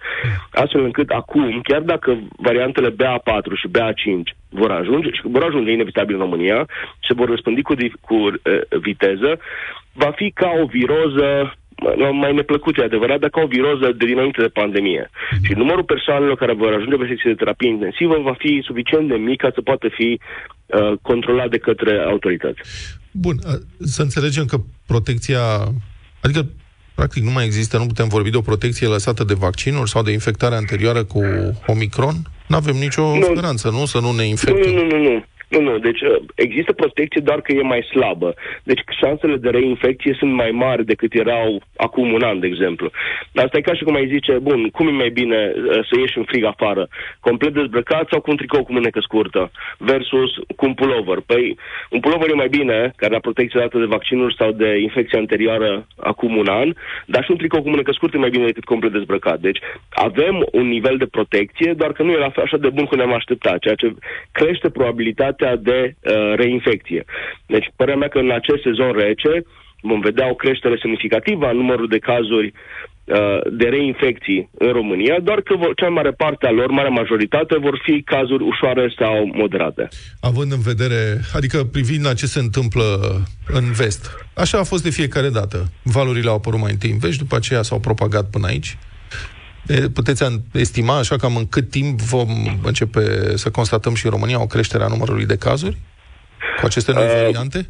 Astfel 0.63 0.83
încât 0.83 1.09
acum, 1.09 1.61
chiar 1.69 1.81
dacă 1.81 2.09
variantele 2.47 2.89
BA4 3.01 3.51
și 3.61 3.71
BA5 3.75 4.23
vor 4.49 4.71
ajunge, 4.71 5.09
și 5.11 5.21
vor 5.23 5.43
ajunge 5.43 5.71
inevitabil 5.71 6.15
în 6.15 6.21
România, 6.21 6.59
se 7.07 7.13
vor 7.13 7.27
răspândi 7.29 7.61
cu, 7.61 7.75
di- 7.75 7.99
cu 8.07 8.15
uh, 8.15 8.33
viteză, 8.87 9.31
va 9.93 10.11
fi 10.19 10.31
ca 10.41 10.49
o 10.61 10.65
viroză 10.65 11.27
mă, 12.01 12.09
mai 12.13 12.33
neplăcut, 12.33 12.77
e 12.77 12.83
adevărat, 12.83 13.19
dar 13.19 13.29
ca 13.29 13.41
o 13.41 13.53
viroză 13.57 13.85
de 13.99 14.05
dinainte 14.05 14.41
de 14.41 14.55
pandemie. 14.59 15.09
Și 15.45 15.53
numărul 15.53 15.83
persoanelor 15.83 16.35
care 16.37 16.53
vor 16.53 16.73
ajunge 16.73 16.95
pe 16.95 17.09
secție 17.09 17.31
de 17.31 17.41
terapie 17.41 17.69
intensivă 17.69 18.15
va 18.29 18.35
fi 18.37 18.61
suficient 18.69 19.07
de 19.07 19.15
mic 19.15 19.39
ca 19.41 19.51
să 19.53 19.61
poată 19.61 19.87
fi 19.97 20.09
uh, 20.19 20.93
controlat 21.01 21.49
de 21.49 21.57
către 21.57 21.93
autorități. 22.11 22.59
Bun, 23.11 23.35
a, 23.45 23.53
să 23.79 24.01
înțelegem 24.01 24.45
că 24.45 24.57
protecția... 24.87 25.43
Adică, 26.21 26.41
practic, 27.01 27.23
nu 27.23 27.31
mai 27.31 27.45
există, 27.45 27.77
nu 27.77 27.85
putem 27.85 28.07
vorbi 28.07 28.29
de 28.29 28.37
o 28.37 28.41
protecție 28.41 28.87
lăsată 28.87 29.23
de 29.23 29.33
vaccinuri 29.33 29.89
sau 29.89 30.01
de 30.03 30.11
infectare 30.11 30.55
anterioară 30.55 31.03
cu 31.03 31.21
Omicron? 31.65 32.15
Nu 32.47 32.55
avem 32.55 32.75
nicio 32.75 33.15
Nu. 33.15 33.21
speranță, 33.23 33.69
nu? 33.69 33.85
Să 33.85 33.99
nu 33.99 34.11
ne 34.11 34.21
Nu, 34.23 34.27
infectăm. 34.29 34.71
nu, 34.73 34.85
nu, 34.85 34.97
nu. 34.97 35.09
Nu, 35.13 35.23
nu, 35.59 35.77
deci 35.77 36.01
uh, 36.01 36.15
există 36.35 36.73
protecție 36.73 37.21
doar 37.21 37.41
că 37.41 37.51
e 37.51 37.61
mai 37.61 37.81
slabă. 37.91 38.33
Deci 38.63 38.81
șansele 39.01 39.35
de 39.35 39.49
reinfecție 39.49 40.15
sunt 40.19 40.33
mai 40.33 40.51
mari 40.51 40.85
decât 40.85 41.13
erau 41.13 41.61
acum 41.75 42.13
un 42.13 42.23
an, 42.23 42.39
de 42.39 42.47
exemplu. 42.47 42.89
Dar 43.31 43.45
asta 43.45 43.57
e 43.57 43.61
ca 43.61 43.73
și 43.73 43.83
cum 43.83 43.95
ai 43.95 44.07
zice, 44.07 44.33
bun, 44.41 44.69
cum 44.69 44.87
e 44.87 44.91
mai 44.91 45.09
bine 45.09 45.53
uh, 45.55 45.85
să 45.89 45.99
ieși 45.99 46.17
în 46.17 46.23
frig 46.23 46.43
afară? 46.43 46.87
Complet 47.19 47.53
dezbrăcat 47.53 48.07
sau 48.11 48.21
cu 48.21 48.29
un 48.29 48.37
tricou 48.37 48.63
cu 48.63 48.73
mânecă 48.73 48.99
scurtă? 48.99 49.51
Versus 49.77 50.31
cu 50.55 50.65
un 50.65 50.73
pullover. 50.73 51.19
Păi, 51.25 51.57
un 51.89 51.99
pullover 51.99 52.29
e 52.29 52.43
mai 52.43 52.49
bine, 52.49 52.93
care 52.95 53.11
are 53.11 53.19
protecție 53.19 53.59
dată 53.59 53.77
de 53.77 53.85
vaccinuri 53.85 54.35
sau 54.35 54.51
de 54.51 54.79
infecție 54.79 55.17
anterioară 55.17 55.87
acum 55.97 56.37
un 56.37 56.47
an, 56.47 56.73
dar 57.05 57.23
și 57.23 57.31
un 57.31 57.37
tricou 57.37 57.61
cu 57.61 57.69
mânecă 57.69 57.91
scurtă 57.91 58.17
e 58.17 58.19
mai 58.19 58.29
bine 58.29 58.45
decât 58.45 58.63
complet 58.63 58.91
dezbrăcat. 58.91 59.39
Deci 59.39 59.59
avem 59.89 60.45
un 60.51 60.67
nivel 60.67 60.97
de 60.97 61.05
protecție, 61.05 61.73
doar 61.73 61.91
că 61.91 62.03
nu 62.03 62.11
e 62.11 62.17
la 62.17 62.29
fel 62.29 62.43
așa 62.43 62.57
de 62.57 62.69
bun 62.69 62.85
cum 62.85 62.97
ne-am 62.97 63.13
așteptat, 63.13 63.59
ceea 63.59 63.75
ce 63.75 63.95
crește 64.31 64.69
probabilitatea 64.69 65.40
de 65.69 65.79
uh, 65.99 66.33
reinfecție. 66.35 67.03
Deci, 67.45 67.67
părerea 67.75 67.99
mea 67.99 68.07
că 68.07 68.17
în 68.17 68.31
acest 68.31 68.61
sezon 68.61 68.91
rece 68.91 69.33
vom 69.81 69.99
vedea 69.99 70.29
o 70.29 70.35
creștere 70.35 70.77
semnificativă 70.81 71.45
a 71.45 71.51
numărului 71.51 71.89
de 71.89 72.05
cazuri 72.11 72.53
uh, 73.03 73.39
de 73.51 73.67
reinfecții 73.67 74.49
în 74.57 74.71
România, 74.71 75.19
doar 75.23 75.41
că 75.41 75.55
vor, 75.55 75.73
cea 75.75 75.85
mai 75.85 75.93
mare 75.93 76.11
parte 76.11 76.47
a 76.47 76.51
lor, 76.51 76.69
marea 76.69 76.89
majoritate, 76.89 77.57
vor 77.57 77.79
fi 77.83 78.01
cazuri 78.05 78.43
ușoare 78.43 78.93
sau 78.99 79.31
moderate. 79.33 79.87
Având 80.19 80.51
în 80.51 80.61
vedere, 80.61 81.01
adică 81.33 81.63
privind 81.63 82.05
la 82.05 82.13
ce 82.13 82.25
se 82.25 82.39
întâmplă 82.39 82.83
în 83.47 83.71
vest. 83.71 84.11
Așa 84.33 84.57
a 84.59 84.63
fost 84.63 84.83
de 84.83 84.89
fiecare 84.89 85.29
dată. 85.29 85.71
Valurile 85.83 86.29
au 86.29 86.35
apărut 86.35 86.59
mai 86.59 86.71
întâi 86.71 86.91
în 86.91 86.97
vest, 86.97 87.17
după 87.17 87.35
aceea 87.35 87.61
s-au 87.61 87.79
propagat 87.79 88.29
până 88.29 88.47
aici. 88.47 88.77
E, 89.67 89.89
Puteți 89.93 90.23
an- 90.23 90.41
estima 90.53 90.97
așa 90.97 91.15
cam 91.15 91.35
în 91.35 91.47
cât 91.47 91.69
timp 91.69 91.99
vom 91.99 92.29
începe 92.63 93.01
să 93.37 93.51
constatăm 93.51 93.93
și 93.95 94.05
în 94.05 94.11
România 94.11 94.41
o 94.41 94.45
creștere 94.45 94.83
a 94.83 94.87
numărului 94.87 95.25
de 95.25 95.37
cazuri 95.37 95.77
cu 96.59 96.65
aceste 96.65 96.91
noi 96.93 97.03
Uh, 97.03 97.21
variante? 97.23 97.69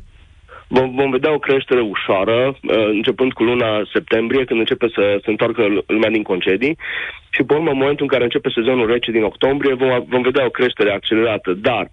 Vom, 0.68 0.96
vom 0.96 1.12
vedea 1.12 1.34
o 1.34 1.40
creștere 1.40 1.82
ușoară, 1.82 2.38
uh, 2.48 2.86
începând 2.98 3.34
cu 3.34 3.44
luna 3.44 3.82
septembrie, 3.94 4.46
când 4.46 4.60
începe 4.60 4.88
să 4.96 5.20
se 5.24 5.30
întoarcă 5.30 5.62
l- 5.62 5.84
lumea 5.88 6.10
din 6.10 6.24
concedii, 6.24 6.78
și 7.30 7.44
pe 7.44 7.54
urmă, 7.54 7.70
în 7.72 7.78
momentul 7.78 8.04
în 8.06 8.12
care 8.14 8.24
începe 8.24 8.50
sezonul 8.56 8.88
rece 8.92 9.12
din 9.12 9.24
octombrie, 9.24 9.74
vom, 9.74 10.06
vom 10.08 10.22
vedea 10.22 10.46
o 10.46 10.50
creștere 10.50 10.92
accelerată. 10.92 11.54
Dar 11.54 11.92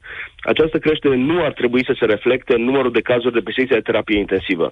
această 0.52 0.78
creștere 0.78 1.16
nu 1.16 1.44
ar 1.44 1.52
trebui 1.52 1.84
să 1.84 1.94
se 1.98 2.04
reflecte 2.04 2.54
în 2.54 2.64
numărul 2.64 2.92
de 2.92 3.00
cazuri 3.10 3.36
de 3.38 3.40
pe 3.40 3.52
secția 3.56 3.76
de 3.76 3.88
terapie 3.90 4.18
intensivă. 4.18 4.68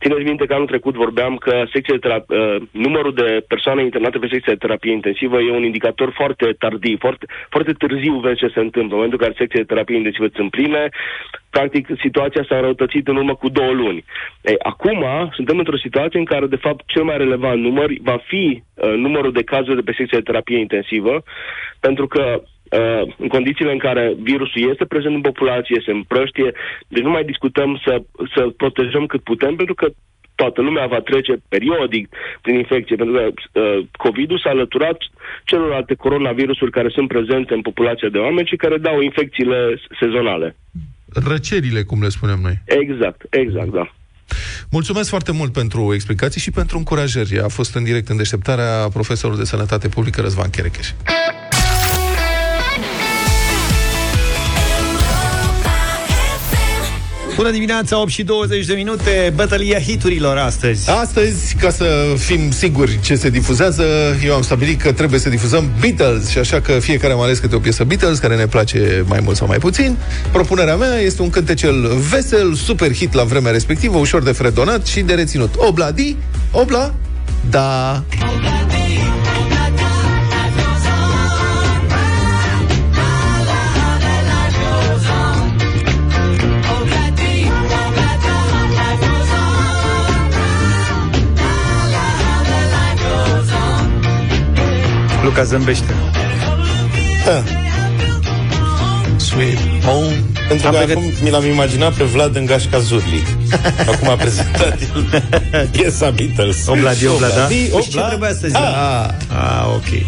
Țineți 0.00 0.28
minte 0.30 0.46
că 0.46 0.54
anul 0.54 0.66
trecut 0.66 0.94
vorbeam 0.94 1.36
că 1.36 1.64
secția 1.72 1.96
de 1.96 2.04
terap- 2.06 2.28
uh, 2.28 2.56
numărul 2.70 3.14
de 3.14 3.44
persoane 3.48 3.82
internate 3.82 4.18
pe 4.18 4.28
secția 4.30 4.52
de 4.52 4.64
terapie 4.64 4.92
intensivă 4.92 5.36
e 5.40 5.50
un 5.60 5.64
indicator 5.64 6.10
foarte 6.14 6.46
tardiv, 6.58 6.98
foarte, 6.98 7.26
foarte 7.48 7.72
târziu 7.72 8.14
vezi 8.18 8.38
ce 8.42 8.48
se 8.54 8.60
întâmplă. 8.60 8.92
În 8.94 9.00
momentul 9.00 9.18
în 9.20 9.24
care 9.24 9.38
secția 9.38 9.60
de 9.60 9.72
terapie 9.72 9.96
intensivă 9.96 10.28
sunt 10.34 10.50
pline, 10.50 10.88
practic 11.50 11.88
situația 12.00 12.44
s-a 12.48 12.60
răutățit 12.60 13.08
în 13.08 13.16
urmă 13.16 13.34
cu 13.34 13.48
două 13.48 13.72
luni. 13.72 14.04
Ei, 14.40 14.58
acum 14.58 15.04
suntem 15.34 15.58
într-o 15.58 15.84
situație 15.86 16.18
în 16.18 16.24
care, 16.24 16.46
de 16.46 16.62
fapt, 16.66 16.82
cel 16.86 17.04
mai 17.04 17.16
relevant 17.16 17.60
număr 17.60 17.88
va 18.00 18.18
fi 18.26 18.62
uh, 18.74 18.94
numărul 18.94 19.32
de 19.32 19.42
cazuri 19.42 19.76
de 19.76 19.86
pe 19.86 19.96
secția 19.96 20.18
de 20.18 20.24
terapie 20.24 20.58
intensivă, 20.58 21.22
pentru 21.80 22.06
că 22.06 22.42
uh, 22.70 23.14
în 23.18 23.28
condițiile 23.28 23.72
în 23.72 23.78
care 23.78 24.14
virusul 24.22 24.70
este 24.70 24.84
prezent 24.84 25.14
în 25.14 25.20
populație, 25.20 25.82
se 25.84 25.90
împrăștie, 25.90 26.52
deci 26.88 27.02
nu 27.02 27.10
mai 27.10 27.24
discutăm 27.24 27.80
să, 27.84 28.02
să 28.34 28.42
protejăm 28.56 29.06
cât 29.06 29.22
putem, 29.22 29.54
pentru 29.56 29.74
că 29.74 29.86
toată 30.34 30.60
lumea 30.62 30.86
va 30.86 31.00
trece 31.00 31.34
periodic 31.48 32.08
prin 32.40 32.54
infecție, 32.54 32.96
pentru 32.96 33.14
că 33.16 33.24
uh, 33.28 33.86
COVID-ul 34.04 34.40
s-a 34.42 34.50
alăturat 34.50 34.98
celorlalte 35.44 35.94
coronavirusuri 35.94 36.70
care 36.70 36.88
sunt 36.88 37.08
prezente 37.08 37.54
în 37.54 37.60
populația 37.60 38.08
de 38.08 38.18
oameni 38.18 38.46
și 38.46 38.56
care 38.56 38.76
dau 38.78 39.00
infecțiile 39.00 39.58
sezonale. 40.00 40.56
Răcerile, 41.28 41.82
cum 41.82 42.02
le 42.02 42.08
spunem 42.08 42.38
noi. 42.42 42.56
Exact, 42.64 43.20
exact, 43.30 43.68
da. 43.68 43.92
Mulțumesc 44.70 45.08
foarte 45.08 45.32
mult 45.32 45.52
pentru 45.52 45.94
explicații 45.94 46.40
și 46.40 46.50
pentru 46.50 46.78
încurajări. 46.78 47.40
A 47.40 47.48
fost 47.48 47.74
în 47.74 47.84
direct 47.84 48.08
în 48.08 48.16
deșteptarea 48.16 48.88
profesorul 48.92 49.36
de 49.36 49.44
sănătate 49.44 49.88
publică 49.88 50.20
Răzvan 50.20 50.50
Cherecheș. 50.50 50.88
Bună 57.36 57.50
dimineața, 57.50 58.00
8 58.00 58.10
și 58.10 58.22
20 58.22 58.66
de 58.66 58.74
minute, 58.74 59.32
bătălia 59.34 59.78
hiturilor 59.78 60.36
astăzi. 60.36 60.90
Astăzi, 60.90 61.54
ca 61.60 61.70
să 61.70 62.14
fim 62.18 62.50
siguri 62.50 62.98
ce 63.02 63.14
se 63.14 63.30
difuzează, 63.30 63.84
eu 64.24 64.34
am 64.34 64.42
stabilit 64.42 64.80
că 64.80 64.92
trebuie 64.92 65.20
să 65.20 65.28
difuzăm 65.28 65.70
Beatles 65.80 66.28
și 66.28 66.38
așa 66.38 66.60
că 66.60 66.72
fiecare 66.72 67.12
am 67.12 67.20
ales 67.20 67.38
câte 67.38 67.54
o 67.54 67.58
piesă 67.58 67.84
Beatles 67.84 68.18
care 68.18 68.36
ne 68.36 68.46
place 68.46 69.04
mai 69.08 69.20
mult 69.22 69.36
sau 69.36 69.46
mai 69.46 69.58
puțin. 69.58 69.96
Propunerea 70.32 70.76
mea 70.76 70.98
este 70.98 71.22
un 71.22 71.30
cântecel 71.30 71.86
vesel, 72.10 72.54
super 72.54 72.94
hit 72.94 73.12
la 73.12 73.22
vremea 73.22 73.52
respectivă, 73.52 73.98
ușor 73.98 74.22
de 74.22 74.32
fredonat 74.32 74.86
și 74.86 75.00
de 75.00 75.14
reținut. 75.14 75.54
Obladi, 75.56 76.16
obla, 76.50 76.94
da. 77.50 78.02
Luca 95.26 95.42
zâmbește. 95.42 95.94
Da. 97.24 97.42
Sweet 99.16 99.58
home. 99.84 100.14
Pentru 100.48 100.66
Am 100.66 100.72
că 100.72 100.78
pregătit- 100.78 100.96
acum 100.96 101.12
mi 101.22 101.30
l-am 101.30 101.44
imaginat 101.46 101.92
pe 101.92 102.04
Vlad 102.04 102.36
în 102.36 102.44
gașca 102.46 102.78
Zurli. 102.78 103.22
Acum 103.92 104.08
a 104.08 104.14
prezentat 104.14 104.78
el 105.52 105.68
piesa 105.70 106.10
Beatles. 106.10 106.66
Obladi, 106.66 107.06
obla, 107.06 107.26
da? 107.28 107.32
Obladi, 107.34 107.54
Și 107.54 107.70
ce 107.90 107.96
obla. 107.96 108.06
trebuia 108.08 108.30
să 108.32 108.46
zic? 108.46 108.56
Ah, 108.56 109.08
Ah, 109.28 109.66
ok. 109.74 110.02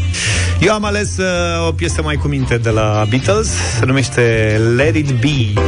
Eu 0.61 0.73
am 0.73 0.85
ales 0.85 1.17
uh, 1.17 1.69
o 1.69 1.73
piesă 1.73 2.03
mai 2.03 2.15
cu 2.15 2.29
minte 2.29 2.57
de 2.57 2.71
la 2.71 3.07
Beatles, 3.09 3.49
se 3.79 3.85
numește 3.85 4.57
Let 4.77 4.95
It 4.95 5.11
Be. 5.11 5.61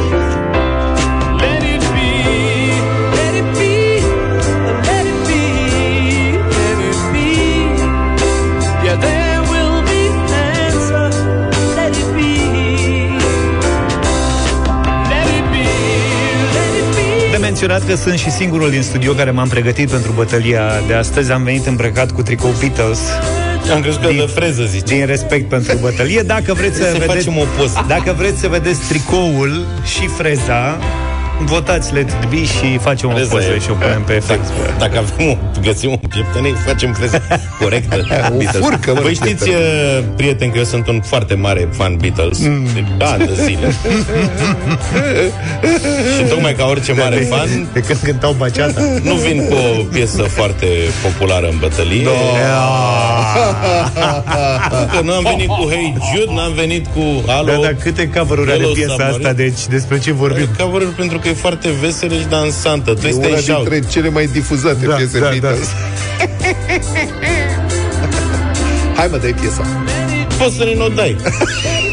Menționat 17.67 17.89
că 17.89 18.03
sunt 18.03 18.19
și 18.19 18.31
singurul 18.31 18.69
din 18.69 18.81
studio 18.81 19.13
care 19.13 19.31
m-am 19.31 19.47
pregătit 19.47 19.89
pentru 19.89 20.11
bătălia 20.11 20.61
de 20.87 20.93
astăzi. 20.93 21.31
Am 21.31 21.43
venit 21.43 21.65
îmbrăcat 21.65 22.11
cu 22.11 22.21
tricou 22.21 22.51
Beatles. 22.59 22.99
Am 23.73 23.81
crezut 23.81 24.01
că 24.01 24.07
Din- 24.07 24.17
de 24.17 24.25
freză, 24.25 24.63
zici. 24.63 24.87
Din 24.87 25.05
respect 25.05 25.49
pentru 25.49 25.77
bătălie. 25.81 26.21
Dacă 26.21 26.53
vreți 26.53 26.75
să, 26.77 26.83
Să 26.83 26.91
vedeți, 26.91 27.13
facem 27.13 27.37
o 27.37 27.43
poză. 27.57 27.85
Dacă 27.87 28.13
vreți 28.17 28.39
să 28.39 28.47
vedeți 28.47 28.79
tricoul 28.87 29.65
și 29.83 30.07
freza, 30.07 30.77
votați 31.45 31.93
Let 31.93 32.09
It 32.09 32.29
Be 32.29 32.43
și 32.45 32.77
facem 32.77 33.09
o 33.09 33.11
Freza 33.11 33.29
poză 33.29 33.51
e- 33.55 33.59
și 33.59 33.69
o 33.71 33.73
punem 33.73 34.01
pe 34.03 34.13
Dacă, 34.27 34.41
Facebook. 34.41 34.77
dacă 34.77 34.97
avem 34.97 35.27
o, 35.29 35.37
găsim 35.61 35.89
un 35.91 35.97
pieptănei, 36.09 36.53
facem 36.65 36.93
freză 36.93 37.21
corectă. 37.59 37.95
O 38.33 38.37
Beatles. 38.37 38.61
furcă, 38.63 38.91
mă, 38.93 38.99
Voi 39.01 39.09
de 39.09 39.15
știți, 39.25 39.43
pieptănei. 39.43 39.97
uh, 39.97 40.03
prieten, 40.15 40.51
că 40.51 40.57
eu 40.57 40.63
sunt 40.63 40.87
un 40.87 41.01
foarte 41.05 41.33
mare 41.33 41.67
fan 41.71 41.97
Beatles. 41.97 42.39
Mm. 42.39 42.65
De 42.73 43.03
ani 43.05 43.25
de 43.25 43.33
zile. 43.43 43.73
și 46.17 46.23
tocmai 46.29 46.53
ca 46.53 46.65
orice 46.65 46.93
mare 46.93 47.15
fan, 47.15 47.67
De 47.73 47.79
când 47.79 47.99
cântau 48.03 48.31
baceata. 48.37 48.81
nu 49.03 49.13
vin 49.13 49.47
cu 49.47 49.53
o 49.53 49.83
piesă 49.83 50.21
foarte 50.21 50.65
populară 51.03 51.47
în 51.47 51.57
bătălie. 51.59 52.07
Că 54.91 55.01
nu 55.03 55.13
am 55.13 55.23
venit 55.29 55.47
cu 55.47 55.67
Hey 55.69 55.93
Jude, 56.15 56.33
n-am 56.33 56.53
venit 56.53 56.85
cu 56.93 57.23
Alo. 57.27 57.51
Da, 57.51 57.57
dar 57.61 57.73
câte 57.79 58.09
cover-uri 58.09 58.49
are 58.51 58.59
Hello, 58.59 58.71
piesa 58.73 58.89
Submarine. 58.89 59.17
asta, 59.17 59.33
deci 59.33 59.65
despre 59.69 59.99
ce 59.99 60.11
vorbim? 60.11 60.47
cover 60.59 60.81
pentru 60.97 61.19
că 61.19 61.30
e 61.31 61.33
foarte 61.33 61.69
veselă 61.81 62.13
și 62.13 62.25
dansantă. 62.29 62.89
E 62.89 62.93
Twist 62.93 63.17
una 63.17 63.27
and 63.27 63.37
shout. 63.37 63.69
dintre 63.69 63.89
cele 63.89 64.09
mai 64.09 64.25
difuzate 64.25 64.85
Da, 64.85 64.95
piese 64.95 65.19
da, 65.19 65.29
Beatles. 65.29 65.67
Hai 68.95 69.07
mă, 69.11 69.17
dai 69.17 69.33
piesa. 69.39 69.65
Poți 70.37 70.55
să 70.55 70.63
ne 70.63 70.83
o 70.83 70.87
dai. 70.87 71.15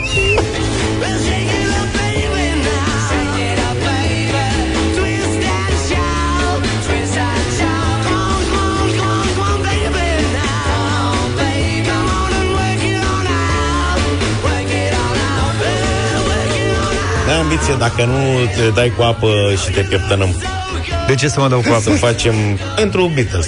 ambiție 17.49 17.75
dacă 17.79 18.05
nu 18.05 18.21
te 18.57 18.71
dai 18.75 18.93
cu 18.97 19.03
apă 19.03 19.29
și 19.65 19.71
te 19.71 19.81
pieptănăm. 19.81 20.35
De 21.07 21.15
ce 21.15 21.29
să 21.29 21.41
mă 21.41 21.49
dau 21.49 21.59
cu 21.59 21.65
Să 21.81 21.89
apă? 21.91 21.91
facem 21.97 22.35
pentru 22.77 23.11
Beatles. 23.15 23.47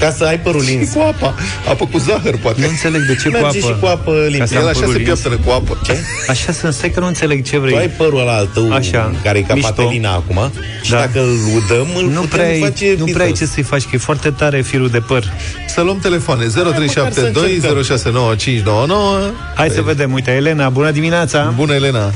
Ca 0.00 0.10
să 0.10 0.24
ai 0.24 0.38
părul 0.40 0.62
Și 0.64 0.70
lins. 0.70 0.92
cu 0.92 1.00
apa. 1.00 1.34
Apă 1.68 1.86
cu 1.86 1.98
zahăr, 1.98 2.32
Nu 2.32 2.38
poate. 2.42 2.64
înțeleg 2.64 3.02
de 3.06 3.14
ce 3.22 3.28
cu 3.28 3.30
Merge 3.38 3.46
apă. 3.46 3.66
și 3.72 3.74
cu 3.80 3.86
apă 3.86 4.10
Ca 4.12 4.18
limpede. 4.28 4.46
să 4.46 4.54
El 4.54 4.60
am 4.60 4.66
așa 4.66 4.78
părul 4.78 4.92
se 4.92 4.98
lins. 4.98 5.08
pieptănă 5.20 5.36
cu 5.44 5.50
apă. 5.50 5.78
Ce? 5.84 5.98
Așa 6.28 6.52
sunt, 6.52 6.72
stai 6.74 6.90
că 6.90 7.00
nu 7.00 7.06
înțeleg 7.06 7.44
ce 7.44 7.56
Tu 7.56 7.62
ai 7.64 7.72
vrei. 7.72 7.88
părul 7.88 8.20
ăla 8.20 8.36
al 8.36 8.46
tău, 8.54 8.72
Așa. 8.72 9.12
care 9.22 9.38
e 9.38 9.42
ca 9.42 9.54
Mișto. 9.54 9.72
patelina 9.72 10.12
acum, 10.12 10.52
și 10.82 10.90
Da. 10.90 10.96
dacă 10.98 11.18
îl 11.20 11.36
udăm, 11.56 11.86
îl 11.96 12.02
Nu 12.04 12.20
putem 12.20 12.28
prea, 12.28 12.46
ai, 12.46 12.60
face 12.60 12.86
nu 12.98 13.04
prea 13.04 13.06
ai 13.06 13.12
Beatles. 13.12 13.38
ce 13.38 13.44
să-i 13.46 13.62
faci, 13.62 13.82
că 13.82 13.88
e 13.92 13.98
foarte 13.98 14.30
tare 14.30 14.60
firul 14.62 14.88
de 14.88 14.98
păr. 15.00 15.22
Să 15.68 15.80
luăm 15.80 15.98
telefoane. 15.98 16.44
măcar 16.44 16.52
să 16.62 16.68
0372 16.70 17.54
încercăm. 17.54 17.70
069599. 17.82 19.30
Hai 19.54 19.68
să 19.68 19.82
vedem, 19.82 20.12
uite, 20.12 20.30
Elena, 20.30 20.68
bună 20.68 20.90
dimineața! 20.90 21.52
Bună, 21.56 21.74
Elena. 21.74 22.12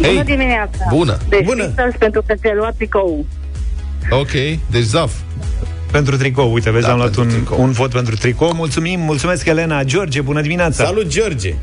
Bună 0.00 0.12
Hei, 0.12 0.24
dimineața! 0.24 0.84
bună. 0.88 1.16
Deci 1.28 1.44
Bună. 1.44 1.70
Beatles 1.74 1.94
pentru 1.98 2.22
că 2.26 2.34
se 2.40 2.52
lua 2.56 2.70
tricou. 2.76 3.26
Ok, 4.10 4.30
deci 4.70 4.82
Zaf. 4.82 5.12
Pentru 5.92 6.16
tricou, 6.16 6.52
uite, 6.52 6.70
vezi, 6.70 6.84
Da, 6.86 6.90
am 6.92 6.96
luat 6.98 7.10
pentru 7.14 7.36
un, 7.36 7.42
tricou. 7.44 7.62
un 7.64 7.70
vot 7.70 7.90
pentru 7.90 8.16
tricou. 8.16 8.52
Mulțumim, 8.54 9.00
mulțumesc, 9.00 9.46
Elena. 9.46 9.82
George, 9.84 10.20
bună 10.20 10.40
dimineața! 10.40 10.84
Salut, 10.84 11.06
George! 11.06 11.54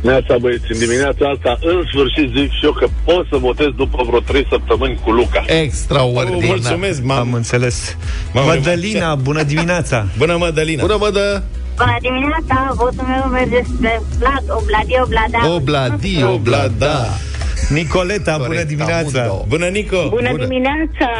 Neața 0.00 0.36
băieți, 0.40 0.64
în 0.72 0.78
dimineața 0.78 1.28
asta, 1.36 1.58
în 1.60 1.82
sfârșit 1.92 2.36
zic 2.36 2.50
și 2.50 2.64
eu 2.64 2.72
că 2.72 2.86
pot 3.04 3.26
să 3.30 3.36
votez 3.36 3.66
după 3.76 4.02
vreo 4.06 4.18
3 4.18 4.46
săptămâni 4.50 4.98
cu 5.04 5.10
Luca. 5.10 5.44
Extraordinar. 5.46 6.44
Mulțumesc, 6.46 7.00
Am 7.00 7.06
mam. 7.06 7.32
înțeles. 7.32 7.96
M-am 8.32 8.46
Mădălina, 8.46 9.14
bună 9.14 9.42
dimineața! 9.42 10.06
Bună, 10.18 10.36
Mădălina! 10.36 10.82
Bună, 10.82 10.96
mă, 11.00 11.10
dă. 11.12 11.42
Bună 11.76 11.96
dimineața! 12.00 12.72
Votul 12.74 13.04
meu 13.08 13.30
merge 13.32 13.60
spre 13.74 14.02
Vlad, 14.18 14.44
Obladi, 14.48 14.94
Oblada. 15.02 15.54
Obladi, 15.54 16.22
oblada. 16.24 17.06
Nicoleta, 17.68 18.32
bună 18.36 18.46
Corect, 18.48 18.68
dimineața! 18.68 19.20
amundo. 19.22 19.44
Bună, 19.48 19.66
Nico! 19.66 20.08
Bună, 20.08 20.28
Bună. 20.30 20.44
dimineața! 20.46 21.10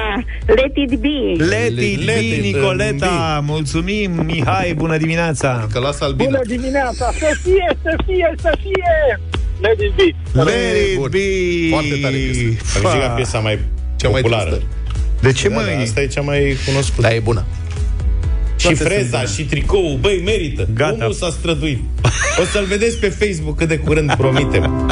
Let 0.46 0.76
it 0.76 0.98
be! 0.98 1.44
Let 1.44 1.78
it 1.78 2.04
Let 2.06 2.14
be, 2.18 2.34
it 2.34 2.42
Nicoleta! 2.42 3.42
Mulțumim, 3.46 4.10
Mihai, 4.24 4.74
bună 4.74 4.96
dimineața! 4.96 5.66
Că 5.72 5.78
lasă 5.78 6.04
albina. 6.04 6.38
dimineața! 6.46 7.10
Să 7.18 7.38
fie, 7.42 7.76
să 7.82 7.96
fie, 8.06 8.34
să 8.40 8.58
fie! 8.62 9.20
Let 9.60 9.78
it 9.80 9.94
be! 9.96 10.40
Let 10.42 10.74
it 10.92 10.96
Bun. 10.98 11.08
be! 11.10 11.18
Foarte 11.70 11.94
tare 12.02 12.14
piesă. 12.16 12.78
Am 12.84 12.90
zis 12.90 13.00
ca 13.00 13.08
piesa 13.14 13.38
mai 13.38 13.58
Cea 13.96 14.08
mai 14.08 14.20
populară. 14.20 14.50
tristă. 14.50 14.66
De 15.22 15.32
ce, 15.32 15.48
Da, 15.48 15.54
da, 15.54 15.60
măi? 15.60 15.82
asta 15.82 16.00
e 16.00 16.06
cea 16.06 16.20
mai 16.20 16.56
cunoscută. 16.66 17.00
Da, 17.02 17.14
e 17.14 17.18
bună. 17.18 17.44
și 18.56 18.66
toate 18.66 18.82
freza, 18.84 19.18
sunt 19.24 19.28
și 19.36 19.44
tricou, 19.44 19.98
băi, 20.00 20.22
merită. 20.24 20.68
Gata. 20.74 20.96
Omul 21.00 21.12
s-a 21.12 21.30
străduit. 21.30 21.78
O 22.40 22.44
să-l 22.44 22.64
vedeți 22.64 22.98
pe 22.98 23.08
Facebook 23.08 23.56
cât 23.56 23.68
de 23.68 23.76
curând 23.78 24.14
promitem. 24.14 24.64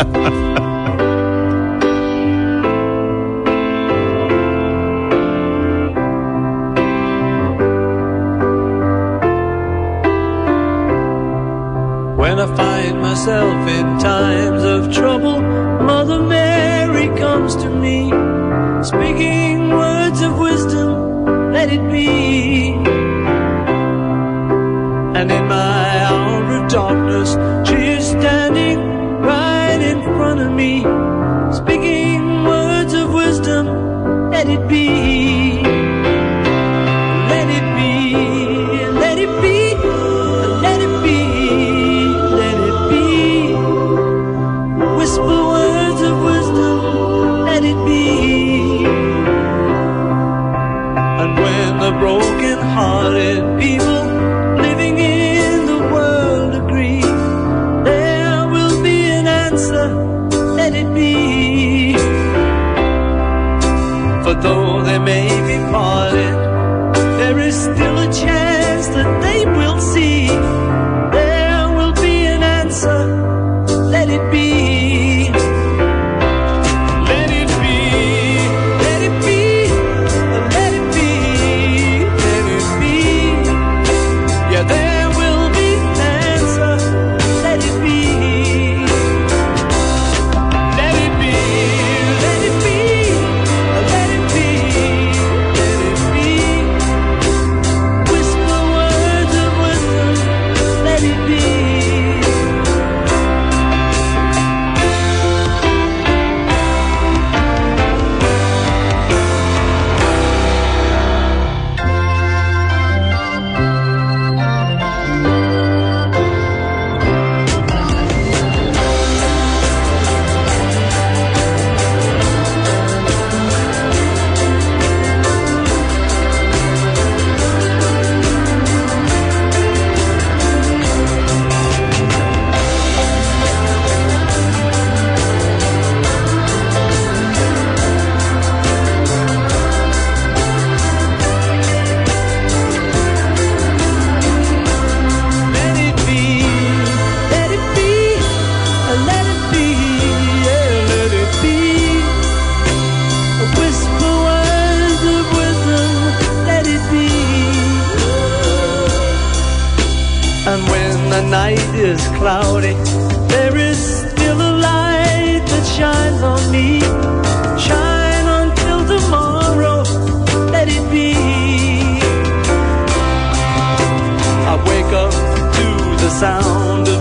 in 13.27 13.99
times 13.99 14.63
of 14.63 14.93
trouble, 14.93 15.41
Mother 15.41 16.21
Mary 16.23 17.09
comes 17.19 17.57
to 17.57 17.69
me, 17.69 18.11
speaking 18.85 19.71
words 19.71 20.21
of 20.21 20.39
wisdom, 20.39 21.25
let 21.53 21.73
it 21.73 21.83
be. 21.91 22.75
And 25.19 25.33
in 25.33 25.49
my 25.49 25.88
broken-hearted 51.93 53.59
people 53.59 53.88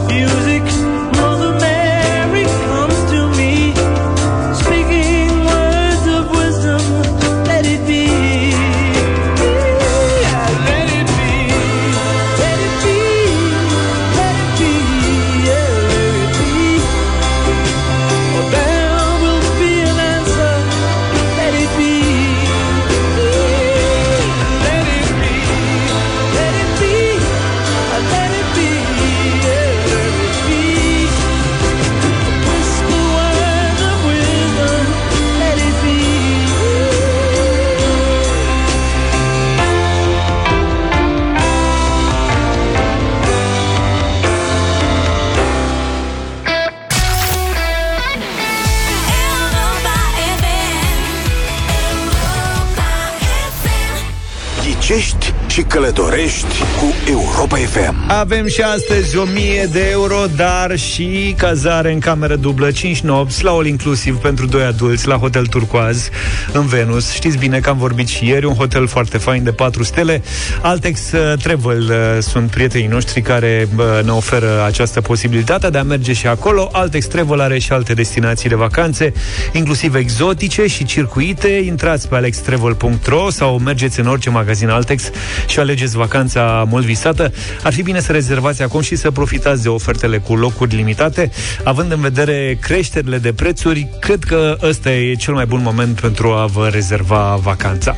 confused. 0.07 0.46
Călătorești 55.77 56.61
cu 56.79 57.09
Europa 57.09 57.55
FM. 57.55 57.95
Avem 58.07 58.47
și 58.47 58.61
astăzi 58.61 59.17
1000 59.17 59.69
de 59.71 59.87
euro, 59.91 60.23
dar 60.35 60.77
și 60.77 61.35
cazare 61.37 61.91
în 61.91 61.99
cameră 61.99 62.35
dublă 62.35 62.71
5 62.71 62.99
nopți 62.99 63.43
la 63.43 63.51
all 63.51 63.65
inclusiv 63.65 64.15
pentru 64.15 64.45
doi 64.45 64.63
adulți 64.63 65.07
la 65.07 65.15
Hotel 65.15 65.45
Turcoaz 65.45 66.09
în 66.53 66.65
Venus. 66.65 67.13
Știți 67.13 67.37
bine 67.37 67.59
că 67.59 67.69
am 67.69 67.77
vorbit 67.77 68.07
și 68.07 68.27
ieri, 68.27 68.45
un 68.45 68.53
hotel 68.53 68.87
foarte 68.87 69.17
fain 69.17 69.43
de 69.43 69.51
4 69.51 69.83
stele. 69.83 70.21
Altex 70.61 71.11
uh, 71.11 71.33
Travel 71.41 71.81
uh, 71.81 72.17
sunt 72.19 72.49
prietenii 72.49 72.87
noștri 72.87 73.21
care 73.21 73.67
uh, 73.77 73.85
ne 74.03 74.11
oferă 74.11 74.63
această 74.65 75.01
posibilitate 75.01 75.69
de 75.69 75.77
a 75.77 75.83
merge 75.83 76.13
și 76.13 76.27
acolo. 76.27 76.69
Altex 76.71 77.05
Travel 77.05 77.39
are 77.39 77.59
și 77.59 77.71
alte 77.71 77.93
destinații 77.93 78.49
de 78.49 78.55
vacanțe, 78.55 79.13
inclusiv 79.51 79.95
exotice 79.95 80.67
și 80.67 80.85
circuite. 80.85 81.47
Intrați 81.47 82.07
pe 82.07 82.15
alextravel.ro 82.15 83.29
sau 83.29 83.59
mergeți 83.59 83.99
în 83.99 84.07
orice 84.07 84.29
magazin 84.29 84.69
Altex 84.69 85.09
și 85.47 85.59
alegeți 85.67 85.97
vacanța 85.97 86.65
mult 86.69 86.85
visată. 86.85 87.31
Ar 87.63 87.73
fi 87.73 87.81
bine 87.81 87.99
să 87.99 88.11
rezervați 88.11 88.61
acum 88.61 88.81
și 88.81 88.95
să 88.95 89.11
profitați 89.11 89.63
de 89.63 89.69
ofertele 89.69 90.17
cu 90.17 90.35
locuri 90.35 90.75
limitate. 90.75 91.31
Având 91.63 91.91
în 91.91 91.99
vedere 91.99 92.57
creșterile 92.61 93.17
de 93.17 93.33
prețuri, 93.33 93.87
cred 93.99 94.23
că 94.23 94.57
ăsta 94.63 94.91
e 94.91 95.13
cel 95.13 95.33
mai 95.33 95.45
bun 95.45 95.61
moment 95.61 95.99
pentru 95.99 96.31
a 96.31 96.45
vă 96.45 96.67
rezerva 96.71 97.39
vacanța. 97.41 97.95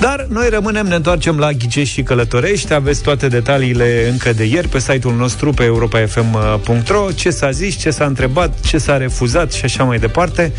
Dar 0.00 0.26
noi 0.28 0.48
rămânem, 0.48 0.86
ne 0.86 0.94
întoarcem 0.94 1.38
la 1.38 1.52
Ghicești 1.52 1.94
și 1.94 2.02
Călătorești. 2.02 2.72
Aveți 2.72 3.02
toate 3.02 3.28
detaliile 3.28 4.08
încă 4.10 4.32
de 4.32 4.44
ieri 4.44 4.68
pe 4.68 4.78
site-ul 4.78 5.14
nostru 5.14 5.52
pe 5.52 5.64
europafm.ro 5.64 7.10
ce 7.14 7.30
s-a 7.30 7.50
zis, 7.50 7.76
ce 7.76 7.90
s-a 7.90 8.04
întrebat, 8.04 8.60
ce 8.60 8.78
s-a 8.78 8.96
refuzat 8.96 9.52
și 9.52 9.64
așa 9.64 9.84
mai 9.84 9.98
departe. 9.98 10.52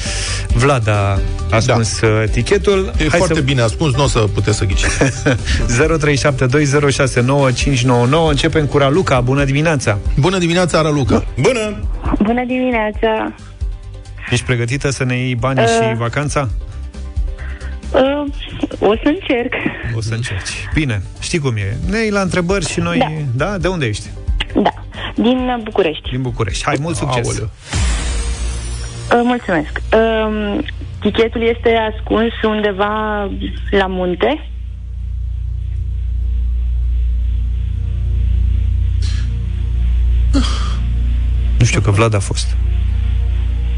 Vlad 0.53 0.87
a 0.87 1.19
ascuns 1.51 1.99
da. 1.99 2.07
tichetul. 2.31 2.91
E 2.97 3.07
Hai 3.09 3.17
foarte 3.17 3.33
să... 3.33 3.41
bine 3.41 3.61
ascuns, 3.61 3.95
nu 3.95 4.03
o 4.03 4.07
să 4.07 4.19
puteți 4.19 4.57
să 4.57 4.65
ghiciți. 4.65 4.97
0372069599 6.47 8.29
Începem 8.29 8.65
cu 8.65 8.77
Raluca, 8.77 9.21
bună 9.21 9.43
dimineața 9.43 9.97
Bună 10.19 10.37
dimineața, 10.37 10.81
Raluca 10.81 11.23
Bună! 11.41 11.79
Bună 12.23 12.45
dimineața! 12.45 13.33
Ești 14.29 14.45
pregătită 14.45 14.89
să 14.89 15.03
ne 15.03 15.15
iei 15.15 15.35
banii 15.35 15.63
Uh. 15.63 15.69
și 15.69 15.95
vacanța? 15.97 16.49
Uh, 17.93 18.23
o 18.79 18.93
să 18.95 19.01
încerc. 19.03 19.53
O 19.95 20.01
să 20.01 20.13
încerci 20.13 20.67
Bine, 20.73 21.01
știi 21.19 21.39
cum 21.39 21.55
e 21.55 21.77
Ne 21.89 21.97
iei 21.97 22.09
la 22.09 22.21
întrebări 22.21 22.65
și 22.67 22.79
noi... 22.79 23.25
Da, 23.35 23.45
da? 23.45 23.57
De 23.57 23.67
unde 23.67 23.85
ești? 23.85 24.07
Da, 24.61 24.73
din 25.15 25.59
București. 25.63 26.09
Din 26.09 26.21
București 26.21 26.63
Hai, 26.65 26.75
mult 26.79 26.95
succes 26.95 27.27
Aoleu. 27.27 27.49
Uh, 29.11 29.21
mulțumesc. 29.23 29.81
Uh, 29.93 30.57
tichetul 30.99 31.41
este 31.41 31.77
ascuns 31.93 32.31
undeva 32.43 33.21
la 33.71 33.85
munte. 33.87 34.49
Știu 41.77 41.91
că 41.91 41.97
Vlad 41.97 42.13
a 42.13 42.19
fost 42.19 42.47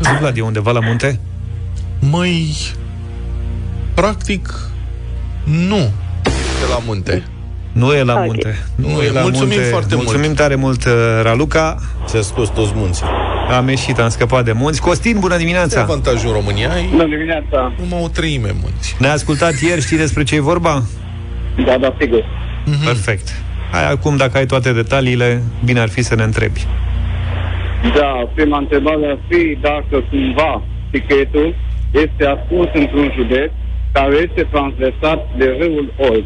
Zi, 0.02 0.10
Vlad, 0.20 0.38
e 0.38 0.42
undeva 0.42 0.72
la 0.72 0.80
munte? 0.80 1.20
Măi, 2.00 2.56
practic, 3.94 4.54
nu 5.44 5.78
de 6.60 6.66
la 6.70 6.80
munte. 6.86 7.24
Nu 7.72 7.94
e 7.94 8.04
la 8.04 8.14
Ok. 8.14 8.26
munte 8.26 8.66
Nu 8.76 8.90
Nu 8.90 9.02
e 9.02 9.06
e. 9.06 9.12
la 9.12 9.22
Mulțumim 9.22 9.48
munte. 9.48 9.70
foarte 9.70 9.96
mult. 9.96 10.08
Mulțumim 10.08 10.34
tare 10.34 10.56
mult, 10.56 10.86
uh, 10.86 10.92
Raluca 11.22 11.78
Ți-a 12.06 12.22
scos 12.22 12.50
toți 12.50 12.72
munții. 12.76 13.06
Am 13.58 13.68
ieșit, 13.70 14.00
am 14.00 14.10
scăpat 14.10 14.46
de 14.46 14.52
munți 14.52 14.82
Costin, 14.82 15.20
bună 15.20 15.34
Ce 15.34 15.40
dimineața 15.40 15.82
avantajul 15.82 16.28
în 16.28 16.34
România 16.34 16.72
ai 16.72 16.88
Bună 16.92 17.06
dimineața! 17.06 17.74
numai 17.80 18.04
o 18.04 18.08
treime 18.08 18.56
munți. 18.62 18.96
Ne-a 19.00 19.12
ascultat 19.12 19.60
ieri, 19.62 19.82
știi 19.82 19.98
despre 19.98 20.24
ce 20.24 20.36
e 20.36 20.40
vorba? 20.40 20.84
Da, 21.66 21.78
da, 21.78 21.96
sigur. 22.00 22.24
Mm-hmm. 22.24 22.84
Perfect 22.86 23.28
Hai, 23.72 23.92
acum, 23.92 24.18
dacă 24.18 24.38
ai 24.38 24.46
toate 24.46 24.72
detaliile, 24.74 25.44
bine 25.64 25.80
ar 25.80 25.90
fi 25.90 26.02
să 26.02 26.16
ne 26.16 26.24
întrebi 26.24 26.68
Da, 27.82 28.30
prima 28.34 28.58
întrebare 28.58 29.06
ar 29.06 29.20
fi 29.28 29.58
dacă 29.62 30.04
cumva 30.10 30.62
tichetul 30.92 31.56
este 31.92 32.26
ascuns 32.26 32.70
într-un 32.74 33.12
județ 33.16 33.52
care 33.92 34.16
este 34.16 34.48
transversat 34.52 35.28
de 35.38 35.56
râul 35.60 35.94
Olt. 35.98 36.26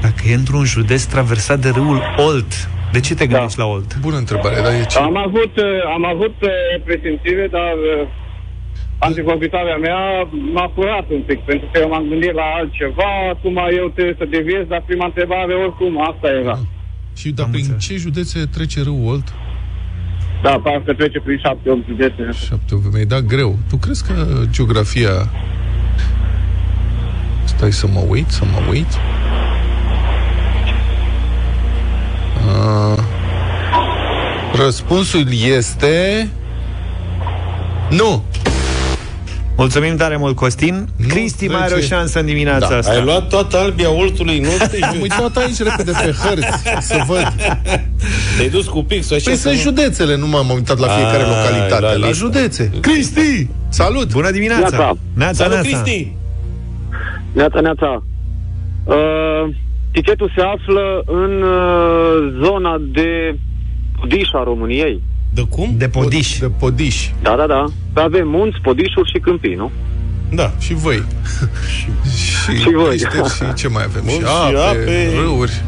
Dacă 0.00 0.22
e 0.30 0.34
într-un 0.34 0.64
județ 0.64 1.02
traversat 1.04 1.58
de 1.58 1.68
râul 1.68 2.00
Olt, 2.16 2.52
de 2.92 3.00
ce 3.00 3.14
te 3.14 3.26
gândești 3.26 3.58
la 3.58 3.66
Olt? 3.66 3.98
Bună 4.00 4.16
întrebare, 4.16 4.54
dar 4.62 4.72
e 4.72 4.84
ce? 4.84 4.98
Am 4.98 5.16
avut, 5.16 5.56
uh, 5.56 5.64
am 5.94 6.04
avut 6.04 6.34
uh, 6.42 6.50
presimțire, 6.84 7.46
dar 7.50 7.72
uh, 7.72 8.08
antivorbitoarea 8.98 9.76
mea 9.76 10.28
m-a 10.52 10.70
furat 10.74 11.06
un 11.10 11.20
pic, 11.20 11.38
pentru 11.38 11.68
că 11.72 11.78
eu 11.80 11.88
m-am 11.88 12.06
gândit 12.08 12.32
la 12.32 12.46
altceva, 12.58 13.10
acum 13.34 13.56
eu 13.80 13.88
trebuie 13.88 14.16
să 14.18 14.24
deviez, 14.24 14.64
dar 14.66 14.82
prima 14.86 15.04
întrebare 15.04 15.54
oricum 15.54 16.00
asta 16.10 16.28
era. 16.28 16.58
Și 17.14 17.30
dar 17.30 17.44
Am 17.44 17.50
prin 17.50 17.62
înțeles. 17.64 17.84
ce 17.84 17.96
județe 17.96 18.46
trece 18.46 18.82
râul 18.82 19.06
Olt? 19.06 19.32
Da, 20.42 20.50
parcă 20.50 20.92
trece 20.92 21.20
prin 21.20 21.38
șapte-opt 21.38 21.86
județe. 21.88 22.30
Șapte, 22.46 22.74
mi-ai 22.92 23.04
dat 23.04 23.20
greu. 23.24 23.58
Tu 23.68 23.76
crezi 23.76 24.04
că 24.06 24.42
geografia... 24.50 25.30
Stai 27.44 27.72
să 27.72 27.86
mă 27.86 28.04
uit, 28.08 28.28
să 28.28 28.44
mă 28.44 28.58
uit. 28.70 28.86
Uh, 32.46 33.02
răspunsul 34.64 35.26
este... 35.56 36.28
Nu! 37.90 38.24
Mulțumim 39.56 39.96
tare 39.96 40.16
mult, 40.16 40.36
Costin. 40.36 40.88
Nu 40.96 41.06
Cristi 41.08 41.46
mai 41.46 41.56
are 41.60 41.72
o 41.72 41.76
trece. 41.76 41.86
șansă 41.94 42.18
în 42.20 42.26
dimineața 42.26 42.68
Da, 42.68 42.76
asta. 42.76 42.92
Ai 42.92 43.02
luat 43.04 43.28
toată 43.28 43.56
albia 43.58 43.90
oltului, 43.90 44.38
nu 44.38 44.48
te 44.70 44.84
Am 44.84 44.96
uitat 45.00 45.36
aici 45.36 45.58
repede 45.58 45.92
pe 46.04 46.12
hărți 46.22 46.86
să 46.86 47.02
văd. 47.06 47.32
Te-ai 48.36 48.48
dus 48.48 48.66
cu 48.66 48.82
pixul 48.84 49.16
așa 49.16 49.24
Păi 49.24 49.34
să 49.34 49.40
sunt 49.48 49.54
nu- 49.54 49.60
județele, 49.60 50.16
nu 50.16 50.26
m-am 50.26 50.50
uitat 50.50 50.78
la 50.78 50.86
fiecare 50.88 51.22
Ai, 51.22 51.28
localitate. 51.28 51.80
la 51.82 51.92
La, 51.92 52.06
listă. 52.06 52.12
județe. 52.24 52.70
Cristi! 52.80 53.46
Salut! 53.68 54.12
Bună 54.12 54.30
dimineața! 54.30 54.60
Neața. 54.76 54.92
Neața, 55.14 55.32
Salut, 55.44 55.52
neața. 55.52 55.68
Cristi! 55.82 56.12
Neața, 57.32 57.60
neața. 57.60 58.02
Uh, 58.84 58.94
tichetul 59.92 60.32
se 60.36 60.42
află 60.42 61.02
în 61.06 61.42
uh, 61.42 62.34
zona 62.44 62.76
de 62.92 63.36
Podiș 64.00 64.28
a 64.32 64.42
României. 64.44 65.02
De 65.34 65.42
cum? 65.48 65.74
De 65.76 65.88
Podiș. 65.88 66.38
De 66.38 66.50
Podiș. 66.58 67.08
Da, 67.22 67.34
da, 67.36 67.46
da. 67.46 67.64
Avem 68.02 68.28
munți, 68.28 68.58
podișuri 68.62 69.10
și 69.10 69.18
câmpii, 69.18 69.54
nu? 69.54 69.70
Da. 70.34 70.52
Și 70.58 70.74
voi. 70.74 70.96
și, 71.76 72.56
Și 72.60 72.70
voi. 72.74 72.88
peșteri 72.88 73.28
și 73.34 73.54
ce 73.54 73.68
mai 73.68 73.82
avem? 73.84 74.02
Munți 74.04 74.18
și 74.18 74.24
și 74.24 74.54
ape, 74.56 74.78
ape. 74.80 75.08
râuri. 75.20 75.62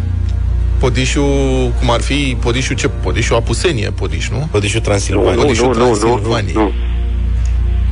Podișul, 0.78 1.72
cum 1.78 1.90
ar 1.90 2.00
fi 2.00 2.36
Podișul 2.40 2.76
ce? 2.76 2.88
Podișul 2.88 3.36
Apusenie, 3.36 3.90
Podiș, 3.90 4.28
nu? 4.28 4.48
Pădișul 4.50 4.80
Transilvania. 4.80 5.42
Podișul 5.42 5.66
nu, 5.66 5.72
nu, 5.72 5.78
nu, 5.84 5.90
nu, 5.90 5.96
Transilvaniei. 5.96 6.54
nu. 6.54 6.70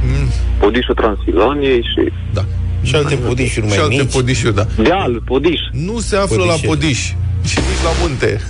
Mm, 0.04 0.28
Podișul 0.58 0.94
Transilvaniei 0.94 1.80
și 1.80 2.12
da. 2.34 2.44
Și 2.82 2.94
alte 2.94 3.14
podișuri 3.14 3.66
și 3.66 3.72
mai 3.72 3.82
alte 3.84 3.96
mici. 4.02 4.12
Podișuri, 4.12 4.54
da. 4.54 4.66
deal, 4.82 5.22
Podiș. 5.24 5.60
Nu 5.72 5.98
se 5.98 6.16
află 6.16 6.36
Podișele. 6.36 6.60
la 6.62 6.68
Podiș. 6.68 6.98
Și 7.44 7.58
nici 7.58 7.82
la 7.84 7.90
munte. 8.00 8.40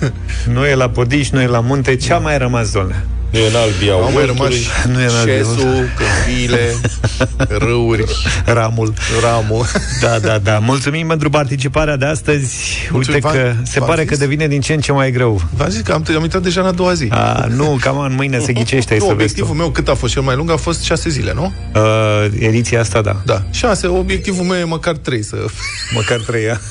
Nu 0.53 0.65
e 0.65 0.75
la 0.75 0.89
podiș, 0.89 1.29
nu 1.29 1.41
e 1.41 1.47
la 1.47 1.59
munte. 1.59 1.95
Ce 1.95 2.13
a 2.13 2.17
mai 2.17 2.37
rămas, 2.37 2.71
domnule? 2.71 3.05
Nu 3.33 3.39
e 3.39 3.47
în 3.47 3.55
albia 3.55 3.93
Au 3.93 4.11
mai 4.13 4.25
rămas 4.25 4.49
Nu 4.91 5.01
e 5.01 5.05
în 5.05 5.09
Albiol. 5.15 5.37
șesul, 5.37 5.89
câmpiile, 5.97 6.73
râuri, 7.65 8.03
Ramul. 8.45 8.93
ramul. 9.21 9.65
Da, 10.01 10.19
da, 10.19 10.37
da. 10.37 10.59
Mulțumim 10.59 11.07
pentru 11.07 11.29
participarea 11.29 11.95
de 11.95 12.05
astăzi. 12.05 12.55
Mulțumim, 12.91 13.19
Uite 13.23 13.37
că 13.37 13.43
v-am- 13.53 13.65
se 13.65 13.79
v-am 13.79 13.87
pare 13.87 14.01
zis? 14.01 14.09
că 14.11 14.15
devine 14.17 14.47
din 14.47 14.61
ce 14.61 14.73
în 14.73 14.79
ce 14.79 14.91
mai 14.91 15.11
greu. 15.11 15.41
V-am 15.55 15.69
zis 15.69 15.81
că 15.81 15.91
am, 15.93 16.03
am 16.15 16.23
intrat 16.23 16.41
deja 16.41 16.61
în 16.61 16.67
a 16.67 16.71
doua 16.71 16.93
zi. 16.93 17.07
A, 17.09 17.45
nu, 17.49 17.77
cam 17.81 17.99
în 17.99 18.13
mâine 18.13 18.39
se 18.39 18.53
ghicește, 18.53 18.93
ai 18.93 18.99
nu, 19.03 19.05
să 19.05 19.13
vezi 19.13 19.23
obiectivul 19.23 19.49
tu. 19.51 19.55
meu 19.57 19.69
cât 19.69 19.87
a 19.87 19.93
fost 19.93 20.13
cel 20.13 20.21
mai 20.21 20.35
lung 20.35 20.51
a 20.51 20.55
fost 20.55 20.83
șase 20.83 21.09
zile, 21.09 21.33
nu? 21.33 21.53
Uh, 21.75 22.25
ediția 22.39 22.79
asta, 22.79 23.01
da. 23.01 23.21
Da. 23.25 23.41
Șase, 23.51 23.87
obiectivul 23.87 24.43
meu 24.45 24.59
e 24.59 24.63
măcar 24.63 24.95
trei 24.95 25.23
să... 25.23 25.35
Măcar 25.95 26.19
treia. 26.19 26.61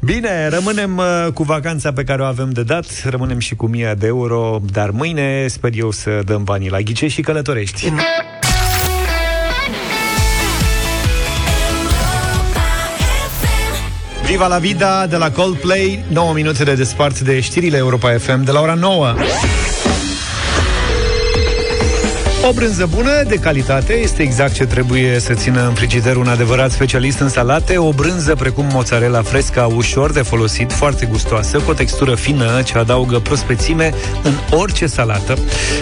Bine, 0.00 0.48
rămânem 0.48 0.96
uh, 0.96 1.32
cu 1.34 1.42
vacanța 1.42 1.92
pe 1.92 2.04
care 2.04 2.22
o 2.22 2.24
avem 2.24 2.50
de 2.50 2.62
dat, 2.62 2.84
rămânem 3.04 3.38
și 3.38 3.54
cu 3.54 3.64
1000 3.64 3.94
de 3.98 4.06
euro, 4.06 4.60
dar 4.72 4.90
mâine. 4.98 5.46
Sper 5.46 5.70
eu 5.74 5.90
să 5.90 6.10
dăm 6.24 6.44
banii 6.44 6.70
la 6.70 6.80
ghice 6.80 7.08
și 7.08 7.20
călătorești. 7.20 7.92
Viva 14.24 14.46
la 14.46 14.58
vida 14.58 15.06
de 15.06 15.16
la 15.16 15.30
Coldplay. 15.30 16.04
9 16.08 16.32
minute 16.32 16.64
de 16.64 16.74
despart 16.74 17.20
de 17.20 17.40
știrile 17.40 17.76
Europa 17.76 18.18
FM 18.18 18.44
de 18.44 18.50
la 18.50 18.60
ora 18.60 18.74
9 18.74 19.14
o 22.48 22.52
brânză 22.52 22.88
bună, 22.94 23.22
de 23.26 23.34
calitate, 23.34 23.92
este 23.92 24.22
exact 24.22 24.52
ce 24.52 24.66
trebuie 24.66 25.18
să 25.18 25.34
țină 25.34 25.66
în 25.66 25.74
frigider 25.74 26.16
un 26.16 26.28
adevărat 26.28 26.70
specialist 26.70 27.18
în 27.18 27.28
salate. 27.28 27.76
O 27.76 27.92
brânză 27.92 28.34
precum 28.34 28.66
mozzarella 28.72 29.22
fresca, 29.22 29.66
ușor 29.76 30.12
de 30.12 30.22
folosit, 30.22 30.72
foarte 30.72 31.06
gustoasă, 31.06 31.58
cu 31.58 31.70
o 31.70 31.72
textură 31.72 32.14
fină 32.14 32.62
ce 32.62 32.78
adaugă 32.78 33.18
prospețime 33.18 33.94
în 34.22 34.32
orice 34.50 34.86
salată. 34.86 35.38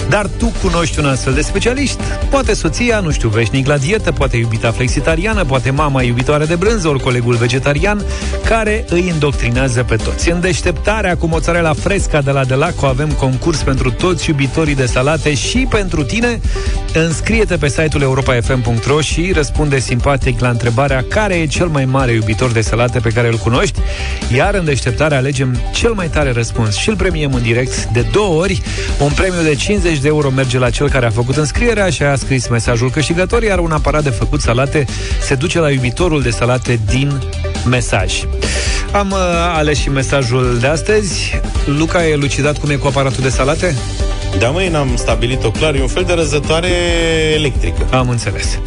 Dar 0.08 0.26
tu 0.38 0.52
cunoști 0.62 0.98
un 0.98 1.06
astfel 1.06 1.34
de 1.34 1.40
specialist? 1.40 2.00
Poate 2.30 2.54
soția, 2.54 3.00
nu 3.00 3.10
știu, 3.10 3.28
veșnic 3.28 3.66
la 3.66 3.76
dietă, 3.76 4.12
poate 4.12 4.36
iubita 4.36 4.70
flexitariană, 4.70 5.44
poate 5.44 5.70
mama 5.70 6.02
iubitoare 6.02 6.44
de 6.44 6.54
brânză, 6.54 6.88
ori 6.88 7.02
colegul 7.02 7.34
vegetarian, 7.34 8.04
care 8.44 8.84
îi 8.88 9.08
indoctrinează 9.08 9.82
pe 9.82 9.96
toți. 9.96 10.30
În 10.30 10.40
deșteptarea 10.40 11.16
cu 11.16 11.26
mozzarella 11.26 11.72
fresca 11.72 12.20
de 12.20 12.30
la 12.30 12.44
Delaco 12.44 12.86
avem 12.86 13.10
concurs 13.10 13.62
pentru 13.62 13.90
toți 13.90 14.28
iubitorii 14.30 14.74
de 14.74 14.86
salate 14.86 15.34
și 15.34 15.66
pentru 15.70 16.02
tine. 16.02 16.40
Înscrie-te 16.92 17.56
pe 17.56 17.68
site-ul 17.68 18.02
europafm.ro 18.02 19.00
și 19.00 19.32
răspunde 19.34 19.78
simpatic 19.78 20.40
la 20.40 20.48
întrebarea 20.48 21.04
care 21.08 21.34
e 21.34 21.46
cel 21.46 21.66
mai 21.66 21.84
mare 21.84 22.12
iubitor 22.12 22.52
de 22.52 22.60
salate 22.60 22.98
pe 22.98 23.08
care 23.08 23.28
îl 23.28 23.36
cunoști, 23.36 23.80
iar 24.34 24.54
în 24.54 24.64
deșteptare 24.64 25.14
alegem 25.14 25.60
cel 25.72 25.92
mai 25.92 26.08
tare 26.08 26.32
răspuns 26.32 26.76
și 26.76 26.88
îl 26.88 26.96
premiem 26.96 27.32
în 27.32 27.42
direct 27.42 27.84
de 27.84 28.06
două 28.12 28.40
ori. 28.40 28.62
Un 28.98 29.10
premiu 29.10 29.42
de 29.42 29.54
50 29.54 29.98
de 29.98 30.08
euro 30.08 30.30
merge 30.30 30.58
la 30.58 30.70
cel 30.70 30.88
care 30.88 31.06
a 31.06 31.10
făcut 31.10 31.36
înscrierea 31.36 31.90
și 31.90 32.02
a 32.02 32.16
scris 32.16 32.48
mesajul 32.48 32.90
câștigător, 32.90 33.42
iar 33.42 33.58
un 33.58 33.72
aparat 33.72 34.02
de 34.02 34.10
făcut 34.10 34.40
salate 34.40 34.84
se 35.20 35.34
duce 35.34 35.58
la 35.58 35.70
iubitorul 35.70 36.22
de 36.22 36.30
salate 36.30 36.80
din 36.90 37.22
mesaj. 37.68 38.24
Am 38.96 39.10
uh, 39.10 39.18
ales 39.54 39.78
și 39.78 39.88
mesajul 39.88 40.58
de 40.60 40.66
astăzi. 40.66 41.40
Luca 41.64 42.06
e 42.06 42.10
elucidat 42.10 42.58
cum 42.58 42.70
e 42.70 42.74
cu 42.74 42.86
aparatul 42.86 43.22
de 43.22 43.28
salate? 43.28 43.74
Da, 44.38 44.48
măi, 44.48 44.68
n-am 44.68 44.88
stabilit-o 44.96 45.50
clar. 45.50 45.74
E 45.74 45.80
un 45.80 45.88
fel 45.88 46.02
de 46.02 46.12
răzătoare 46.12 46.68
electrică. 47.34 47.86
Am 47.90 48.08
înțeles. 48.08 48.58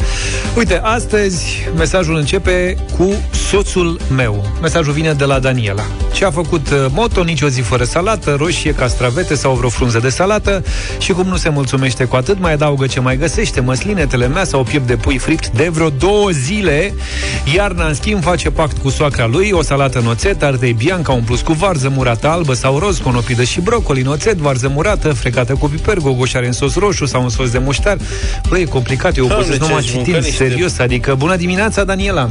Uite, 0.56 0.80
astăzi 0.82 1.68
mesajul 1.76 2.16
începe 2.16 2.76
cu 2.98 3.14
soțul 3.50 4.00
meu. 4.16 4.46
Mesajul 4.60 4.92
vine 4.92 5.12
de 5.12 5.24
la 5.24 5.38
Daniela. 5.38 5.82
Ce 6.12 6.24
a 6.24 6.30
făcut 6.30 6.70
uh, 6.70 6.86
moto, 6.90 7.22
nici 7.22 7.42
o 7.42 7.48
zi 7.48 7.60
fără 7.60 7.84
salată, 7.84 8.34
roșie, 8.38 8.74
castravete 8.74 9.34
sau 9.34 9.54
vreo 9.54 9.68
frunză 9.68 9.98
de 9.98 10.08
salată 10.08 10.64
și 10.98 11.12
cum 11.12 11.26
nu 11.26 11.36
se 11.36 11.48
mulțumește 11.48 12.04
cu 12.04 12.16
atât, 12.16 12.40
mai 12.40 12.52
adaugă 12.52 12.86
ce 12.86 13.00
mai 13.00 13.16
găsește, 13.16 13.60
măsline, 13.60 14.06
telemea 14.06 14.44
sau 14.44 14.62
piept 14.62 14.86
de 14.86 14.96
pui 14.96 15.18
fript 15.18 15.48
de 15.48 15.68
vreo 15.68 15.88
două 15.88 16.30
zile. 16.30 16.94
Iarna, 17.54 17.86
în 17.86 17.94
schimb, 17.94 18.22
face 18.22 18.50
pact 18.50 18.78
cu 18.78 18.88
soacra 18.88 19.26
lui, 19.26 19.50
o 19.52 19.62
salată 19.62 19.98
în 19.98 20.06
oțet, 20.22 20.42
ardei 20.42 20.72
bianca 20.72 21.12
umpluți 21.12 21.44
cu 21.44 21.52
varză 21.52 21.88
murată 21.88 22.28
albă 22.28 22.52
sau 22.52 22.78
roz, 22.78 22.98
conopidă 22.98 23.42
și 23.44 23.60
brocoli 23.60 24.00
în 24.00 24.06
oțet, 24.06 24.36
varză 24.36 24.68
murată, 24.68 25.08
frecată 25.12 25.52
cu 25.54 25.68
piper, 25.68 25.96
gogoșare 25.96 26.46
în 26.46 26.52
sos 26.52 26.74
roșu 26.78 27.06
sau 27.06 27.22
în 27.22 27.28
sos 27.28 27.50
de 27.50 27.58
muștar. 27.58 27.96
Băi, 28.48 28.60
e 28.60 28.64
complicat, 28.64 29.16
eu 29.16 29.26
Doamne, 29.26 29.44
pot 29.46 29.54
să 29.54 29.60
nu 29.60 29.66
ce 29.66 29.72
mă 29.72 29.78
aș 29.78 29.84
mânca 29.92 29.98
citim 30.04 30.14
niște- 30.22 30.44
serios, 30.48 30.78
adică 30.78 31.14
bună 31.14 31.36
dimineața, 31.36 31.84
Daniela! 31.84 32.28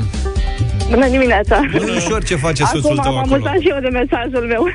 Bună 0.90 1.08
dimineața! 1.08 1.60
Nu 1.72 1.88
e 1.88 1.96
ușor 1.96 2.24
ce 2.24 2.36
face 2.36 2.64
soțul 2.64 2.80
Acum 2.90 2.96
tău 3.04 3.12
am 3.12 3.18
acolo. 3.18 3.34
amuzat 3.36 3.60
și 3.62 3.68
eu 3.70 3.78
de 3.82 3.88
mesajul 3.90 4.46
meu. 4.48 4.68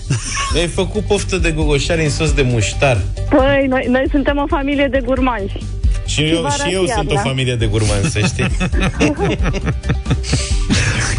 Mi-ai 0.54 0.66
făcut 0.66 1.02
poftă 1.02 1.36
de 1.36 1.50
gogoșare 1.50 2.04
în 2.04 2.10
sos 2.10 2.32
de 2.32 2.42
muștar. 2.42 2.98
Păi, 3.28 3.66
noi, 3.68 3.86
noi 3.90 4.04
suntem 4.10 4.36
o 4.38 4.46
familie 4.48 4.88
de 4.90 5.00
gurmanji. 5.04 5.58
Și 6.10 6.22
eu, 6.22 6.40
vara 6.40 6.54
și 6.64 6.74
eu 6.74 6.82
și 6.84 6.88
sunt 6.90 7.10
o 7.10 7.14
iarna. 7.14 7.28
familie 7.30 7.54
de 7.54 7.66
gurmanzi, 7.66 8.10
să 8.10 8.18
știi. 8.18 8.46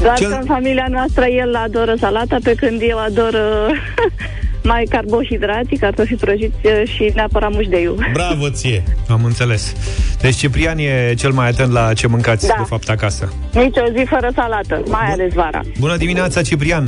Doar 0.01 0.17
Cel- 0.17 0.29
că 0.29 0.37
în 0.39 0.45
familia 0.45 0.87
noastră 0.89 1.25
el 1.25 1.55
adoră 1.55 1.95
salata, 1.99 2.37
pe 2.43 2.53
când 2.55 2.81
eu 2.89 2.97
ador 2.99 3.33
uh, 3.33 3.77
mai 4.71 4.83
carbohidrații, 4.89 5.77
cartofi 5.77 6.15
prăjiți 6.15 6.55
uh, 6.65 6.71
și 6.95 7.11
neapărat 7.15 7.51
mușdeiul. 7.53 8.05
Bravo 8.13 8.49
ție! 8.49 8.83
Am 9.09 9.23
înțeles. 9.25 9.73
Deci 10.21 10.35
Ciprian 10.35 10.77
e 10.77 11.13
cel 11.17 11.31
mai 11.31 11.47
atent 11.47 11.71
la 11.71 11.93
ce 11.93 12.07
mâncați, 12.07 12.47
Da. 12.47 12.53
de 12.57 12.63
fapt, 12.67 12.89
acasă. 12.89 13.33
Nici 13.53 13.77
o 13.77 13.97
zi 13.97 14.05
fără 14.09 14.29
salată, 14.35 14.81
mai 14.87 15.11
ales 15.11 15.33
vara. 15.33 15.61
Bună 15.79 15.97
dimineața, 15.97 16.41
Ciprian! 16.41 16.87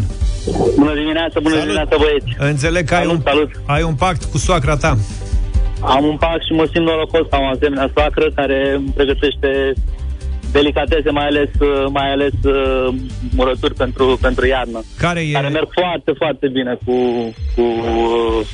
Bună 0.78 0.94
dimineața, 0.94 1.40
bună 1.40 1.50
Salut. 1.56 1.62
dimineața 1.64 1.96
băieți. 1.98 2.50
Înțeleg 2.52 2.86
că 2.88 2.94
ai 2.96 3.00
Salut, 3.02 3.16
un, 3.16 3.22
salut. 3.26 3.52
ai 3.66 3.84
un 3.84 3.94
pact 3.94 4.24
cu 4.24 4.38
soacra 4.38 4.76
ta. 4.78 4.98
Am 5.86 6.04
un 6.06 6.18
pact 6.18 6.44
și 6.46 6.52
mă 6.54 6.68
simt 6.74 6.86
norocos 6.86 7.22
că 7.30 7.36
am 7.36 7.44
o 7.44 7.48
asemenea 7.48 7.90
soacră 7.94 8.32
care 8.36 8.74
îmi 8.76 8.92
pregătește 8.96 9.74
delicatese, 10.52 11.10
mai 11.10 11.26
ales, 11.26 11.50
uh, 11.60 11.86
mai 11.90 12.12
ales 12.12 12.34
uh, 12.44 12.94
murături 13.36 13.74
pentru, 13.74 14.18
pentru 14.22 14.46
iarnă. 14.46 14.84
Care 14.98 15.20
e... 15.20 15.32
Care 15.32 15.48
merg 15.48 15.68
foarte, 15.72 16.12
foarte 16.18 16.48
bine 16.48 16.78
cu, 16.86 16.94
cu 17.56 17.62
uh, 17.62 18.46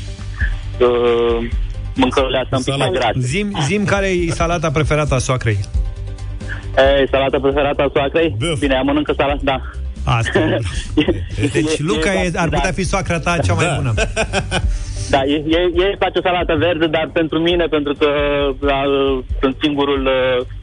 uh, 0.80 1.48
mâncărurile 1.96 2.38
astea 2.38 2.58
un 2.58 2.64
pic 2.64 2.78
mai 2.78 2.92
grase. 2.92 3.20
Zim, 3.20 3.52
zim 3.66 3.86
care 3.86 4.08
e 4.08 4.32
salata 4.32 4.72
preferată 4.72 5.14
a 5.14 5.18
soacrei. 5.18 5.58
E, 6.78 7.06
salata 7.12 7.40
preferată 7.40 7.82
a 7.82 7.90
soacrei? 7.94 8.36
Băf. 8.40 8.60
Bine, 8.60 8.74
ea 8.74 8.82
mănâncă 8.82 9.14
salata, 9.18 9.42
da. 9.44 9.62
Asta. 10.04 10.40
Deci 11.54 11.80
Luca 11.80 12.14
e, 12.14 12.32
ar 12.36 12.50
putea 12.50 12.72
fi 12.72 12.84
soacra 12.84 13.20
ta 13.20 13.38
cea 13.38 13.54
mai 13.54 13.66
Da. 13.66 13.76
bună. 13.76 13.94
Da, 15.10 15.22
ei, 15.26 15.44
ei, 15.48 15.72
ei 15.76 15.88
își 15.88 15.98
face 16.00 16.20
salată 16.24 16.56
verde, 16.56 16.88
dar 16.88 17.10
pentru 17.14 17.40
mine, 17.40 17.66
pentru 17.66 17.94
că 17.94 18.10
uh, 18.62 19.20
sunt 19.42 19.56
singurul, 19.62 20.06
uh, 20.06 20.46
singurul 20.50 20.59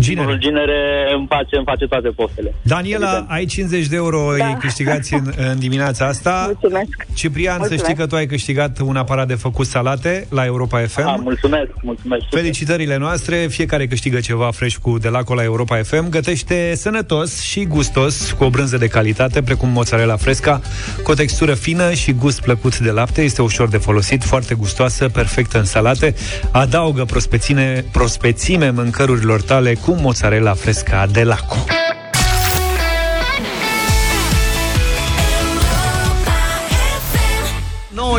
Ginere. 0.00 0.38
ginere, 0.38 0.78
îmi 1.16 1.26
face, 1.28 1.56
îmi 1.56 1.64
face 1.66 1.86
toate 1.86 2.08
poftele. 2.08 2.54
Daniela, 2.62 3.06
Evident. 3.06 3.30
ai 3.30 3.44
50 3.44 3.86
de 3.86 3.96
euro 3.96 4.32
Da. 4.38 4.48
ei 4.48 4.56
câștigați 4.60 5.14
în, 5.14 5.32
în 5.36 5.58
dimineața 5.58 6.06
asta. 6.06 6.42
Mulțumesc! 6.46 6.88
Ciprian, 7.14 7.52
să 7.52 7.58
Mulțumesc. 7.58 7.84
știi 7.84 7.96
că 7.96 8.06
tu 8.06 8.14
ai 8.16 8.26
câștigat 8.26 8.78
un 8.78 8.96
aparat 8.96 9.26
de 9.26 9.34
făcut 9.34 9.66
salate 9.66 10.26
la 10.30 10.44
Europa 10.44 10.78
FM. 10.86 11.06
Ah, 11.06 11.14
mulțumesc, 11.22 11.70
mulțumesc. 11.82 12.22
Felicitările 12.30 12.96
noastre, 12.96 13.36
fiecare 13.36 13.86
câștigă 13.86 14.20
ceva 14.20 14.50
fresh 14.50 14.76
cu 14.82 14.98
de 14.98 15.08
la 15.08 15.18
la 15.34 15.42
Europa 15.42 15.76
FM, 15.76 16.08
gătește 16.08 16.72
sănătos 16.76 17.40
și 17.42 17.64
gustos 17.64 18.30
cu 18.38 18.44
o 18.44 18.50
brânză 18.50 18.76
de 18.76 18.86
calitate, 18.86 19.42
precum 19.42 19.68
mozzarella 19.68 20.16
fresca, 20.16 20.60
cu 21.02 21.10
o 21.10 21.14
textură 21.14 21.54
fină 21.54 21.92
și 21.92 22.12
gust 22.12 22.40
plăcut 22.42 22.78
de 22.78 22.90
lapte, 22.90 23.22
este 23.22 23.42
ușor 23.42 23.68
de 23.68 23.76
folosit, 23.76 24.24
foarte 24.24 24.54
gustoasă, 24.54 25.08
perfectă 25.08 25.58
în 25.58 25.64
salate, 25.64 26.14
adaugă 26.50 27.04
prospeține, 27.04 27.84
prospețime 27.92 28.70
mâncărurilor 28.70 29.42
tale 29.42 29.74
cu 29.74 29.89
mozzarella 29.94 30.54
fresca 30.54 31.06
de 31.06 31.24
Laco. 31.24 31.56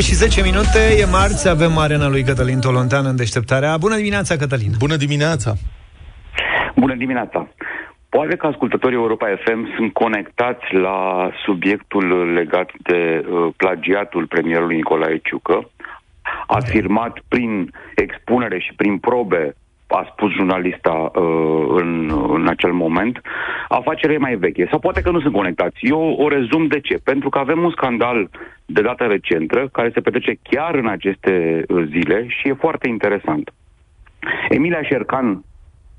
și 0.01 0.13
10 0.13 0.41
minute, 0.41 0.80
e 0.99 1.05
marți, 1.05 1.49
avem 1.49 1.78
arena 1.78 2.07
lui 2.09 2.24
Cătălin 2.24 2.59
Tolontean 2.59 3.05
în 3.05 3.15
deșteptarea. 3.15 3.78
Bună 3.78 3.95
dimineața, 3.95 4.36
Cătălin! 4.36 4.72
Bună 4.78 4.95
dimineața! 4.95 5.53
Bună 6.76 6.95
dimineața! 6.95 7.47
Poate 8.09 8.36
că 8.36 8.47
ascultătorii 8.47 8.97
Europa 8.97 9.28
FM 9.43 9.76
sunt 9.76 9.93
conectați 9.93 10.74
la 10.74 11.30
subiectul 11.45 12.34
legat 12.34 12.69
de 12.78 13.26
uh, 13.26 13.53
plagiatul 13.57 14.28
premierului 14.28 14.76
Nicolae 14.76 15.17
Ciucă, 15.24 15.69
afirmat 16.47 17.19
prin 17.28 17.72
expunere 17.95 18.59
și 18.59 18.74
prin 18.76 18.97
probe, 18.97 19.55
a 19.92 20.08
spus 20.12 20.32
jurnalista 20.32 20.92
uh, 20.92 21.66
în, 21.68 22.12
în 22.34 22.48
acel 22.48 22.72
moment, 22.72 23.22
afacerea 23.68 24.16
e 24.16 24.28
mai 24.28 24.36
veche. 24.36 24.68
Sau 24.70 24.80
poate 24.80 25.02
că 25.02 25.12
nu 25.12 25.22
sunt 25.22 25.34
conectați. 25.34 25.78
Eu 25.82 26.16
o 26.20 26.28
rezum 26.28 26.68
de 26.68 26.80
ce. 26.80 26.98
Pentru 27.04 27.30
că 27.30 27.39
avem 27.39 27.64
un 27.64 27.72
scandal 27.72 28.30
de 28.66 28.82
dată 28.82 29.04
recentă, 29.04 29.70
care 29.72 29.92
se 29.94 30.02
petrece 30.02 30.39
chiar 30.44 30.76
în 30.76 30.88
aceste 30.88 31.66
uh, 31.68 31.84
zile 31.89 32.26
și 32.28 32.48
e 32.48 32.54
foarte 32.54 32.88
interesant. 32.88 33.54
Emilia 34.50 34.84
Șercan 34.84 35.44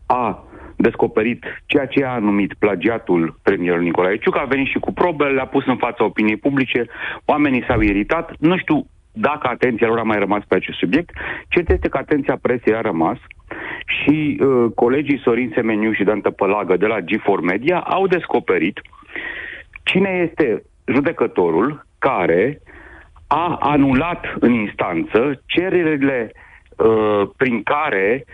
a 0.07 0.45
descoperit 0.76 1.45
ceea 1.66 1.86
ce 1.86 2.05
a 2.05 2.18
numit 2.18 2.55
plagiatul 2.55 3.38
premierului 3.43 3.84
Nicolae 3.84 4.16
Ciucă, 4.16 4.38
a 4.38 4.45
venit 4.45 4.66
și 4.66 4.78
cu 4.78 4.93
probe, 4.93 5.24
le-a 5.24 5.47
pus 5.47 5.66
în 5.66 5.76
fața 5.76 6.05
opiniei 6.05 6.36
publice, 6.36 6.86
oamenii 7.24 7.64
s-au 7.66 7.80
iritat, 7.80 8.32
nu 8.38 8.57
știu 8.59 8.86
dacă 9.12 9.49
atenția 9.49 9.86
lor 9.86 9.99
a 9.99 10.03
mai 10.03 10.18
rămas 10.18 10.43
pe 10.49 10.55
acest 10.55 10.78
subiect, 10.78 11.11
cert 11.49 11.70
este 11.70 11.88
că 11.88 11.99
atenția 11.99 12.38
presei 12.43 12.74
a 12.74 12.80
rămas 12.80 13.18
și 13.86 14.40
uh, 14.40 14.70
colegii 14.74 15.20
Sorin 15.24 15.53
Semeniu 15.55 15.92
și 15.92 16.05
Dan 16.05 16.20
Tăpălagă 16.20 16.76
de 16.76 16.86
la 16.86 17.00
G4 17.00 17.40
Media 17.42 17.78
au 17.78 18.07
descoperit 18.07 18.80
cine 19.82 20.28
este 20.30 20.62
judecătorul 20.84 21.86
care 21.98 22.61
a 23.26 23.57
anulat 23.61 24.24
în 24.40 24.53
instanță 24.53 25.42
cererile 25.46 26.32
uh, 26.76 27.28
prin 27.36 27.62
care 27.62 28.24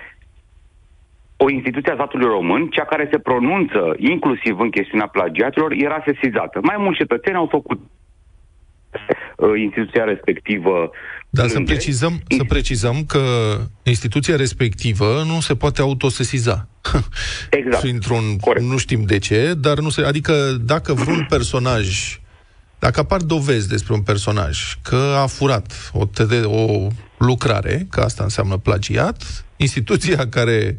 o 1.36 1.50
instituție 1.50 1.92
a 1.92 1.94
statului 1.94 2.26
român, 2.26 2.66
cea 2.66 2.84
care 2.84 3.08
se 3.10 3.18
pronunță 3.18 3.94
inclusiv 3.96 4.60
în 4.60 4.70
chestiunea 4.70 5.06
plagiatelor, 5.06 5.72
era 5.72 6.02
sesizată. 6.04 6.60
Mai 6.62 6.76
mulți 6.78 6.98
cetățeni 6.98 7.36
au 7.36 7.46
făcut 7.46 7.78
uh, 7.78 7.97
instituția 9.64 10.04
respectivă. 10.04 10.90
Dar 11.30 11.46
să 11.46 11.52
plânge. 11.52 11.72
precizăm, 11.72 12.20
să 12.28 12.44
precizăm 12.44 13.04
că 13.04 13.20
instituția 13.82 14.36
respectivă 14.36 15.22
nu 15.26 15.40
se 15.40 15.54
poate 15.54 15.80
autosesiza. 15.80 16.68
Exact. 17.50 17.80
Printr-un, 17.80 18.22
nu 18.60 18.76
știm 18.76 19.02
de 19.02 19.18
ce, 19.18 19.54
dar 19.54 19.78
nu 19.78 19.88
se, 19.88 20.02
adică 20.02 20.56
dacă 20.64 20.92
vreun 20.92 21.26
personaj, 21.28 22.18
dacă 22.78 23.00
apar 23.00 23.20
dovezi 23.20 23.68
despre 23.68 23.94
un 23.94 24.00
personaj 24.00 24.78
că 24.82 25.14
a 25.22 25.26
furat 25.26 25.90
o, 25.92 26.04
TD, 26.04 26.44
o 26.44 26.88
lucrare, 27.18 27.86
că 27.90 28.00
asta 28.00 28.22
înseamnă 28.22 28.56
plagiat, 28.56 29.44
instituția 29.56 30.28
care 30.28 30.76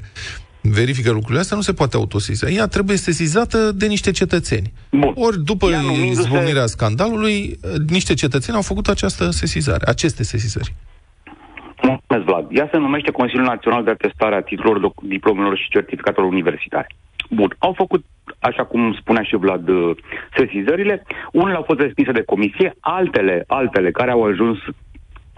verifică 0.72 1.12
lucrurile 1.12 1.40
astea 1.40 1.56
nu 1.56 1.62
se 1.64 1.74
poate 1.74 1.96
autosesiza. 1.96 2.50
Ea 2.50 2.68
trebuie 2.68 2.98
sesizată 2.98 3.72
de 3.72 3.86
niște 3.88 4.12
cetățeni. 4.12 4.72
Bun. 4.92 5.14
Ori 5.16 5.44
după 5.44 5.70
Ea 5.70 5.82
numindu-se- 5.82 6.22
izbucnirea 6.22 6.66
scandalului, 6.66 7.60
niște 7.88 8.14
cetățeni 8.14 8.56
au 8.58 8.64
făcut 8.64 8.88
această 8.88 9.30
sesizare, 9.30 9.84
aceste 9.88 10.24
sesizări. 10.24 10.74
Mulțumesc, 11.82 12.26
Vlad. 12.26 12.46
Ea 12.58 12.68
se 12.72 12.78
numește 12.78 13.12
Consiliul 13.12 13.46
Național 13.46 13.84
de 13.84 13.90
Atestare 13.92 14.36
a 14.36 14.42
Titlurilor, 14.42 14.80
doc- 14.92 15.04
Diplomelor 15.08 15.58
și 15.58 15.70
Certificatelor 15.70 16.30
Universitare. 16.30 16.88
Bun. 17.30 17.56
Au 17.58 17.74
făcut, 17.78 18.06
așa 18.40 18.66
cum 18.66 18.94
spunea 19.00 19.24
și 19.24 19.36
Vlad, 19.36 19.68
uh, 19.70 19.96
sesizările. 20.38 21.04
Unele 21.32 21.56
au 21.56 21.64
fost 21.64 21.80
respinse 21.80 22.12
de 22.12 22.24
comisie, 22.24 22.76
altele, 22.80 23.44
altele 23.48 23.92
care 23.92 24.12
au 24.12 24.24
ajuns 24.24 24.58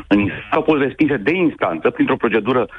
în 0.07 0.19
instanță, 0.19 0.47
au 0.55 0.61
fost 0.61 0.81
respinse 0.81 1.17
de 1.17 1.33
instanță 1.35 1.89
printr-o 1.89 2.15
procedură 2.15 2.59
uh, 2.59 2.73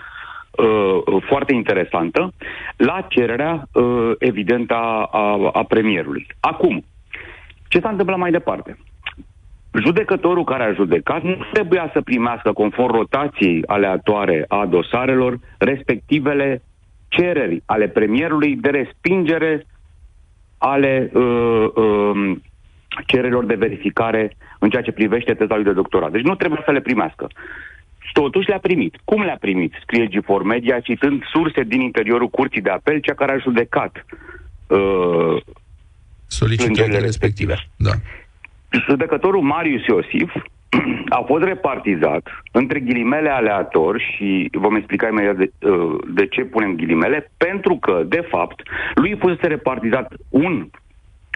foarte 1.20 1.54
interesantă, 1.54 2.32
la 2.76 3.06
cererea, 3.08 3.68
uh, 3.72 4.12
evident, 4.18 4.70
a, 4.70 5.08
a, 5.12 5.50
a 5.52 5.62
premierului. 5.62 6.26
Acum, 6.40 6.84
ce 7.68 7.80
s-a 7.80 7.88
întâmplat 7.88 8.18
mai 8.18 8.30
departe? 8.30 8.78
Judecătorul 9.80 10.44
care 10.44 10.62
a 10.62 10.72
judecat 10.72 11.22
nu 11.22 11.36
trebuia 11.52 11.90
să 11.92 12.00
primească, 12.00 12.52
conform 12.52 12.94
rotației 12.94 13.62
aleatoare 13.66 14.44
a 14.48 14.66
dosarelor, 14.66 15.38
respectivele 15.58 16.62
cereri 17.08 17.62
ale 17.66 17.88
premierului 17.88 18.56
de 18.56 18.68
respingere 18.68 19.66
ale 20.58 21.10
uh, 21.14 21.66
uh, 21.74 22.36
cererilor 23.06 23.44
de 23.44 23.54
verificare 23.54 24.36
în 24.58 24.70
ceea 24.70 24.82
ce 24.82 24.92
privește 24.92 25.34
teza 25.34 25.54
lui 25.54 25.64
de 25.64 25.72
doctorat. 25.72 26.10
Deci 26.10 26.22
nu 26.22 26.34
trebuie 26.34 26.62
să 26.64 26.70
le 26.70 26.80
primească. 26.80 27.26
Și 28.12 28.20
totuși 28.20 28.48
le-a 28.48 28.58
primit. 28.58 28.96
Cum 29.04 29.22
le-a 29.22 29.36
primit? 29.40 29.72
Scrie 29.82 30.08
G4 30.08 30.42
Media, 30.44 30.80
citând 30.80 31.22
surse 31.32 31.62
din 31.62 31.80
interiorul 31.80 32.28
curții 32.28 32.60
de 32.60 32.70
apel, 32.70 32.98
cea 32.98 33.14
care 33.14 33.32
a 33.32 33.38
judecat 33.38 34.04
uh, 34.66 35.36
Solicitările 36.26 36.74
plângerile 36.74 36.98
respective. 36.98 37.54
Da. 37.76 37.90
Judecătorul 38.88 39.40
Marius 39.40 39.86
Iosif 39.86 40.32
a 41.18 41.22
fost 41.26 41.44
repartizat 41.44 42.28
între 42.52 42.80
ghilimele 42.80 43.28
aleator 43.28 44.00
și 44.00 44.48
vom 44.52 44.74
explica 44.74 45.08
imediat 45.08 45.36
de, 45.36 45.52
uh, 45.68 45.98
de 46.14 46.26
ce 46.26 46.42
punem 46.42 46.74
ghilimele, 46.76 47.30
pentru 47.36 47.76
că, 47.76 48.02
de 48.06 48.26
fapt, 48.30 48.62
lui 48.94 49.16
fusese 49.18 49.46
repartizat 49.46 50.12
un 50.28 50.68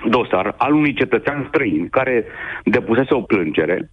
dosar 0.09 0.55
al 0.57 0.75
unui 0.75 0.95
cetățean 0.95 1.47
străin 1.49 1.89
care 1.89 2.25
depusese 2.65 3.15
o 3.15 3.21
plângere. 3.21 3.91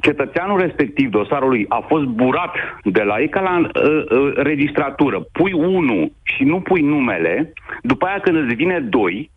Cetățeanul 0.00 0.60
respectiv, 0.60 1.10
dosarul 1.10 1.48
lui, 1.48 1.66
a 1.68 1.84
fost 1.88 2.04
burat 2.04 2.54
de 2.84 3.02
la 3.02 3.20
ei 3.20 3.28
ca 3.28 3.40
la 3.40 3.58
uh, 3.58 4.04
uh, 4.10 4.32
registratură. 4.34 5.20
Pui 5.32 5.52
unul 5.52 6.12
și 6.22 6.44
nu 6.44 6.60
pui 6.60 6.80
numele, 6.80 7.52
după 7.82 8.06
aia 8.06 8.20
când 8.20 8.36
îți 8.36 8.54
vine 8.54 8.80
doi, 8.80 9.30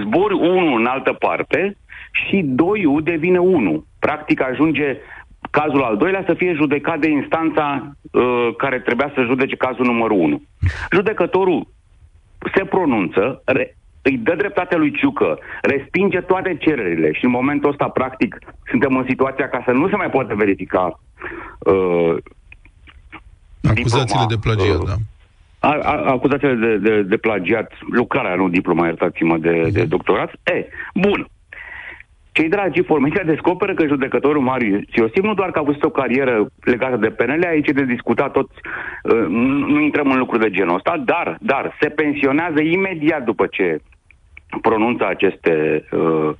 zbori 0.00 0.34
unul 0.34 0.80
în 0.80 0.86
altă 0.86 1.12
parte 1.12 1.76
și 2.12 2.42
doiul 2.44 3.02
devine 3.02 3.38
unu. 3.38 3.84
Practic 3.98 4.42
ajunge 4.42 4.96
cazul 5.50 5.82
al 5.82 5.96
doilea 5.96 6.24
să 6.26 6.34
fie 6.34 6.52
judecat 6.52 6.98
de 6.98 7.08
instanța 7.08 7.94
uh, 8.10 8.48
care 8.56 8.78
trebuia 8.80 9.12
să 9.14 9.22
judece 9.22 9.56
cazul 9.56 9.84
numărul 9.84 10.18
unu. 10.18 10.42
Judecătorul 10.92 11.66
se 12.54 12.64
pronunță, 12.64 13.42
re, 13.44 13.76
îi 14.02 14.16
dă 14.16 14.34
dreptate 14.34 14.76
lui 14.76 14.92
Ciucă, 14.92 15.38
respinge 15.62 16.20
toate 16.20 16.56
cererile 16.60 17.12
și 17.12 17.24
în 17.24 17.30
momentul 17.30 17.70
ăsta, 17.70 17.88
practic, 17.88 18.38
suntem 18.70 18.96
în 18.96 19.04
situația 19.08 19.48
ca 19.48 19.62
să 19.64 19.70
nu 19.70 19.88
se 19.88 19.96
mai 19.96 20.10
poate 20.10 20.34
verifica 20.34 21.00
uh, 21.58 22.16
Acuzațiile 23.68 24.24
de 24.28 24.36
plagiat, 24.40 24.78
uh, 24.78 24.86
da. 24.86 24.94
a, 25.68 25.78
a, 25.82 26.10
acuzațiile 26.10 26.54
de, 26.54 26.76
de, 26.76 27.02
de 27.02 27.16
plagiat, 27.16 27.72
lucrarea, 27.90 28.34
nu 28.34 28.48
diploma, 28.48 28.86
iertați-mă, 28.86 29.36
de, 29.38 29.68
de 29.72 29.84
doctorat. 29.84 30.30
E, 30.42 30.66
bun. 30.94 31.28
Cei 32.32 32.48
de 32.48 32.56
la 32.56 32.68
G4 32.68 33.24
descoperă 33.24 33.74
că 33.74 33.86
judecătorul 33.86 34.42
Marius 34.42 34.82
Iosif 34.94 35.22
nu 35.22 35.34
doar 35.34 35.50
că 35.50 35.58
a 35.58 35.60
avut 35.60 35.84
o 35.84 35.90
carieră 35.90 36.46
legată 36.60 36.96
de 36.96 37.10
PNL, 37.10 37.44
aici 37.46 37.68
e 37.68 37.72
de 37.72 37.84
discutat 37.84 38.32
tot, 38.32 38.50
uh, 39.02 39.26
nu 39.28 39.66
nu 39.66 39.80
intrăm 39.80 40.10
în 40.10 40.18
lucruri 40.18 40.42
de 40.42 40.50
genul 40.50 40.74
ăsta, 40.74 41.02
dar, 41.04 41.36
dar 41.40 41.76
se 41.80 41.88
pensionează 41.88 42.60
imediat 42.60 43.24
după 43.24 43.46
ce 43.46 43.80
pronunță 44.62 45.06
aceste, 45.06 45.84
uh, 45.90 46.30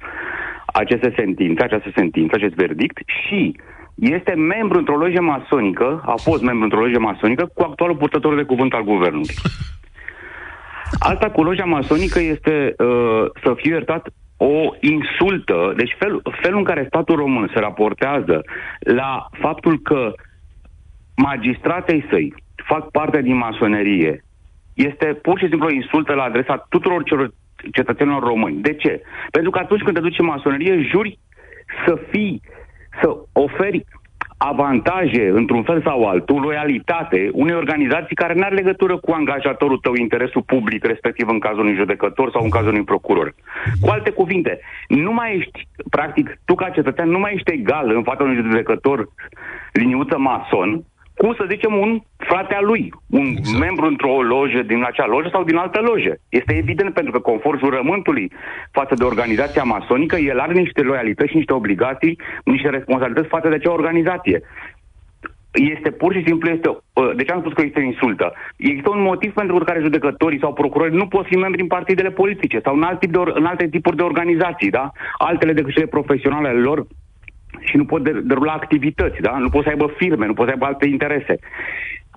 aceste 0.66 1.12
sentințe, 1.16 1.62
această 1.62 1.90
sentință, 1.94 2.34
acest 2.36 2.54
verdict 2.54 2.98
și 3.06 3.56
este 3.94 4.34
membru 4.34 4.78
într-o 4.78 4.96
loge 4.96 5.20
masonică, 5.20 6.02
a 6.06 6.14
fost 6.16 6.42
membru 6.42 6.64
într-o 6.64 6.80
loge 6.80 6.98
masonică 6.98 7.50
cu 7.54 7.62
actualul 7.62 7.96
purtător 7.96 8.34
de 8.34 8.42
cuvânt 8.42 8.72
al 8.72 8.82
guvernului. 8.82 9.34
Asta 10.98 11.30
cu 11.30 11.42
loja 11.42 11.64
masonică 11.64 12.20
este, 12.20 12.74
uh, 12.78 13.24
să 13.42 13.54
fiu 13.56 13.70
iertat, 13.70 14.08
o 14.42 14.74
insultă. 14.80 15.72
Deci 15.76 15.96
felul, 15.98 16.22
felul 16.42 16.58
în 16.58 16.64
care 16.64 16.84
statul 16.86 17.16
român 17.16 17.50
se 17.54 17.60
raportează 17.60 18.44
la 18.78 19.26
faptul 19.32 19.78
că 19.78 20.12
magistratei 21.16 22.04
săi 22.10 22.34
fac 22.54 22.90
parte 22.90 23.22
din 23.22 23.36
masonerie 23.36 24.24
este 24.74 25.06
pur 25.06 25.38
și 25.38 25.48
simplu 25.48 25.66
o 25.66 25.72
insultă 25.72 26.12
la 26.14 26.22
adresa 26.22 26.66
tuturor 26.68 27.02
celor 27.02 27.30
cetățenilor 27.72 28.22
români. 28.22 28.62
De 28.62 28.74
ce? 28.74 29.02
Pentru 29.30 29.50
că 29.50 29.58
atunci 29.58 29.82
când 29.82 29.96
te 29.96 30.02
duci 30.02 30.18
în 30.18 30.26
masonerie, 30.26 30.82
juri 30.82 31.18
să 31.86 31.98
fii, 32.10 32.42
să 33.02 33.16
oferi 33.32 33.84
avantaje, 34.42 35.30
într-un 35.34 35.62
fel 35.62 35.82
sau 35.82 36.08
altul, 36.08 36.40
loialitate 36.40 37.30
unei 37.32 37.54
organizații 37.54 38.16
care 38.16 38.34
nu 38.34 38.42
are 38.42 38.54
legătură 38.54 38.96
cu 38.96 39.12
angajatorul 39.12 39.78
tău, 39.78 39.94
interesul 39.94 40.42
public, 40.42 40.84
respectiv 40.84 41.28
în 41.28 41.38
cazul 41.38 41.60
unui 41.60 41.74
judecător 41.74 42.30
sau 42.30 42.42
în 42.42 42.50
cazul 42.50 42.68
unui 42.68 42.84
procuror. 42.84 43.34
Cu 43.80 43.90
alte 43.90 44.10
cuvinte, 44.10 44.60
nu 44.88 45.12
mai 45.12 45.36
ești, 45.36 45.68
practic, 45.90 46.38
tu 46.44 46.54
ca 46.54 46.68
cetățean, 46.68 47.08
nu 47.08 47.18
mai 47.18 47.32
ești 47.34 47.52
egal 47.52 47.90
în 47.90 48.02
fața 48.02 48.22
unui 48.22 48.36
judecător 48.36 49.08
liniuță 49.72 50.18
mason, 50.18 50.84
cu, 51.20 51.34
să 51.34 51.44
zicem, 51.48 51.72
un 51.74 52.00
frate 52.16 52.54
al 52.54 52.64
lui, 52.64 52.92
un 53.10 53.26
exact. 53.26 53.58
membru 53.58 53.86
într-o 53.86 54.22
lojă 54.22 54.62
din 54.62 54.84
acea 54.84 55.06
lojă 55.06 55.28
sau 55.32 55.44
din 55.44 55.56
altă 55.56 55.80
lojă. 55.80 56.12
Este 56.28 56.52
evident 56.56 56.94
pentru 56.94 57.12
că, 57.12 57.18
conform 57.18 57.58
jurământului 57.58 58.32
față 58.70 58.94
de 58.94 59.04
organizația 59.04 59.62
masonică, 59.62 60.16
el 60.16 60.38
are 60.38 60.52
niște 60.52 60.82
loialități 60.82 61.30
și 61.30 61.36
niște 61.36 61.52
obligații, 61.52 62.18
niște 62.44 62.68
responsabilități 62.68 63.28
față 63.28 63.48
de 63.48 63.54
acea 63.54 63.72
organizație. 63.72 64.42
Este 65.50 65.90
pur 65.90 66.12
și 66.14 66.22
simplu, 66.26 66.50
este, 66.50 66.68
uh, 66.68 67.10
de 67.16 67.24
ce 67.24 67.32
am 67.32 67.40
spus 67.40 67.52
că 67.52 67.62
este 67.62 67.80
o 67.80 67.82
insultă? 67.82 68.32
Există 68.56 68.90
un 68.90 69.02
motiv 69.02 69.32
pentru 69.32 69.58
care 69.58 69.80
judecătorii 69.80 70.38
sau 70.38 70.52
procurorii 70.52 70.96
nu 70.96 71.06
pot 71.06 71.26
fi 71.26 71.36
membri 71.36 71.60
în 71.60 71.66
partidele 71.66 72.10
politice 72.10 72.60
sau 72.64 72.74
în, 72.74 72.82
alt 72.82 72.98
tip 72.98 73.10
de 73.10 73.18
or- 73.18 73.34
în 73.34 73.44
alte 73.44 73.68
tipuri 73.68 73.96
de 73.96 74.02
organizații, 74.02 74.70
da? 74.70 74.90
Altele 75.18 75.52
decât 75.52 75.72
cele 75.72 75.86
profesionale 75.86 76.48
ale 76.48 76.58
lor 76.58 76.86
și 77.60 77.76
nu 77.76 77.84
pot 77.84 78.04
de- 78.04 78.20
derula 78.24 78.52
activități, 78.52 79.20
da? 79.20 79.38
Nu 79.38 79.48
pot 79.48 79.62
să 79.62 79.68
aibă 79.68 79.92
firme, 79.96 80.26
nu 80.26 80.34
pot 80.34 80.46
să 80.46 80.52
aibă 80.52 80.64
alte 80.64 80.88
interese. 80.88 81.38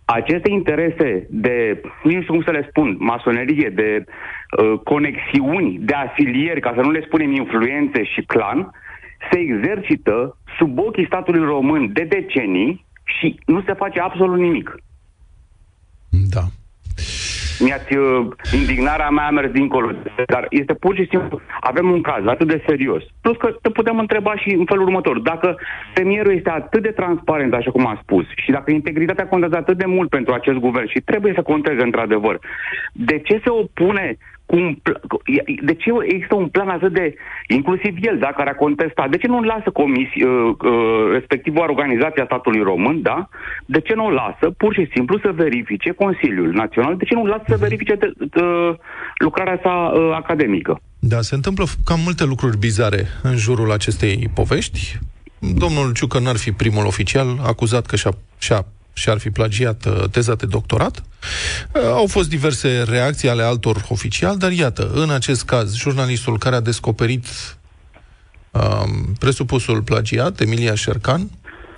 Aceste 0.05 0.51
interese 0.51 1.27
de, 1.29 1.81
nu 2.03 2.21
știu 2.21 2.33
cum 2.33 2.43
să 2.43 2.51
le 2.51 2.67
spun, 2.69 2.95
masonerie, 2.99 3.69
de 3.69 4.05
uh, 4.05 4.79
conexiuni, 4.83 5.77
de 5.79 5.93
afilieri, 5.93 6.61
ca 6.61 6.73
să 6.75 6.81
nu 6.81 6.91
le 6.91 7.03
spunem 7.05 7.31
influențe 7.31 8.03
și 8.03 8.21
clan, 8.21 8.71
se 9.31 9.39
exercită 9.39 10.37
sub 10.57 10.79
ochii 10.79 11.05
statului 11.05 11.45
român 11.45 11.93
de 11.93 12.03
decenii 12.03 12.85
și 13.03 13.39
nu 13.45 13.61
se 13.61 13.73
face 13.73 13.99
absolut 13.99 14.39
nimic. 14.39 14.75
Da. 16.09 16.41
Mi-ați, 17.59 17.97
uh, 17.97 18.27
indignarea 18.51 19.09
mea 19.09 19.25
a 19.25 19.29
mers 19.29 19.51
dincolo. 19.51 19.91
Dar 20.27 20.45
este 20.49 20.73
pur 20.73 20.95
și 20.95 21.07
simplu, 21.09 21.41
avem 21.59 21.91
un 21.91 22.01
caz 22.01 22.25
atât 22.25 22.47
de 22.47 22.63
serios. 22.67 23.03
Plus 23.21 23.37
că 23.37 23.55
te 23.61 23.69
putem 23.69 23.99
întreba 23.99 24.35
și 24.35 24.49
în 24.49 24.65
felul 24.65 24.83
următor. 24.83 25.19
Dacă 25.19 25.55
premierul 25.93 26.33
este 26.35 26.49
atât 26.49 26.81
de 26.81 26.91
transparent, 26.91 27.53
așa 27.53 27.71
cum 27.71 27.87
a 27.87 27.99
spus, 28.01 28.25
și 28.35 28.51
dacă 28.51 28.71
integritatea 28.71 29.27
contează 29.27 29.55
atât 29.57 29.77
de 29.77 29.85
mult 29.85 30.09
pentru 30.09 30.33
acest 30.33 30.57
guvern 30.57 30.87
și 30.87 30.99
trebuie 30.99 31.33
să 31.35 31.41
conteze 31.41 31.81
într-adevăr, 31.81 32.39
de 32.93 33.19
ce 33.19 33.41
se 33.43 33.49
opune 33.49 34.17
cu 34.45 34.55
un 34.55 34.73
pl- 34.83 35.07
cu- 35.07 35.21
de 35.61 35.73
ce 35.73 35.91
există 36.03 36.35
un 36.35 36.47
plan 36.47 36.69
atât 36.69 36.93
de, 36.93 37.15
inclusiv 37.47 37.93
el, 38.01 38.17
da, 38.19 38.27
care 38.27 38.49
a 38.49 38.55
contestat, 38.55 39.09
de 39.09 39.17
ce 39.17 39.27
nu 39.27 39.41
lasă 39.41 39.69
comisie, 39.69 40.27
uh, 40.27 40.55
uh, 40.59 41.11
respectiv 41.11 41.55
o 41.55 41.61
organizație 41.61 42.21
a 42.21 42.25
statului 42.25 42.61
român, 42.61 43.01
da? 43.01 43.29
De 43.65 43.79
ce 43.79 43.93
nu 43.93 44.05
o 44.05 44.09
lasă 44.09 44.45
pur 44.57 44.73
și 44.73 44.89
simplu 44.93 45.19
să 45.19 45.31
verifice 45.35 45.91
Consiliul 45.91 46.51
Național, 46.53 46.97
de 46.97 47.03
ce 47.03 47.13
nu 47.13 47.25
lasă 47.25 47.43
să 47.47 47.57
verifice 47.57 47.95
de, 47.95 48.11
de, 48.17 48.41
lucrarea 49.17 49.59
sa 49.63 49.69
uh, 49.69 50.11
academică? 50.15 50.81
Da, 50.99 51.21
se 51.21 51.35
întâmplă 51.35 51.65
f- 51.65 51.83
cam 51.85 51.99
multe 52.03 52.25
lucruri 52.25 52.57
bizare 52.57 53.05
în 53.23 53.35
jurul 53.35 53.71
acestei 53.71 54.29
povești. 54.33 54.99
Domnul 55.39 55.93
Ciucă 55.93 56.19
n-ar 56.19 56.37
fi 56.37 56.51
primul 56.51 56.85
oficial 56.85 57.27
acuzat 57.45 57.85
că 57.85 57.95
și-a, 57.95 58.11
și-a, 58.37 58.65
și-ar 58.93 59.17
fi 59.17 59.29
plagiat 59.29 59.85
uh, 59.85 60.03
teza 60.11 60.35
de 60.35 60.45
doctorat. 60.45 61.03
Uh, 61.75 61.81
Au 61.83 62.07
fost 62.07 62.29
diverse 62.29 62.83
reacții 62.87 63.29
ale 63.29 63.43
altor 63.43 63.85
oficiali, 63.89 64.37
dar 64.37 64.51
iată, 64.51 64.91
în 64.93 65.09
acest 65.09 65.43
caz, 65.43 65.75
jurnalistul 65.75 66.37
care 66.37 66.55
a 66.55 66.59
descoperit 66.59 67.25
um, 68.51 69.13
presupusul 69.19 69.81
plagiat, 69.81 70.39
Emilia 70.39 70.75
Șercan, 70.75 71.29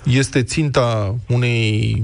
este 0.04 0.44
ținta 0.44 1.16
unei 1.28 2.04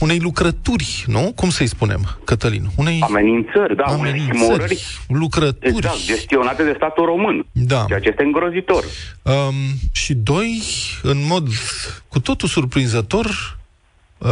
unei 0.00 0.18
lucrături, 0.18 1.04
nu? 1.06 1.32
Cum 1.36 1.50
să-i 1.50 1.66
spunem, 1.66 2.18
Cătălin? 2.24 2.64
Unei 2.76 2.98
Amenințări, 3.02 3.76
da, 3.76 3.84
unei 3.90 4.10
amenințări, 4.10 4.38
simurări 4.38 4.80
lucrături. 5.08 5.76
exact, 5.76 6.04
gestionate 6.04 6.62
de 6.64 6.72
statul 6.76 7.04
român, 7.04 7.46
Da. 7.52 7.84
ceea 7.86 8.00
ce 8.00 8.08
este 8.08 8.22
îngrozitor. 8.22 8.84
Um, 9.22 9.54
și 9.92 10.14
doi, 10.14 10.62
în 11.02 11.26
mod 11.26 11.48
cu 12.08 12.20
totul 12.20 12.48
surprinzător, 12.48 13.24
uh, 13.26 13.61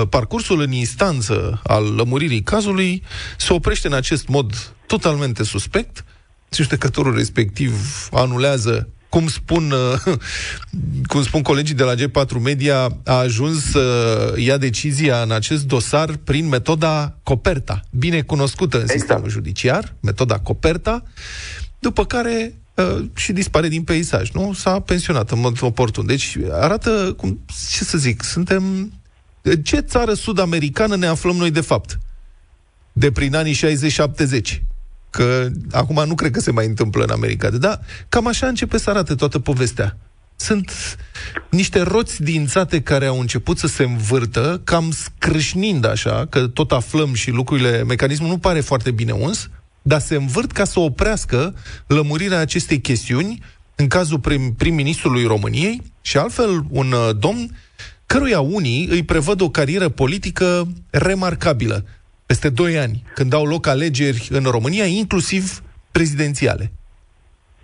parcursul 0.08 0.60
în 0.60 0.72
instanță 0.72 1.60
al 1.62 1.94
lămuririi 1.94 2.42
cazului 2.42 3.02
se 3.38 3.52
oprește 3.52 3.86
în 3.86 3.92
acest 3.92 4.28
mod 4.28 4.74
totalmente 4.86 5.44
suspect. 5.44 6.04
Judecătorul 6.50 7.14
respectiv 7.14 7.72
anulează 8.12 8.88
cum 9.10 9.28
spun, 9.28 9.70
uh, 9.70 10.16
cum 11.10 11.22
spun 11.22 11.42
colegii 11.42 11.74
de 11.74 11.82
la 11.82 11.94
G4 11.94 12.40
Media, 12.42 12.88
a 13.04 13.14
ajuns 13.14 13.70
să 13.70 14.34
ia 14.36 14.56
decizia 14.56 15.22
în 15.22 15.30
acest 15.30 15.64
dosar 15.64 16.16
prin 16.24 16.48
metoda 16.48 17.16
Coperta, 17.22 17.80
bine 17.90 18.22
cunoscută 18.22 18.80
în 18.80 18.86
sistemul 18.86 19.28
judiciar, 19.28 19.94
metoda 20.00 20.38
Coperta, 20.38 21.02
după 21.78 22.04
care 22.04 22.54
uh, 22.74 23.04
și 23.14 23.32
dispare 23.32 23.68
din 23.68 23.82
peisaj, 23.82 24.30
nu? 24.30 24.52
S-a 24.52 24.80
pensionat 24.80 25.30
în 25.30 25.40
mod 25.40 25.58
oportun. 25.60 26.06
Deci 26.06 26.36
arată, 26.50 27.14
cum, 27.16 27.40
ce 27.70 27.84
să 27.84 27.98
zic, 27.98 28.22
suntem... 28.22 28.92
Ce 29.62 29.80
țară 29.80 30.14
sud-americană 30.14 30.96
ne 30.96 31.06
aflăm 31.06 31.36
noi 31.36 31.50
de 31.50 31.60
fapt? 31.60 31.98
De 32.92 33.12
prin 33.12 33.34
anii 33.34 33.56
60-70. 33.56 34.62
Că 35.10 35.48
acum 35.70 36.04
nu 36.06 36.14
cred 36.14 36.30
că 36.30 36.40
se 36.40 36.50
mai 36.50 36.66
întâmplă 36.66 37.02
în 37.02 37.10
America. 37.10 37.50
Dar 37.50 37.80
cam 38.08 38.26
așa 38.26 38.46
începe 38.46 38.78
să 38.78 38.90
arate 38.90 39.14
toată 39.14 39.38
povestea. 39.38 39.96
Sunt 40.36 40.96
niște 41.50 41.80
roți 41.80 42.22
dințate 42.22 42.80
care 42.80 43.06
au 43.06 43.20
început 43.20 43.58
să 43.58 43.66
se 43.66 43.82
învârtă, 43.82 44.60
cam 44.64 44.90
scrâșnind 44.90 45.84
așa, 45.84 46.26
că 46.26 46.46
tot 46.46 46.72
aflăm 46.72 47.14
și 47.14 47.30
lucrurile, 47.30 47.82
mecanismul 47.82 48.28
nu 48.28 48.38
pare 48.38 48.60
foarte 48.60 48.90
bine 48.90 49.12
uns, 49.12 49.48
dar 49.82 50.00
se 50.00 50.14
învârt 50.14 50.52
ca 50.52 50.64
să 50.64 50.80
oprească 50.80 51.54
lămurirea 51.86 52.38
acestei 52.38 52.80
chestiuni 52.80 53.42
în 53.74 53.88
cazul 53.88 54.18
prim- 54.18 54.54
prim-ministrului 54.56 55.24
României 55.24 55.82
și 56.00 56.16
altfel 56.16 56.64
un 56.68 56.92
uh, 56.92 57.16
domn 57.18 57.56
căruia 58.12 58.40
unii 58.40 58.88
îi 58.90 59.04
prevăd 59.04 59.40
o 59.40 59.50
carieră 59.58 59.88
politică 59.88 60.46
remarcabilă 60.90 61.78
peste 62.26 62.48
2 62.50 62.78
ani, 62.78 63.02
când 63.14 63.32
au 63.34 63.44
loc 63.44 63.66
alegeri 63.66 64.28
în 64.30 64.44
România, 64.56 64.84
inclusiv 64.84 65.42
prezidențiale. 65.92 66.64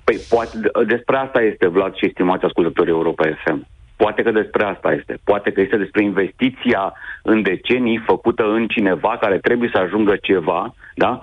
Păi 0.04 0.18
poate 0.28 0.56
despre 0.86 1.16
asta 1.16 1.40
este, 1.40 1.66
Vlad 1.66 1.94
și 1.94 2.06
estimați 2.06 2.44
ascultătorii 2.44 2.92
Europa 2.92 3.24
FM. 3.44 3.66
Poate 3.96 4.22
că 4.22 4.30
despre 4.30 4.64
asta 4.64 4.92
este. 4.92 5.18
Poate 5.24 5.52
că 5.52 5.60
este 5.60 5.76
despre 5.76 6.02
investiția 6.02 6.92
în 7.22 7.42
decenii 7.42 8.02
făcută 8.06 8.42
în 8.42 8.66
cineva 8.66 9.16
care 9.20 9.38
trebuie 9.38 9.70
să 9.72 9.78
ajungă 9.78 10.16
ceva, 10.22 10.74
da? 10.94 11.20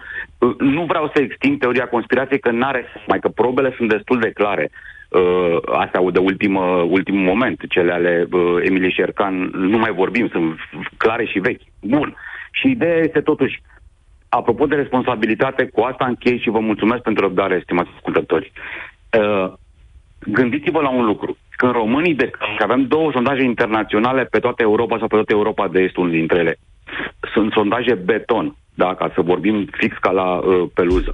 Nu 0.59 0.83
vreau 0.85 1.11
să 1.13 1.21
extind 1.21 1.59
teoria 1.59 1.87
conspirației 1.87 2.39
că 2.39 2.51
n-are, 2.51 2.85
mai 3.07 3.19
că 3.19 3.29
probele 3.29 3.73
sunt 3.77 3.89
destul 3.89 4.19
de 4.19 4.31
clare. 4.31 4.71
Uh, 5.13 5.57
astea 5.65 6.01
de 6.11 6.19
ultimă, 6.19 6.61
ultimul 6.89 7.21
moment, 7.21 7.61
cele 7.69 7.91
ale 7.91 8.27
uh, 8.31 8.55
Emilie 8.63 8.89
Șercan, 8.89 9.49
nu 9.53 9.77
mai 9.77 9.91
vorbim, 9.91 10.27
sunt 10.27 10.59
clare 10.97 11.25
și 11.25 11.39
vechi. 11.39 11.61
Bun. 11.81 12.15
Și 12.51 12.69
ideea 12.69 12.97
este 12.97 13.21
totuși, 13.21 13.61
apropo 14.29 14.65
de 14.65 14.75
responsabilitate, 14.75 15.65
cu 15.65 15.81
asta 15.81 16.05
închei 16.05 16.39
și 16.39 16.49
vă 16.49 16.59
mulțumesc 16.59 17.01
pentru 17.01 17.23
răbdare, 17.23 17.55
estimați 17.55 17.89
ascultători. 17.95 18.51
Uh, 19.19 19.53
gândiți-vă 20.25 20.81
la 20.81 20.89
un 20.89 21.05
lucru. 21.05 21.37
Când 21.49 21.71
românii, 21.71 22.15
de, 22.15 22.29
că 22.29 22.63
avem 22.63 22.87
două 22.87 23.11
sondaje 23.11 23.43
internaționale 23.43 24.23
pe 24.23 24.39
toată 24.39 24.61
Europa 24.61 24.97
sau 24.97 25.07
pe 25.07 25.15
toată 25.15 25.33
Europa 25.33 25.67
de 25.67 25.79
Est, 25.79 25.95
unul 25.95 26.11
dintre 26.11 26.39
ele, 26.39 26.55
sunt 27.33 27.51
sondaje 27.51 27.93
beton, 27.93 28.55
da, 28.73 28.95
ca 28.95 29.11
să 29.13 29.21
vorbim 29.21 29.67
fix 29.71 29.97
ca 29.97 30.11
la 30.11 30.33
uh, 30.35 30.69
peluză. 30.73 31.11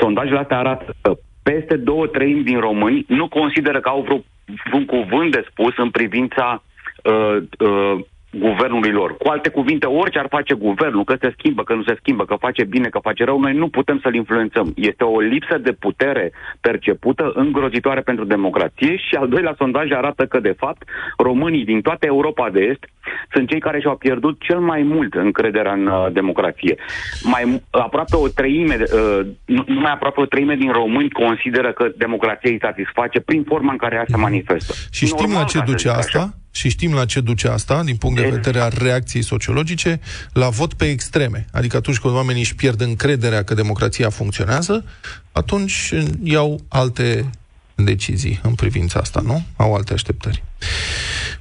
Sondajele 0.00 0.38
astea 0.38 0.58
arată 0.58 0.94
că 1.02 1.14
peste 1.44 1.76
două 1.76 2.06
treimi 2.06 2.42
din 2.42 2.60
români 2.60 3.04
nu 3.08 3.28
consideră 3.28 3.80
că 3.80 3.88
au 3.88 4.00
vreo, 4.00 4.24
un 4.72 4.84
cuvânt 4.84 5.30
de 5.30 5.46
spus 5.50 5.72
în 5.76 5.90
privința 5.90 6.62
uh, 7.02 7.36
uh, 7.58 7.98
guvernului 8.38 8.90
lor. 8.90 9.16
Cu 9.16 9.28
alte 9.28 9.48
cuvinte, 9.48 9.86
orice 9.86 10.18
ar 10.18 10.26
face 10.30 10.54
guvernul, 10.54 11.04
că 11.04 11.16
se 11.20 11.34
schimbă, 11.38 11.62
că 11.62 11.74
nu 11.74 11.82
se 11.82 11.96
schimbă, 11.98 12.24
că 12.24 12.34
face 12.38 12.64
bine, 12.64 12.88
că 12.88 12.98
face 12.98 13.24
rău, 13.24 13.40
noi 13.40 13.54
nu 13.54 13.68
putem 13.68 13.98
să-l 14.02 14.14
influențăm. 14.14 14.72
Este 14.76 15.04
o 15.04 15.20
lipsă 15.20 15.58
de 15.58 15.72
putere 15.72 16.32
percepută 16.60 17.32
îngrozitoare 17.34 18.00
pentru 18.00 18.24
democrație 18.24 18.96
și 18.96 19.14
al 19.14 19.28
doilea 19.28 19.54
sondaj 19.58 19.90
arată 19.90 20.26
că, 20.26 20.40
de 20.40 20.54
fapt, 20.56 20.82
românii 21.16 21.64
din 21.64 21.80
toată 21.80 22.06
Europa 22.06 22.50
de 22.50 22.60
Est 22.60 22.84
sunt 23.32 23.48
cei 23.48 23.60
care 23.60 23.80
și-au 23.80 23.96
pierdut 23.96 24.40
cel 24.40 24.58
mai 24.58 24.82
mult 24.82 25.14
încrederea 25.14 25.72
în 25.72 25.86
uh, 25.86 26.06
democrație. 26.12 26.76
Mai 27.22 27.62
aproape 27.70 28.16
o 28.16 28.28
treime, 28.28 28.76
uh, 28.80 29.26
nu, 29.44 29.64
numai 29.66 29.92
aproape 29.92 30.20
o 30.20 30.26
treime 30.26 30.54
din 30.54 30.72
români 30.72 31.10
consideră 31.10 31.72
că 31.72 31.88
democrația 31.96 32.50
îi 32.50 32.58
satisface 32.60 33.20
prin 33.20 33.42
forma 33.42 33.72
în 33.72 33.78
care 33.78 33.94
ea 33.94 34.04
se 34.08 34.16
manifestă. 34.16 34.72
Și 34.90 35.06
știm 35.06 35.32
la 35.32 35.44
ce 35.44 35.58
ca 35.58 35.64
să 35.64 35.70
duce 35.70 35.88
zic 35.88 35.98
asta? 35.98 36.18
așa. 36.18 36.43
Și 36.56 36.68
știm 36.68 36.94
la 36.94 37.04
ce 37.04 37.20
duce 37.20 37.48
asta, 37.48 37.82
din 37.82 37.96
punct 37.96 38.20
de 38.20 38.28
vedere 38.28 38.60
al 38.60 38.72
reacției 38.78 39.22
sociologice, 39.22 40.00
la 40.32 40.48
vot 40.48 40.74
pe 40.74 40.84
extreme. 40.84 41.46
Adică 41.52 41.76
atunci 41.76 41.98
când 41.98 42.14
oamenii 42.14 42.40
își 42.42 42.54
pierd 42.54 42.80
încrederea 42.80 43.44
că 43.44 43.54
democrația 43.54 44.10
funcționează, 44.10 44.84
atunci 45.32 45.92
iau 46.22 46.60
alte 46.68 47.30
decizii 47.74 48.40
în 48.42 48.54
privința 48.54 49.00
asta, 49.00 49.20
nu? 49.20 49.44
Au 49.56 49.74
alte 49.74 49.92
așteptări. 49.92 50.42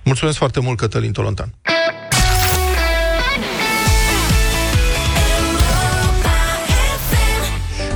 Mulțumesc 0.03 0.38
foarte 0.38 0.59
mult, 0.59 0.78
Cătălin 0.78 1.11
Tolontan. 1.11 1.53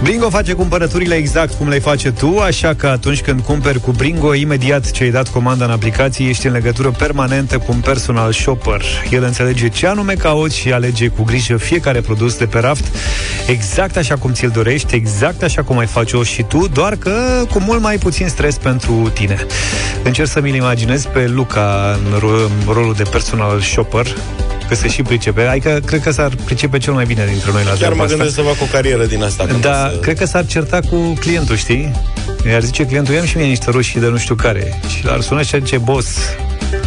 Bringo 0.02 0.30
face 0.30 0.54
cumpărăturile 0.54 1.16
exact 1.16 1.54
cum 1.54 1.68
le 1.70 1.80
face 1.80 2.12
tu, 2.12 2.38
așa 2.40 2.74
că 2.74 2.88
atunci 2.88 3.22
când 3.22 3.42
cumperi 3.42 3.80
cu 3.80 3.92
Bringo, 3.92 4.34
imediat 4.34 4.92
ce 4.92 5.04
ai 5.04 5.10
dat 5.10 5.28
comanda 5.30 5.66
în 5.66 5.72
aplicație, 5.72 6.28
ești 6.28 6.48
în 6.48 6.54
legătură 6.54 6.92
permanentă 6.92 7.58
cu 7.58 7.66
un 7.72 7.80
personal 7.80 8.32
shopper. 8.32 8.82
El 9.10 9.24
înțelege 9.24 9.70
ce 9.70 9.88
anume 9.88 10.14
cauți 10.14 10.58
și 10.58 10.72
alege 10.72 11.08
cu 11.08 11.24
grijă 11.24 11.58
fiecare 11.58 12.02
produs 12.02 12.38
de 12.38 12.46
pe 12.46 12.60
raft, 12.60 12.84
exact 13.48 13.98
așa 13.98 14.16
cum 14.16 14.32
ți-l 14.32 14.50
dorești, 14.50 14.96
exact 14.96 15.44
așa 15.44 15.64
cum 15.64 15.78
ai 15.78 15.86
face-o 15.86 16.24
și 16.24 16.44
tu, 16.44 16.68
doar 16.68 16.96
că 16.96 17.12
cu 17.52 17.60
mult 17.60 17.82
mai 17.82 17.98
puțin 17.98 18.28
stres 18.28 18.58
pentru 18.58 19.12
tine. 19.14 19.46
Încerc 20.04 20.30
să-mi 20.30 20.56
imaginez 20.56 21.06
pe 21.06 21.28
Luca 21.28 22.00
în 22.06 22.20
ro- 22.20 22.52
în 22.68 22.74
rolul 22.74 22.94
de 22.94 23.04
personal 23.04 23.60
shopper, 23.62 24.08
că 24.68 24.76
se 24.76 24.88
și 24.88 25.02
pricepe. 25.02 25.42
Adică 25.42 25.80
cred 25.86 26.02
că 26.02 26.12
s-ar 26.12 26.32
pricepe 26.46 26.78
cel 26.78 26.94
mai 26.94 27.06
bine 27.06 27.26
dintre 27.26 27.52
noi 27.52 27.62
la 27.64 27.70
Chiar 27.70 27.78
treaba 27.78 27.96
mă 27.96 28.04
asta. 28.04 28.16
gândesc 28.16 28.36
să 28.36 28.42
fac 28.42 28.62
o 28.62 28.66
carieră 28.72 29.06
din 29.06 29.24
asta. 29.24 29.46
când 29.46 29.62
Da, 29.62 29.88
o 29.88 29.94
să... 29.94 29.98
cred 30.00 30.18
că 30.18 30.26
s-ar 30.26 30.46
certa 30.46 30.80
cu 30.90 31.14
clientul, 31.20 31.56
știi? 31.56 31.92
Iar 32.50 32.62
zice 32.62 32.86
clientul, 32.86 33.14
ia 33.14 33.26
și 33.26 33.38
mie 33.38 33.46
niște 33.46 33.72
roșii 33.72 34.00
de 34.00 34.08
nu 34.08 34.18
știu 34.18 34.36
care. 34.36 34.80
Și 34.98 35.06
l-ar 35.06 35.22
suna 35.22 35.42
și 35.42 35.56
ar 35.56 35.62
zice, 35.62 35.78
boss, 35.78 36.18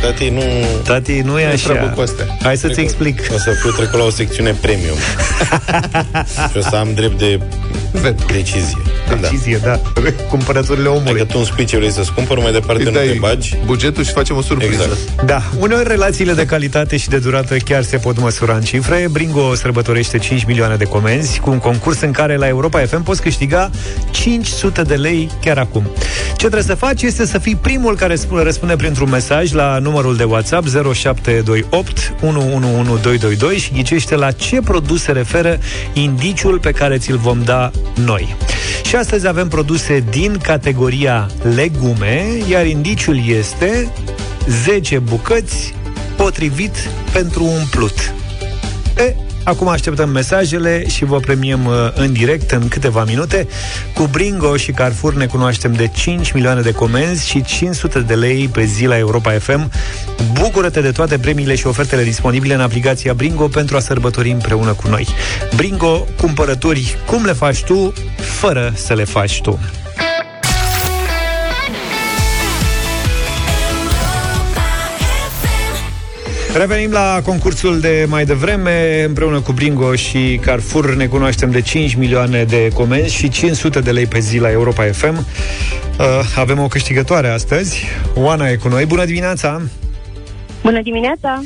Tati, 0.01 0.29
nu... 0.29 0.43
tati, 0.85 1.21
nu 1.21 1.39
e 1.39 1.49
Nu 1.51 1.57
treabă 1.57 1.85
așa. 1.85 1.89
cu 1.95 2.01
astea. 2.01 2.27
Hai 2.43 2.57
să-ți 2.57 2.73
Cred 2.73 2.75
că 2.75 2.81
explic. 2.81 3.21
O 3.35 3.39
să 3.39 3.51
fiu 3.51 3.71
trecut 3.71 3.99
la 3.99 4.05
o 4.05 4.11
secțiune 4.11 4.51
premium. 4.61 4.97
și 6.51 6.57
o 6.57 6.61
să 6.61 6.77
am 6.77 6.89
drept 6.95 7.18
de 7.18 7.41
decizie. 8.33 8.79
decizie, 9.21 9.61
da. 9.62 9.81
Cumpărăturile 10.29 10.89
omului. 10.89 11.12
Dacă 11.12 11.25
tu 11.25 11.35
îmi 11.37 11.47
spui 11.47 11.64
ce 11.64 11.77
vrei 11.77 11.91
să-ți 11.91 12.12
cumpăr, 12.12 12.39
mai 12.39 12.53
departe 12.53 12.83
nu 12.83 12.91
te 12.91 13.16
bagi. 13.21 13.57
bugetul 13.64 14.05
și 14.05 14.12
facem 14.12 14.37
o 14.37 14.43
surpriză. 14.43 14.83
Exact. 14.83 15.25
Da, 15.25 15.43
uneori 15.59 15.89
relațiile 15.89 16.33
de 16.33 16.45
calitate 16.45 16.97
și 16.97 17.09
de 17.09 17.18
durată 17.18 17.57
chiar 17.57 17.83
se 17.83 17.97
pot 17.97 18.21
măsura 18.21 18.55
în 18.55 18.62
cifre. 18.62 19.09
Bringo 19.11 19.55
sărbătorește 19.55 20.18
5 20.18 20.45
milioane 20.45 20.77
de 20.77 20.85
comenzi 20.85 21.41
cu 21.41 21.51
un 21.51 21.59
concurs 21.59 22.01
în 22.01 22.11
care 22.11 22.37
la 22.37 22.49
Europa 22.49 22.81
FM 22.81 23.03
poți 23.03 23.23
câștiga 23.23 23.71
500 24.11 24.83
de 24.83 24.95
lei 24.95 25.31
chiar 25.41 25.59
acum. 25.59 25.91
Ce 26.41 26.47
trebuie 26.47 26.76
să 26.76 26.84
faci 26.86 27.03
este 27.03 27.26
să 27.26 27.38
fii 27.38 27.57
primul 27.57 27.97
care 27.97 28.14
sp- 28.14 28.43
răspunde 28.43 28.76
printr-un 28.76 29.09
mesaj 29.09 29.53
la 29.53 29.78
numărul 29.78 30.16
de 30.16 30.24
WhatsApp 30.24 30.66
0728 30.68 32.14
111222 32.22 33.59
și 33.59 33.72
ghicește 33.72 34.16
la 34.16 34.30
ce 34.30 34.61
produs 34.61 35.03
se 35.03 35.12
referă 35.12 35.59
indiciul 35.93 36.59
pe 36.59 36.70
care 36.70 36.99
ți-l 36.99 37.16
vom 37.16 37.43
da 37.43 37.70
noi. 38.05 38.36
Și 38.84 38.97
astăzi 38.97 39.26
avem 39.26 39.49
produse 39.49 40.05
din 40.11 40.38
categoria 40.43 41.30
legume, 41.55 42.26
iar 42.49 42.66
indiciul 42.66 43.28
este 43.28 43.93
10 44.49 44.99
bucăți 44.99 45.74
potrivit 46.16 46.76
pentru 47.12 47.45
umplut. 47.45 48.14
E, 48.97 49.14
acum 49.51 49.68
așteptăm 49.68 50.11
mesajele 50.11 50.88
și 50.88 51.05
vă 51.05 51.18
premiem 51.18 51.66
uh, 51.66 51.74
în 51.94 52.12
direct 52.12 52.51
în 52.51 52.68
câteva 52.68 53.05
minute. 53.05 53.48
Cu 53.94 54.09
Bringo 54.12 54.57
și 54.57 54.72
Carrefour 54.72 55.14
ne 55.14 55.26
cunoaștem 55.26 55.72
de 55.72 55.90
5 55.94 56.32
milioane 56.32 56.61
de 56.61 56.72
comenzi 56.72 57.28
și 57.28 57.42
500 57.42 58.01
de 58.01 58.14
lei 58.14 58.48
pe 58.48 58.64
zi 58.64 58.86
la 58.86 58.98
Europa 58.98 59.30
FM. 59.30 59.70
Bucură-te 60.32 60.80
de 60.80 60.90
toate 60.90 61.18
premiile 61.18 61.55
și 61.55 61.66
ofertele 61.66 62.03
disponibile 62.03 62.55
în 62.55 62.61
aplicația 62.61 63.14
Bringo 63.14 63.48
pentru 63.48 63.76
a 63.76 63.80
sărbători 63.80 64.30
împreună 64.30 64.72
cu 64.72 64.88
noi. 64.88 65.07
Bringo, 65.57 66.07
cumpărături 66.20 66.96
cum 67.07 67.24
le 67.24 67.32
faci 67.32 67.62
tu, 67.64 67.92
fără 68.16 68.72
să 68.74 68.94
le 68.94 69.05
faci 69.05 69.40
tu. 69.40 69.59
Revenim 76.55 76.90
la 76.90 77.20
concursul 77.24 77.80
de 77.80 78.07
mai 78.09 78.24
devreme, 78.24 79.03
împreună 79.03 79.40
cu 79.40 79.53
Bringo 79.53 79.94
și 79.94 80.38
Carrefour 80.42 80.94
ne 80.94 81.07
cunoaștem 81.07 81.51
de 81.51 81.61
5 81.61 81.94
milioane 81.94 82.44
de 82.44 82.70
comenzi 82.74 83.14
și 83.14 83.28
500 83.28 83.80
de 83.80 83.90
lei 83.90 84.07
pe 84.07 84.18
zi 84.18 84.38
la 84.38 84.51
Europa 84.51 84.84
FM. 84.84 85.16
Uh, 85.18 86.07
avem 86.36 86.59
o 86.59 86.66
câștigătoare 86.66 87.28
astăzi. 87.28 87.84
Oana 88.14 88.48
e 88.48 88.57
cu 88.57 88.68
noi. 88.68 88.86
Bună 88.86 89.05
dimineața! 89.05 89.62
Bună 90.62 90.82
dimineața! 90.82 91.42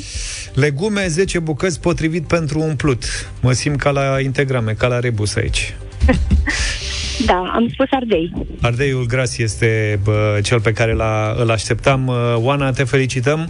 Legume, 0.55 1.07
10 1.09 1.39
bucăți 1.39 1.81
potrivit 1.81 2.27
pentru 2.27 2.61
umplut. 2.61 3.05
Mă 3.41 3.53
simt 3.53 3.81
ca 3.81 3.91
la 3.91 4.21
integrame, 4.21 4.73
ca 4.73 4.87
la 4.87 4.99
rebus 4.99 5.35
aici. 5.37 5.75
Da, 7.27 7.53
am 7.55 7.69
spus 7.73 7.87
ardei. 7.91 8.33
Ardeiul 8.61 9.07
gras 9.07 9.39
este 9.39 10.01
bă, 10.03 10.39
cel 10.43 10.61
pe 10.61 10.73
care 10.73 10.93
l-a, 10.93 11.35
îl 11.39 11.51
așteptam. 11.51 12.07
Uh, 12.07 12.15
Oana, 12.37 12.71
te 12.71 12.85
felicităm. 12.85 13.49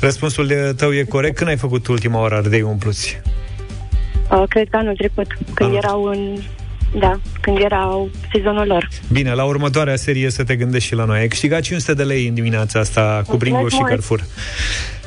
Răspunsul 0.00 0.46
tău 0.76 0.92
e 0.92 1.02
corect. 1.02 1.36
Când 1.36 1.50
ai 1.50 1.56
făcut 1.56 1.86
ultima 1.86 2.20
oară 2.20 2.34
ardei 2.34 2.62
umpluți? 2.62 3.20
Uh, 4.30 4.42
cred 4.48 4.68
că 4.70 4.76
anul 4.76 4.94
trecut, 4.94 5.26
când 5.54 5.74
erau 5.74 6.04
în... 6.04 6.36
Da, 6.98 7.20
când 7.40 7.58
erau 7.58 8.10
sezonul 8.32 8.66
lor. 8.66 8.88
Bine, 9.12 9.32
la 9.32 9.44
următoarea 9.44 9.96
serie 9.96 10.30
să 10.30 10.44
te 10.44 10.56
gândești 10.56 10.88
și 10.88 10.94
la 10.94 11.04
noi. 11.04 11.18
Ai 11.18 11.28
câștigat 11.28 11.60
500 11.60 11.94
de 11.94 12.02
lei 12.02 12.26
în 12.26 12.34
dimineața 12.34 12.78
asta 12.78 13.22
cu 13.26 13.36
Bringo 13.36 13.68
și 13.68 13.74
mult. 13.74 13.88
Carrefour. 13.88 14.24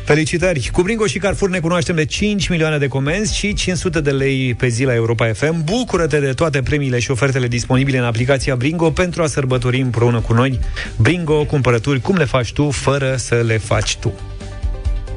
Felicitări! 0.08 0.70
Cu 0.74 0.82
Bringo 0.82 1.06
și 1.06 1.18
Carrefour 1.18 1.50
ne 1.50 1.60
cunoaștem 1.60 1.96
de 1.96 2.06
5 2.06 2.48
milioane 2.48 2.78
de 2.78 2.88
comenzi 2.88 3.36
și 3.36 3.54
500 3.54 4.02
de 4.02 4.12
lei 4.12 4.54
pe 4.54 4.68
zi 4.68 4.84
la 4.84 4.94
Europa 4.94 5.34
FM. 5.34 5.64
Bucură-te 5.64 6.20
de 6.20 6.34
toate 6.34 6.62
premiile 6.62 7.00
și 7.00 7.12
ofertele 7.12 7.48
disponibile 7.48 7.98
în 7.98 8.04
aplicația 8.04 8.56
Bringo 8.56 8.92
pentru 8.92 9.22
a 9.22 9.28
sărbători 9.28 9.82
împreună 9.82 10.20
cu 10.20 10.34
noi. 10.34 10.60
Bringo, 10.98 11.46
cumpărături, 11.46 12.02
cum 12.02 12.16
le 12.16 12.26
faci 12.26 12.54
tu, 12.54 12.70
fără 12.70 13.16
să 13.18 13.36
le 13.36 13.58
faci 13.58 13.96
tu. 13.96 14.14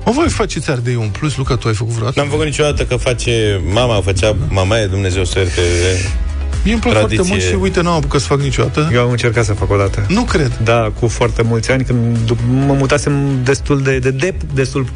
O, 0.05 0.13
voi 0.13 0.29
faceți 0.29 0.71
ardei 0.71 0.95
un 0.95 1.09
plus, 1.09 1.37
Luca, 1.37 1.57
tu 1.57 1.69
ai 1.69 1.75
făcut 1.75 1.93
vreodată? 1.93 2.21
N-am 2.21 2.29
făcut 2.29 2.45
niciodată 2.45 2.85
că 2.85 2.97
face... 2.97 3.61
Mama 3.73 4.01
făcea... 4.01 4.37
Mama 4.49 4.79
e 4.79 4.87
Dumnezeu 4.87 5.25
să 5.25 5.33
o 5.37 5.41
ierte. 5.41 5.61
Mie 6.65 6.73
îmi 6.73 6.83
plac 6.83 6.95
foarte 6.95 7.15
Tradiție. 7.15 7.37
mult 7.37 7.47
și 7.49 7.55
uite, 7.63 7.81
n-am 7.81 7.95
apucat 7.95 8.21
să 8.21 8.27
fac 8.27 8.41
niciodată. 8.41 8.91
Eu 8.93 9.03
am 9.03 9.11
încercat 9.11 9.45
să 9.45 9.53
fac 9.53 9.71
o 9.71 9.77
dată. 9.77 10.05
Nu 10.09 10.23
cred. 10.23 10.59
Da, 10.65 10.93
cu 11.01 11.09
foarte 11.09 11.43
mulți 11.43 11.71
ani, 11.71 11.85
când 11.85 12.17
dup- 12.25 12.45
mă 12.67 12.73
mutasem 12.73 13.43
destul 13.45 13.83
de, 13.83 13.99
de, 13.99 14.11
de 14.11 14.35
destul 14.55 14.87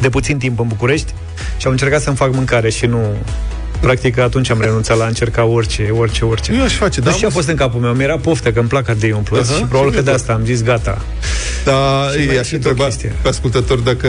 de 0.00 0.08
puțin 0.08 0.38
timp 0.38 0.58
în 0.60 0.66
București 0.68 1.12
și 1.56 1.66
am 1.66 1.72
încercat 1.72 2.00
să-mi 2.02 2.16
fac 2.16 2.34
mâncare 2.34 2.70
și 2.70 2.86
nu... 2.86 2.98
Practic 3.80 4.18
atunci 4.18 4.50
am 4.50 4.60
renunțat 4.60 4.96
la 4.98 5.04
a 5.04 5.06
încerca 5.06 5.44
orice, 5.44 5.88
orice, 5.92 6.24
orice. 6.24 6.52
Eu 6.54 6.62
aș 6.62 6.72
face, 6.74 7.00
Nu 7.00 7.04
da, 7.06 7.10
știu 7.12 7.20
ce 7.20 7.26
a 7.26 7.28
mă- 7.28 7.34
fost 7.34 7.48
în 7.48 7.56
capul 7.56 7.80
meu, 7.80 7.92
mi-era 7.92 8.16
poftă 8.18 8.52
că 8.52 8.58
îmi 8.58 8.68
plac 8.68 8.88
ardei 8.88 9.12
umpluți 9.12 9.50
Aha, 9.50 9.58
și 9.58 9.64
probabil 9.64 9.90
și 9.92 9.96
că 9.96 10.02
de 10.02 10.10
mie 10.10 10.18
asta 10.18 10.32
am 10.32 10.44
zis 10.44 10.62
gata. 10.62 11.02
Da, 11.64 12.08
Și 12.12 12.16
mai 12.18 12.26
ei, 12.26 12.36
e 12.36 12.38
aș 12.38 12.46
și 12.46 12.54
întreba 12.54 12.82
o 12.82 12.86
chestie. 12.86 13.12
pe 13.22 13.28
ascultători 13.28 13.84
dacă 13.84 14.08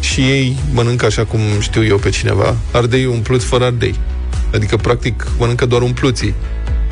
și 0.00 0.20
ei 0.20 0.56
mănâncă 0.72 1.06
așa 1.06 1.24
cum 1.24 1.40
știu 1.60 1.84
eu 1.84 1.96
pe 1.96 2.08
cineva, 2.10 2.56
ardei 2.72 3.04
umpluți 3.06 3.46
fără 3.46 3.64
ardei. 3.64 3.94
Adică, 4.54 4.76
practic, 4.76 5.26
mănâncă 5.38 5.66
doar 5.66 5.82
umpluții. 5.82 6.34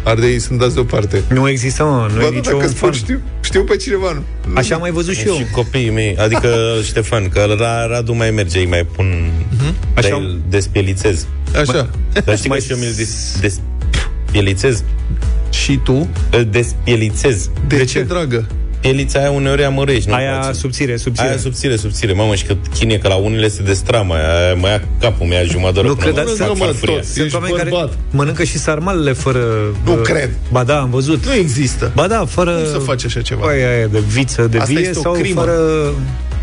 Ardeii 0.02 0.38
sunt 0.38 0.58
dați 0.58 0.74
deoparte. 0.74 1.22
Nu 1.28 1.48
există, 1.48 1.84
mă, 1.84 2.08
nu 2.12 2.18
Bă, 2.18 2.22
e 2.24 2.28
da, 2.30 2.34
nicio 2.36 2.50
dacă 2.50 2.56
fan. 2.62 2.68
spun, 2.68 2.92
știu, 2.92 3.20
știu 3.40 3.62
pe 3.64 3.76
cineva, 3.76 4.12
nu. 4.12 4.22
Așa 4.54 4.74
am 4.74 4.80
mai 4.80 4.90
văzut 4.90 5.14
și 5.14 5.26
eu. 5.26 5.34
Și 5.34 5.44
copiii 5.52 5.90
mei, 5.90 6.16
adică 6.16 6.48
Ștefan, 6.88 7.28
că 7.28 7.54
la 7.58 7.86
Radu 7.86 8.12
mai 8.12 8.30
merge, 8.30 8.58
îi 8.58 8.66
mai 8.66 8.84
pun... 8.96 9.30
Așa- 9.94 10.06
Așa 10.06 10.16
îl 10.16 10.40
despielițez. 10.48 11.26
Așa. 11.56 11.90
Dar 12.24 12.36
știi 12.36 12.50
că 12.50 12.58
și 12.58 12.70
eu 12.70 12.76
mi-l 12.78 12.92
des, 12.96 13.38
despielițez? 13.40 14.82
Și 15.50 15.76
tu? 15.84 16.08
Îl 16.30 16.44
despielițez. 16.50 17.50
De, 17.66 17.76
de 17.76 17.84
ce, 17.84 18.02
dragă? 18.02 18.46
Pielița 18.90 19.18
aia 19.18 19.30
uneori 19.30 19.64
amărești, 19.64 20.08
nu 20.08 20.14
Aia 20.14 20.38
place. 20.38 20.58
subțire, 20.58 20.96
subțire. 20.96 21.28
Aia 21.28 21.36
subțire, 21.38 21.76
subțire. 21.76 22.12
Mamă, 22.12 22.34
și 22.34 22.44
că 22.44 22.56
chinie, 22.74 22.98
că 22.98 23.08
la 23.08 23.14
unele 23.14 23.48
se 23.48 23.62
destramă. 23.62 24.14
Aia 24.14 24.54
mă 24.54 24.66
ia 24.68 24.82
capul, 25.00 25.26
mi-a 25.26 25.42
jumătate 25.42 25.72
de 25.72 25.78
oră 25.78 25.88
Nu 25.88 25.94
până 25.94 26.12
cred, 26.12 26.24
mă 26.26 26.34
dar 26.38 26.46
fac 26.46 26.56
sunt, 26.56 26.58
farfuria. 26.58 27.02
sunt 27.02 27.32
oameni 27.34 27.54
care 27.56 27.70
mănâncă 28.10 28.44
și 28.44 28.58
sarmalele 28.58 29.12
fără... 29.12 29.38
Nu 29.84 29.92
uh, 29.92 30.00
cred. 30.02 30.30
Ba 30.50 30.64
da, 30.64 30.80
am 30.80 30.90
văzut. 30.90 31.26
Nu 31.26 31.34
există. 31.34 31.90
Ba 31.94 32.06
da, 32.06 32.24
fără... 32.24 32.52
Cum 32.52 32.72
să 32.72 32.78
faci 32.78 33.04
așa 33.04 33.20
ceva? 33.20 33.46
Aia, 33.46 33.68
aia 33.76 33.86
de 33.86 33.98
viță, 34.08 34.46
de 34.46 34.58
Asta 34.58 34.72
vie 34.72 34.80
este 34.86 34.98
o 34.98 35.02
sau 35.02 35.12
crimă. 35.12 35.40
fără 35.40 35.54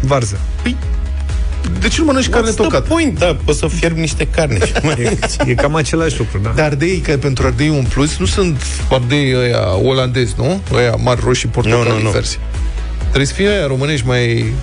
varză. 0.02 0.40
De 1.80 1.88
ce 1.88 2.00
nu 2.00 2.06
mănânci 2.06 2.30
carne 2.30 2.50
What's 2.50 2.54
the 2.54 2.64
tocată? 2.64 2.88
point? 2.88 3.20
Da, 3.20 3.36
poți 3.46 3.60
să 3.60 3.68
fierbi 3.68 4.00
niște 4.00 4.28
carne. 4.28 4.66
și 4.66 4.74
mai- 4.82 5.18
E 5.46 5.54
cam 5.54 5.76
același 5.76 6.18
lucru, 6.18 6.38
da? 6.44 6.50
Dar 6.56 6.66
ardei, 6.66 6.98
că 6.98 7.18
pentru 7.18 7.46
ardei 7.48 7.70
umpluți, 7.70 8.16
nu 8.20 8.26
sunt 8.26 8.62
ardei 8.92 9.36
ăia 9.36 9.76
olandezi, 9.84 10.34
nu? 10.38 10.62
Ăia 10.74 10.96
mari, 10.96 11.22
roșii, 11.24 11.50
portocalii, 11.50 11.90
Nu, 11.92 11.98
nu, 11.98 12.02
nu. 12.04 12.10
verzi. 12.10 12.40
Trebuie 13.02 13.26
să 13.26 13.34
fie 13.34 13.48
aia 13.48 13.68
românești 13.68 14.08
mai 14.08 14.54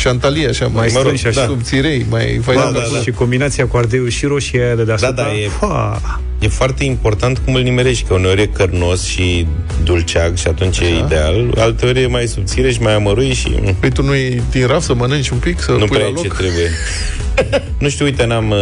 șantalie, 0.00 0.48
așa, 0.48 0.64
mai, 0.64 0.72
Mai 0.74 0.90
mă 0.94 1.00
rog, 1.08 1.16
strânși, 1.16 1.38
așa. 1.38 1.46
subțirei, 1.48 2.06
mai 2.08 2.40
vai 2.44 2.54
Da, 2.54 2.60
da, 2.62 2.70
da, 2.70 2.78
da. 2.92 2.98
Și 3.00 3.10
combinația 3.10 3.66
cu 3.66 3.76
ardeiul 3.76 4.08
și 4.08 4.26
roșie 4.26 4.62
aia 4.62 4.74
de 4.74 4.82
deasupra. 4.84 5.10
Da, 5.14 5.22
da, 5.22 5.32
e- 5.34 5.48
Fa! 5.58 6.00
E 6.38 6.48
foarte 6.48 6.84
important 6.84 7.38
cum 7.44 7.54
îl 7.54 7.62
nimerești, 7.62 8.04
că 8.08 8.14
uneori 8.14 8.40
e 8.42 8.46
cărnos 8.46 9.04
și 9.04 9.46
dulceag 9.84 10.36
și 10.36 10.46
atunci 10.48 10.78
e 10.78 10.98
ideal, 11.04 11.54
alteori 11.56 12.02
e 12.02 12.06
mai 12.06 12.26
subțire 12.26 12.70
și 12.72 12.80
mai 12.80 12.94
amărui 12.94 13.32
și 13.34 13.48
mm, 13.62 13.74
Păi 13.80 13.90
tu 13.90 14.02
nu 14.02 14.14
e 14.14 14.42
din 14.50 14.66
raf 14.66 14.82
să 14.82 14.94
mănănânci 14.94 15.28
un 15.28 15.38
pic, 15.38 15.60
să 15.60 15.70
nu 15.70 15.76
pui 15.78 15.86
prea 15.88 16.00
la 16.00 16.06
e 16.06 16.12
loc? 16.12 16.22
ce 16.22 16.28
trebuie. 16.28 16.70
nu 17.82 17.88
știu, 17.88 18.04
uite, 18.04 18.26
n-am 18.26 18.50
uh, 18.50 18.58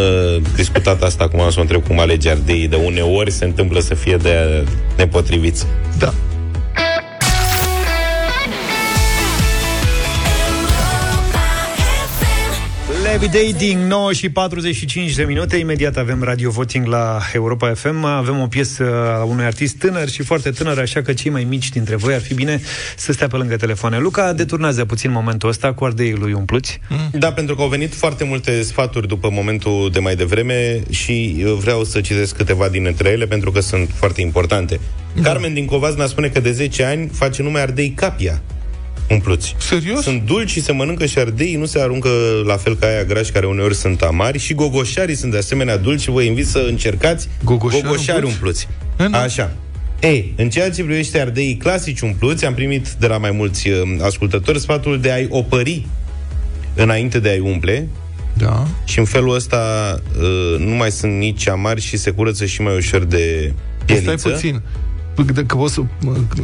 discutat 0.54 1.02
asta 1.02 1.24
acum, 1.24 1.40
am 1.40 1.50
să 1.50 1.58
o 1.58 1.60
întreb 1.60 1.86
cum 1.86 2.00
alegi 2.00 2.28
ardei, 2.28 2.68
de 2.68 2.76
uneori 2.84 3.30
se 3.30 3.44
întâmplă 3.44 3.80
să 3.80 3.94
fie 3.94 4.16
de 4.16 4.64
nepotriviți. 4.96 5.66
Da. 5.98 6.14
Levitating, 13.20 13.88
9 13.88 14.12
și 14.12 14.30
45 14.30 15.14
de 15.14 15.22
minute. 15.22 15.56
Imediat 15.56 15.96
avem 15.96 16.22
radio 16.22 16.50
voting 16.50 16.86
la 16.86 17.20
Europa 17.32 17.74
FM 17.74 18.04
Avem 18.04 18.40
o 18.40 18.46
piesă 18.46 18.84
a 19.18 19.24
unui 19.24 19.44
artist 19.44 19.78
tânăr 19.78 20.08
și 20.08 20.22
foarte 20.22 20.50
tânăr 20.50 20.78
Așa 20.78 21.02
că 21.02 21.12
cei 21.12 21.30
mai 21.30 21.44
mici 21.44 21.68
dintre 21.68 21.96
voi 21.96 22.14
ar 22.14 22.20
fi 22.20 22.34
bine 22.34 22.60
Să 22.96 23.12
stea 23.12 23.26
pe 23.26 23.36
lângă 23.36 23.56
telefoane. 23.56 23.98
Luca, 23.98 24.32
deturnează 24.32 24.84
puțin 24.84 25.10
momentul 25.10 25.48
ăsta 25.48 25.72
Cu 25.72 25.84
ardeii 25.84 26.14
lui 26.14 26.32
umpluți. 26.32 26.80
Da, 27.12 27.32
pentru 27.32 27.54
că 27.54 27.62
au 27.62 27.68
venit 27.68 27.94
foarte 27.94 28.24
multe 28.24 28.62
sfaturi 28.62 29.08
după 29.08 29.30
momentul 29.30 29.90
de 29.92 29.98
mai 29.98 30.16
devreme 30.16 30.82
și 30.90 31.36
eu 31.38 31.54
vreau 31.54 31.84
să 31.84 32.00
citesc 32.00 32.36
câteva 32.36 32.68
dintre 32.68 33.08
ele 33.08 33.26
pentru 33.26 33.52
că 33.52 33.60
sunt 33.60 33.90
foarte 33.94 34.20
importante. 34.20 34.80
Da. 35.14 35.22
Carmen 35.22 35.54
din 35.54 35.64
Covazna 35.64 36.06
spune 36.06 36.28
că 36.28 36.40
de 36.40 36.52
10 36.52 36.84
ani 36.84 37.08
face 37.12 37.42
numai 37.42 37.62
ardei 37.62 37.90
capia 37.90 38.42
umpluți. 39.10 39.54
Serios? 39.58 40.02
Sunt 40.02 40.22
dulci 40.22 40.50
și 40.50 40.60
se 40.62 40.72
mănâncă 40.72 41.06
și 41.06 41.18
ardei, 41.18 41.54
nu 41.54 41.64
se 41.64 41.80
aruncă 41.80 42.08
la 42.46 42.56
fel 42.56 42.76
ca 42.76 42.86
aia 42.86 43.04
grași 43.04 43.30
care 43.30 43.46
uneori 43.46 43.74
sunt 43.74 44.02
amari 44.02 44.38
și 44.38 44.54
gogoșarii 44.54 45.14
sunt 45.14 45.32
de 45.32 45.38
asemenea 45.38 45.76
dulci 45.76 46.00
și 46.00 46.10
vă 46.10 46.22
invit 46.22 46.46
să 46.46 46.64
încercați 46.68 47.28
Gogoșari 47.44 47.82
gogoșari 47.82 48.24
umpluți? 48.24 48.68
umpluți. 48.98 49.22
Așa. 49.24 49.50
Ei, 50.00 50.32
în 50.36 50.50
ceea 50.50 50.70
ce 50.70 50.82
privește 50.84 51.20
ardeii 51.20 51.56
clasici 51.56 52.00
umpluți, 52.00 52.44
am 52.44 52.54
primit 52.54 52.88
de 52.88 53.06
la 53.06 53.18
mai 53.18 53.30
mulți 53.30 53.68
uh, 53.68 53.76
ascultători 54.02 54.60
sfatul 54.60 55.00
de 55.00 55.10
a-i 55.10 55.26
opări 55.30 55.86
înainte 56.74 57.18
de 57.18 57.28
a-i 57.28 57.38
umple 57.38 57.88
Da. 58.36 58.66
și 58.84 58.98
în 58.98 59.04
felul 59.04 59.34
ăsta 59.34 59.94
uh, 60.18 60.58
nu 60.66 60.74
mai 60.74 60.90
sunt 60.90 61.12
nici 61.12 61.48
amari 61.48 61.80
și 61.80 61.96
se 61.96 62.10
curăță 62.10 62.44
și 62.46 62.60
mai 62.62 62.76
ușor 62.76 63.04
de 63.04 63.52
Stai 63.84 63.96
pieliță. 64.00 64.28
puțin. 64.28 64.62
Că, 65.26 65.42
că 65.42 65.56
poți 65.56 65.74
să, 65.74 65.80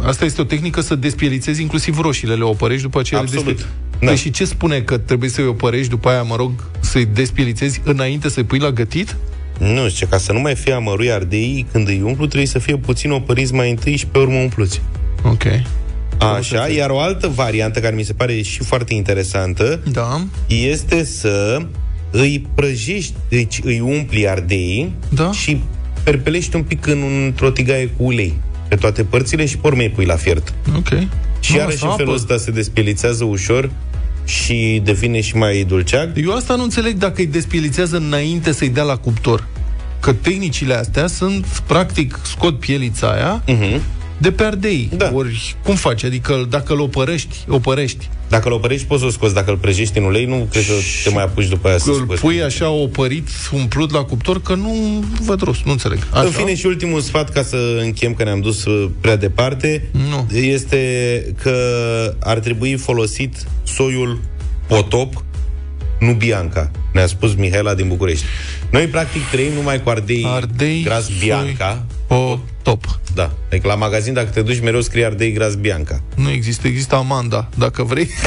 asta 0.02 0.24
este 0.24 0.40
o 0.40 0.44
tehnică 0.44 0.80
să 0.80 0.94
despielițezi 0.94 1.60
inclusiv 1.62 1.98
roșiile, 1.98 2.34
le 2.34 2.44
opărești 2.44 2.82
după 2.82 2.98
aceea 2.98 3.20
le 3.20 3.26
Absolut. 3.26 3.56
despieli. 3.56 3.72
Da. 4.00 4.06
Păi 4.06 4.16
și 4.16 4.30
ce 4.30 4.44
spune 4.44 4.80
că 4.80 4.98
trebuie 4.98 5.30
să-i 5.30 5.46
opărești 5.46 5.88
după 5.88 6.08
aia, 6.08 6.22
mă 6.22 6.36
rog, 6.36 6.52
să-i 6.80 7.06
despielițezi 7.06 7.80
înainte 7.84 8.28
să-i 8.28 8.44
pui 8.44 8.58
la 8.58 8.70
gătit? 8.70 9.16
Nu, 9.58 9.86
zice, 9.86 10.06
ca 10.06 10.18
să 10.18 10.32
nu 10.32 10.40
mai 10.40 10.54
fie 10.54 10.72
amărui 10.72 11.12
ardei, 11.12 11.66
când 11.72 11.88
îi 11.88 12.02
umplu, 12.04 12.26
trebuie 12.26 12.48
să 12.48 12.58
fie 12.58 12.76
puțin 12.76 13.10
opăriți 13.10 13.54
mai 13.54 13.70
întâi 13.70 13.96
și 13.96 14.06
pe 14.06 14.18
urmă 14.18 14.38
umpluți. 14.38 14.82
Ok. 15.24 15.42
Așa, 16.18 16.68
iar 16.68 16.90
o 16.90 17.00
altă 17.00 17.28
variantă 17.28 17.80
care 17.80 17.94
mi 17.94 18.02
se 18.02 18.12
pare 18.12 18.42
și 18.42 18.62
foarte 18.62 18.94
interesantă 18.94 19.80
da. 19.90 20.26
este 20.46 21.04
să 21.04 21.66
îi 22.10 22.46
prăjești, 22.54 23.14
deci 23.28 23.60
îi 23.64 23.80
umpli 23.80 24.28
ardei 24.28 24.92
da. 25.08 25.32
și 25.32 25.60
perpelești 26.02 26.56
un 26.56 26.62
pic 26.62 26.86
în, 26.86 27.02
într-o 27.24 27.50
tigaie 27.50 27.86
cu 27.96 28.04
ulei 28.04 28.34
pe 28.74 28.80
toate 28.80 29.04
părțile 29.04 29.46
și 29.46 29.56
pe 29.58 29.66
urmă 29.66 29.80
îi 29.80 29.90
pui 29.90 30.04
la 30.04 30.16
fiert. 30.16 30.54
Ok. 30.76 30.88
Și 31.40 31.52
Nu, 31.52 31.58
iarăși 31.58 31.74
asta 31.76 31.88
în 31.88 31.96
felul 31.96 32.12
apă. 32.12 32.22
ăsta 32.22 32.44
se 32.44 32.50
despielițează 32.50 33.24
ușor 33.24 33.70
și 34.24 34.80
devine 34.84 35.20
și 35.20 35.36
mai 35.36 35.64
dulceag. 35.68 36.10
Eu 36.14 36.34
asta 36.34 36.54
nu 36.54 36.62
înțeleg 36.62 36.96
dacă 36.96 37.14
îi 37.20 37.26
despielițează 37.26 37.96
înainte 37.96 38.52
să-i 38.52 38.68
dea 38.68 38.82
la 38.82 38.96
cuptor. 38.96 39.46
Că 40.00 40.12
tehnicile 40.12 40.74
astea 40.74 41.06
sunt, 41.06 41.46
practic, 41.66 42.18
scot 42.22 42.58
pielița 42.58 43.12
aia 43.12 43.42
uh-huh. 43.42 43.80
De 44.18 44.32
pe 44.32 44.42
ardei. 44.44 44.90
Da. 44.96 45.10
Ori 45.14 45.56
cum 45.62 45.74
faci? 45.74 46.04
Adică 46.04 46.46
dacă 46.50 46.72
îl 46.72 46.80
opărești, 46.80 47.36
opărești. 47.48 48.08
Dacă 48.28 48.48
îl 48.48 48.54
opărești, 48.54 48.86
poți 48.86 49.00
să 49.00 49.06
o 49.06 49.10
scoți. 49.10 49.34
Dacă 49.34 49.50
îl 49.50 49.56
prăjești 49.56 49.98
în 49.98 50.04
ulei, 50.04 50.24
nu 50.24 50.48
cred 50.50 50.64
că 50.66 50.72
te 51.04 51.10
mai 51.10 51.22
apuci 51.22 51.46
după 51.48 51.68
aia 51.68 51.78
să 51.78 51.90
Îl 51.90 51.96
scoți. 52.04 52.20
pui 52.20 52.42
așa 52.42 52.68
opărit, 52.70 53.28
umplut 53.52 53.90
la 53.92 54.04
cuptor, 54.04 54.42
că 54.42 54.54
nu 54.54 55.04
văd 55.20 55.40
rost, 55.42 55.62
nu 55.64 55.70
înțeleg. 55.72 55.98
Așa? 56.10 56.22
În 56.24 56.30
fine, 56.30 56.54
și 56.54 56.66
ultimul 56.66 57.00
sfat, 57.00 57.30
ca 57.32 57.42
să 57.42 57.78
închem 57.82 58.14
că 58.14 58.24
ne-am 58.24 58.40
dus 58.40 58.64
uh, 58.64 58.90
prea 59.00 59.16
departe, 59.16 59.88
nu. 60.08 60.36
este 60.36 60.78
că 61.42 61.56
ar 62.20 62.38
trebui 62.38 62.76
folosit 62.76 63.36
soiul 63.62 64.20
potop, 64.66 65.24
nu 66.00 66.12
Bianca. 66.12 66.70
Ne-a 66.92 67.06
spus 67.06 67.34
Mihaela 67.34 67.74
din 67.74 67.88
București. 67.88 68.24
Noi, 68.70 68.86
practic, 68.86 69.22
trăim 69.30 69.52
numai 69.52 69.82
cu 69.82 69.88
ardei, 69.88 70.24
ardei 70.28 70.82
gras 70.82 71.08
Bianca. 71.18 71.84
O 72.14 72.38
top. 72.62 72.98
Da. 73.14 73.30
Adică 73.50 73.66
la 73.66 73.74
magazin, 73.74 74.12
dacă 74.12 74.28
te 74.28 74.42
duci, 74.42 74.60
mereu 74.60 74.80
scrie 74.80 75.04
ardei 75.04 75.32
gras 75.32 75.54
Bianca. 75.54 76.02
Nu 76.16 76.30
există, 76.30 76.66
există 76.66 76.94
Amanda, 76.94 77.48
dacă 77.54 77.82
vrei. 77.82 78.08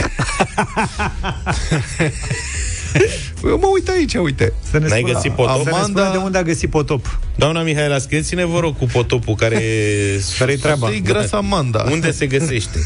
Eu 3.43 3.57
mă 3.61 3.67
uit 3.73 3.87
aici, 3.89 4.13
uite. 4.15 4.53
Să 4.71 4.77
ne 4.77 4.87
N-ai 4.87 4.99
spună- 4.99 5.13
găsit 5.13 5.31
potop? 5.31 5.63
Să 5.63 5.69
ne 5.69 5.81
spună 5.83 6.09
de 6.11 6.17
unde 6.17 6.37
a 6.37 6.43
găsit 6.43 6.69
potop. 6.69 7.19
Doamna 7.35 7.61
Mihaela, 7.61 7.97
scrieți-ne, 7.97 8.45
vă 8.45 8.59
rog, 8.59 8.77
cu 8.77 8.85
potopul 8.85 9.35
care... 9.35 9.61
Care-i 10.39 10.57
treaba? 10.57 10.91
E 10.91 10.99
gras 10.99 11.31
Amanda. 11.31 11.85
Unde 11.91 12.11
se 12.11 12.25
găsește? 12.27 12.79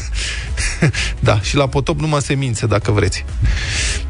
Da, 1.20 1.40
și 1.40 1.56
la 1.56 1.68
potop 1.68 2.00
numai 2.00 2.20
semințe, 2.22 2.66
dacă 2.66 2.90
vreți. 2.90 3.24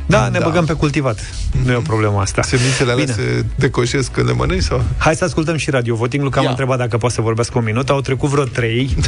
Da, 0.06 0.28
ne 0.28 0.38
băgăm 0.38 0.64
pe 0.64 0.72
cultivat. 0.72 1.18
Nu 1.64 1.72
e 1.72 1.74
o 1.74 1.80
problemă 1.80 2.20
asta. 2.20 2.42
Semințele 2.42 2.90
alea 2.92 3.04
Bine. 3.04 3.16
se 3.16 3.44
decoșesc 3.56 4.10
când 4.10 4.26
le 4.26 4.32
mănânci? 4.32 4.62
Sau? 4.62 4.84
Hai 4.98 5.16
să 5.16 5.24
ascultăm 5.24 5.56
și 5.56 5.70
radio 5.70 5.94
voting. 5.94 6.22
Luca 6.22 6.40
m-a 6.40 6.48
întrebat 6.50 6.78
dacă 6.78 6.96
poate 6.96 7.14
să 7.14 7.20
vorbească 7.20 7.58
un 7.58 7.64
minut. 7.64 7.90
Au 7.90 8.00
trecut 8.00 8.28
vreo 8.28 8.44
trei. 8.44 8.94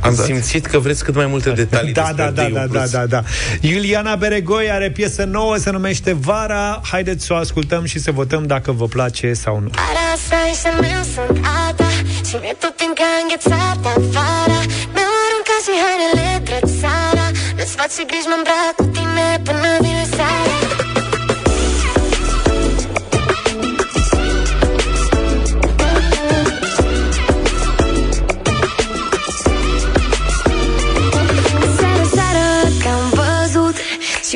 Am 0.00 0.14
simțit 0.14 0.66
că 0.66 0.78
vreți 0.78 1.04
cât 1.04 1.14
mai 1.14 1.26
multe 1.26 1.50
detalii 1.50 1.92
Da, 1.92 2.02
despre 2.02 2.24
da, 2.24 2.30
da, 2.30 2.42
ardei 2.42 2.54
da, 2.54 2.58
da, 2.58 2.64
umpluți. 2.64 2.92
da, 2.92 3.06
da. 3.06 3.22
Iuliana 3.60 4.14
Beregoi 4.16 4.70
are 4.70 4.90
piesă 4.90 5.24
nouă, 5.24 5.45
se 5.56 5.70
numește 5.70 6.12
Vara. 6.12 6.80
Haideți 6.90 7.24
să 7.24 7.32
o 7.32 7.36
ascultăm 7.36 7.84
și 7.84 7.98
să 7.98 8.10
votăm 8.12 8.46
dacă 8.46 8.72
vă 8.72 8.86
place 8.86 9.32
sau 9.32 9.60
nu. 9.60 9.68
Para 9.68 10.04
asta 10.14 10.36
e 10.50 10.54
să 10.54 10.70
meu 10.80 11.02
sunt 11.14 11.44
a 11.44 11.72
ta 11.72 11.88
Și 12.28 12.36
mi-e 12.40 12.56
tot 12.58 12.76
încă 12.86 13.06
înghețată 13.22 13.88
afară 13.98 14.58
Mi-au 14.94 15.12
aruncat 15.26 15.60
și 15.66 15.74
hainele 15.82 16.42
drept 16.44 16.68
seara 16.80 17.26
Nu-ți 17.56 17.74
face 17.80 18.00
griji, 18.10 18.28
mă 18.30 18.36
îmbrac 18.38 18.74
cu 18.76 18.84
tine 18.96 19.26
până 19.44 19.70
vine 19.84 20.06
seara 20.16 20.85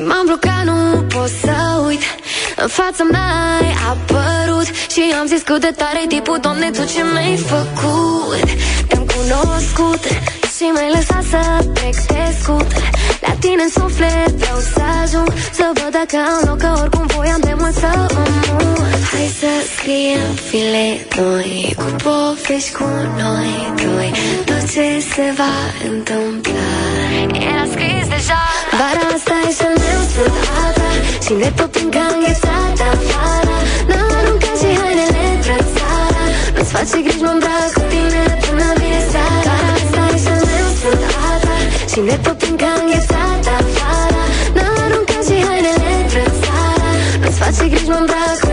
Și 0.01 0.07
m-am 0.07 0.27
blocat, 0.27 0.65
nu 0.65 1.05
pot 1.15 1.31
să 1.43 1.57
uit. 1.87 2.03
În 2.57 2.69
fața 2.69 3.05
mea 3.11 3.29
ai 3.61 3.71
apărut. 3.93 4.67
Și 4.93 5.03
am 5.21 5.27
zis 5.27 5.43
cât 5.43 5.61
de 5.61 5.73
tare 5.77 6.03
tipul 6.09 6.39
Doamne, 6.41 6.71
tu 6.71 6.85
ce 6.93 7.03
mi-ai 7.13 7.37
făcut? 7.37 8.49
Te-am 8.89 9.05
cunoscut 9.15 10.03
Și 10.55 10.65
m-ai 10.75 10.91
lăsat 10.97 11.25
să 11.33 11.41
trec 11.75 11.97
de 12.13 12.25
scut 12.41 12.71
La 13.21 13.33
tine 13.41 13.63
în 13.63 13.73
suflet 13.79 14.33
vreau 14.43 14.59
să 14.75 14.83
ajung 15.03 15.29
Să 15.53 15.71
văd 15.75 15.93
dacă 15.99 16.17
am 16.33 16.41
loc, 16.49 16.59
că 16.59 16.71
oricum 16.81 17.07
voiam 17.17 17.41
de 17.41 17.55
mult 17.59 17.75
să 17.75 17.91
mă 18.15 18.25
mut 18.49 19.03
Hai 19.13 19.31
să 19.41 19.53
scriem 19.77 20.33
file 20.49 21.07
noi 21.17 21.75
Cu 21.77 21.85
povești 22.05 22.73
cu 22.73 22.89
noi 23.23 23.71
doi. 23.85 24.13
Tot 24.45 24.71
ce 24.73 24.87
se 25.15 25.27
va 25.37 25.57
întâmpla. 25.91 26.71
Era 27.51 27.65
scris 27.73 28.07
deja 28.09 28.50
Vara 28.81 29.07
asta 29.17 29.37
e 29.49 29.51
și 29.59 29.67
meu 29.83 30.01
sunt 30.13 30.37
a 30.65 30.67
ta 30.79 30.91
Și 31.25 31.33
ne 31.41 31.49
tot 31.59 31.75
încă 31.83 32.03
înghețată 32.15 32.85
afară 32.95 33.57
N-am 33.91 34.11
aruncat 34.19 34.57
și 34.61 34.71
hainele 34.81 35.25
trățara 35.45 36.25
Nu-ți 36.55 36.73
face 36.75 36.99
griji, 37.05 37.23
mă 37.27 37.33
îmbrac 37.35 37.71
cu 37.77 37.83
tine 37.93 38.23
până 38.45 38.69
vine 38.79 39.01
seara. 39.11 39.43
Vara 39.49 39.71
asta 39.79 40.03
e 40.15 40.17
și 40.25 40.33
meu 40.49 40.69
sunt 40.81 41.03
a 41.29 41.33
ta 41.45 41.57
Și 41.91 41.99
ne 42.09 42.17
tot 42.25 42.41
încă 42.49 42.69
înghețată 42.81 43.51
afară 43.63 44.23
N-am 44.57 44.77
aruncat 44.85 45.23
și 45.29 45.37
hainele 45.47 45.93
trățara 46.11 46.91
Nu-ți 47.23 47.39
face 47.43 47.65
griji, 47.73 47.89
mă 47.93 47.97
îmbrac 48.03 48.37
cu 48.45 48.50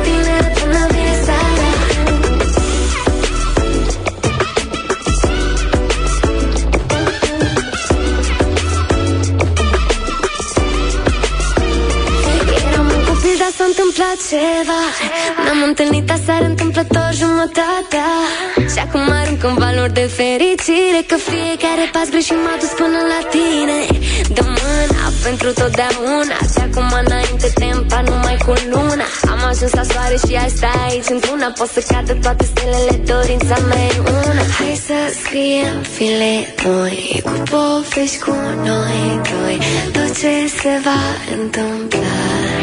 întâmplat 14.07 14.19
ceva. 14.31 14.81
Ne-am 15.43 15.61
întâlnit 15.69 16.07
aseară 16.17 16.45
întâmplător 16.53 17.09
jumătatea. 17.21 18.09
Și 18.71 18.79
acum 18.85 19.05
arunc 19.19 19.43
în 19.49 19.55
valori 19.63 19.93
de 19.99 20.05
fericire 20.19 20.99
Că 21.09 21.15
fiecare 21.29 21.85
pas 21.95 22.07
greșit 22.13 22.39
m-a 22.45 22.55
dus 22.61 22.73
până 22.81 22.99
la 23.13 23.19
tine. 23.35 23.79
Dă 24.35 24.43
mâna 24.57 25.03
pentru 25.25 25.49
totdeauna 25.59 26.37
De 26.55 26.61
acum 26.67 26.89
înainte 27.03 27.47
tempa 27.61 27.99
numai 28.09 28.37
cu 28.45 28.53
luna. 28.73 29.05
Am 29.33 29.41
ajuns 29.51 29.73
la 29.79 29.85
soare 29.91 30.17
și 30.25 30.33
asta 30.47 30.69
aici 30.85 31.09
într-una 31.15 31.49
Pot 31.59 31.69
să 31.75 31.81
cadă 31.91 32.13
toate 32.23 32.43
stelele, 32.51 32.93
dorința 33.11 33.55
mea 33.69 33.85
e 33.95 33.99
una. 34.25 34.43
Hai 34.57 34.75
să 34.87 34.99
scriem 35.21 35.77
file 35.95 36.33
noi 36.65 36.99
Cu 37.27 37.35
povești 37.51 38.19
cu 38.25 38.33
noi 38.69 39.01
doi. 39.29 39.57
Tot 39.95 40.11
ce 40.19 40.33
se 40.59 40.73
va 40.85 41.01
întâmpla. 41.37 42.15
Era 42.45 42.56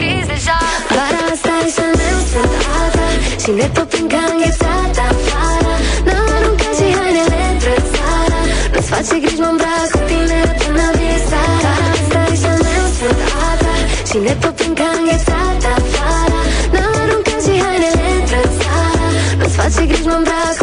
scris 0.00 0.26
deja. 0.32 0.58
Vara 0.96 1.20
asta 1.32 1.52
e 1.64 1.68
și 1.76 1.84
meu 2.00 2.18
sunt 2.30 2.54
a 2.78 2.84
ta 2.94 3.06
Și 3.42 3.50
ne 3.58 3.66
tot 3.76 3.90
încă 4.00 4.20
înghețată 4.32 5.02
afară. 5.12 5.74
N-am 6.06 6.28
aruncat 6.36 6.72
și 6.78 6.86
hainele 6.98 7.42
trățara 7.62 8.40
Nu-ți 8.72 8.88
face 8.92 9.14
griji, 9.22 9.40
mă 9.44 9.48
îmbrac 9.52 9.88
cu 9.94 10.00
tine 10.08 10.40
până 10.60 10.86
vine 10.96 11.18
seara 11.28 11.72
Vara 11.72 11.88
asta 11.94 12.20
e 12.32 12.34
și 12.42 12.50
meu 12.66 12.84
sunt 12.98 13.20
a 13.46 13.50
ta 13.62 13.74
Și 14.08 14.16
ne 14.24 14.34
tot 14.42 14.56
încă 14.66 14.86
înghețată 14.98 15.68
afară. 15.78 16.40
N-am 16.74 16.94
aruncat 17.02 17.40
și 17.44 17.54
hainele 17.64 18.08
trățara 18.28 19.06
Nu-ți 19.38 19.56
face 19.58 19.82
griji, 19.90 20.08
mă 20.10 20.16
îmbrac 20.18 20.59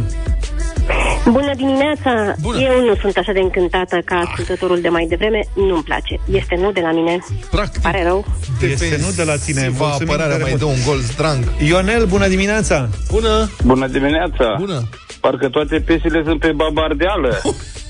Bună 1.29 1.51
dimineața! 1.55 2.35
Bună. 2.41 2.59
Eu 2.59 2.85
nu 2.85 2.95
sunt 3.01 3.17
așa 3.17 3.31
de 3.31 3.39
încântată 3.39 4.01
ca 4.05 4.15
ascultătorul 4.15 4.81
de 4.81 4.89
mai 4.89 5.05
devreme. 5.09 5.39
Nu-mi 5.55 5.83
place. 5.83 6.19
Este 6.31 6.55
nu 6.55 6.71
de 6.71 6.79
la 6.81 6.91
mine. 6.91 7.17
Practic 7.51 7.81
Pare 7.81 8.03
rău. 8.03 8.25
Este 8.61 8.97
nu 9.01 9.11
de 9.15 9.23
la 9.23 9.35
tine, 9.35 9.53
Defensiva 9.61 9.85
mulțumim 9.85 10.09
apărarea 10.09 10.31
tare 10.37 10.41
mai 10.41 10.55
mult. 10.59 10.61
dă 10.61 10.67
un 10.67 10.83
gol 10.85 10.99
strang 11.01 11.43
Ionel, 11.67 12.05
bună 12.05 12.27
dimineața 12.27 12.89
Bună 13.11 13.49
Bună 13.63 13.87
dimineața! 13.87 14.55
Bună 14.59 14.89
Parcă 15.19 15.47
toate 15.49 15.79
piesele 15.79 16.21
sunt 16.25 16.39
pe 16.39 16.51
babardeală. 16.55 17.41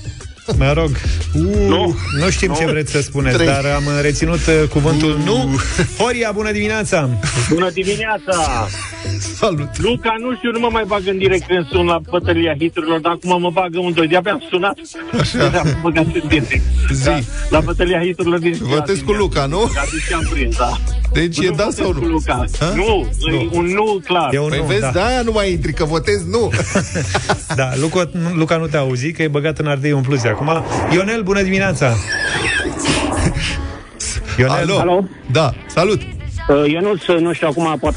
Mă 0.58 0.72
rog, 0.72 0.90
Nu. 1.68 1.96
nu 2.20 2.30
știm 2.30 2.52
ce 2.52 2.66
vreți 2.66 2.90
să 2.92 3.00
spuneți, 3.00 3.34
Trei. 3.34 3.46
dar 3.46 3.64
am 3.64 3.82
reținut 4.00 4.46
uh, 4.46 4.68
cuvântul 4.70 5.18
nu. 5.24 5.60
Horia, 5.98 6.30
bună 6.34 6.52
dimineața! 6.52 7.08
Bună 7.52 7.70
dimineața! 7.70 8.68
Salut 9.38 9.78
Luca, 9.78 10.14
nu 10.20 10.34
știu, 10.36 10.50
nu 10.50 10.58
mă 10.58 10.68
mai 10.72 10.84
bag 10.86 11.02
în 11.06 11.18
direct 11.18 11.46
când 11.46 11.66
sun 11.68 11.86
la 11.86 12.00
bătălia 12.10 12.54
hiturilor, 12.58 12.98
dar 13.00 13.12
acum 13.12 13.40
mă 13.40 13.50
bagă 13.50 13.78
un 13.78 13.92
doi. 13.92 14.06
De-abia 14.08 14.32
am 14.32 14.42
sunat. 14.50 14.78
Așa. 15.20 15.58
Am 15.58 15.78
băgat 15.82 16.04
în 16.04 16.22
direct. 16.28 16.62
Zi. 16.92 17.04
Da, 17.04 17.18
la 17.50 17.60
bătălia 17.60 18.00
hiturilor 18.00 18.38
din 18.38 18.56
Votez 18.60 18.98
cu 19.00 19.12
Luca, 19.12 19.46
nu? 19.46 19.58
Ca 19.74 19.82
și 20.06 20.12
am 20.14 20.26
prins, 20.30 20.56
da. 20.56 20.72
Deci 21.12 21.38
e 21.38 21.48
Nu 21.48 21.54
da 21.54 21.62
votez 21.64 21.78
sau 21.84 21.92
cu 21.92 22.04
nu? 22.04 22.06
Luca. 22.06 22.44
Ha? 22.58 22.72
Nu, 22.74 23.08
e 23.32 23.48
un 23.50 23.64
nu 23.64 24.00
clar. 24.04 24.34
E 24.34 24.38
un 24.38 24.48
Păi 24.48 24.58
nu, 24.58 24.64
vezi, 24.64 24.80
da. 24.80 24.90
de-aia 24.90 25.22
nu 25.22 25.32
mai 25.32 25.50
intri, 25.50 25.72
că 25.72 25.84
votez 25.84 26.24
nu 26.30 26.50
da 27.56 27.70
Luca, 27.80 28.10
nu, 28.12 28.34
Luca 28.34 28.56
nu 28.56 28.66
te 28.66 28.76
auzi, 28.76 29.12
că 29.12 29.22
e 29.22 29.28
băgat 29.28 29.58
în 29.58 29.66
ardei 29.66 29.92
umpluți 29.92 30.26
acum. 30.36 30.64
Ionel, 30.92 31.22
bună 31.22 31.42
dimineața! 31.42 31.94
Ionel, 34.38 34.54
Alo. 34.56 34.78
Alo? 34.78 35.04
Da, 35.30 35.54
salut 35.66 36.00
Uh, 36.48 36.72
Eu 36.74 36.80
nu, 36.80 37.18
nu 37.20 37.32
știu 37.32 37.48
acum, 37.48 37.76
poate 37.80 37.96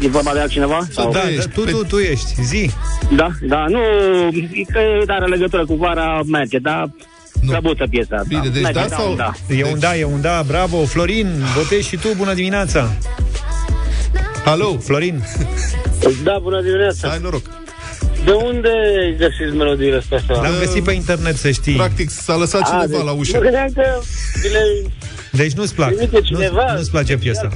e 0.00 0.08
vorba 0.08 0.32
de 0.32 0.40
altcineva? 0.40 0.86
Sau? 0.90 1.12
da, 1.12 1.28
ești 1.30 1.48
da, 1.48 1.52
tu, 1.54 1.60
pe- 1.60 1.70
tu, 1.70 1.84
tu 1.84 1.98
ești, 1.98 2.42
zi. 2.42 2.70
Da, 3.14 3.28
da, 3.42 3.64
nu, 3.68 3.78
e 4.52 4.62
că 4.72 4.78
are 5.12 5.26
legătură 5.26 5.64
cu 5.66 5.74
vara, 5.74 6.20
merge, 6.26 6.58
dar 6.58 6.90
Nu. 7.40 7.50
slăbuță 7.50 7.84
piesa. 7.90 8.22
Bine, 8.28 8.48
deci 8.52 8.62
merge, 8.62 8.80
da 8.80 8.86
sau- 8.96 9.14
Da. 9.14 9.32
E 9.48 9.64
un 9.64 9.78
da, 9.78 9.96
e 9.96 10.04
un 10.04 10.20
da, 10.20 10.42
bravo. 10.46 10.84
Florin, 10.84 11.26
votezi 11.56 11.88
și 11.88 11.96
tu, 11.96 12.08
bună 12.16 12.34
dimineața. 12.34 12.88
Alo 14.44 14.78
Florin, 14.78 15.22
da, 16.24 16.38
bună 16.42 16.62
dimineața. 16.62 17.08
Hai 17.08 17.18
noroc 17.22 17.42
De 18.26 18.32
unde 18.32 18.70
găsiți 19.18 19.56
melodiile 19.56 19.96
astea? 19.96 20.20
l-am 20.28 20.54
găsit 20.58 20.84
pe 20.84 20.92
internet, 20.92 21.36
să 21.36 21.50
știi. 21.50 21.74
Practic 21.74 22.10
s-a 22.10 22.36
lăsat 22.36 22.60
A, 22.60 22.64
cineva 22.64 22.86
deci, 22.86 22.96
la 22.96 23.12
Mă 23.12 23.18
ușă 23.18 23.38
gândeam 23.38 23.68
că 23.74 23.82
vi 24.42 24.48
le 24.52 24.60
Deci 25.30 25.52
nu-ți 25.52 25.74
plac. 25.74 25.92
trimite 25.94 26.20
cineva. 26.20 26.64
Nu, 26.72 26.76
nu-ți 26.76 26.90
place 26.90 27.16
piesa. 27.16 27.48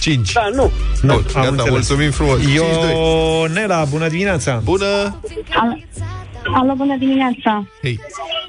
5 0.00 0.32
Da, 0.32 0.48
nu. 0.54 0.70
Nu, 1.02 1.12
Bun, 1.14 1.24
am 1.26 1.32
gata, 1.32 1.48
înțeles. 1.48 1.70
mulțumim 1.70 2.10
frumos 2.10 2.38
5-2 2.38 2.42
Ionela, 2.54 3.84
bună 3.84 4.08
dimineața. 4.08 4.60
Bună 4.64 4.86
Alo, 5.54 5.76
alo 6.54 6.72
bună 6.76 6.96
dimineața. 6.98 7.66
Hei, 7.82 8.00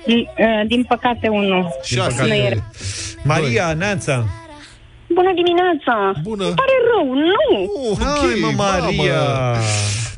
Din, 0.05 0.17
uh, 0.17 0.67
din 0.67 0.84
păcate, 0.88 1.28
unul. 1.28 1.67
șase 1.84 2.22
Nu 2.22 2.34
e. 2.34 2.63
Maria, 3.24 3.74
Neața. 3.74 4.26
Bună 5.14 5.32
dimineața! 5.36 6.20
Bună. 6.24 6.45
Îmi 6.45 6.53
pare 6.55 6.76
rău, 6.93 7.14
nu! 7.14 7.72
Uh, 7.91 7.97
Hai, 7.99 8.39
mă, 8.41 8.51
Maria. 8.55 9.24
mamă. 9.24 9.57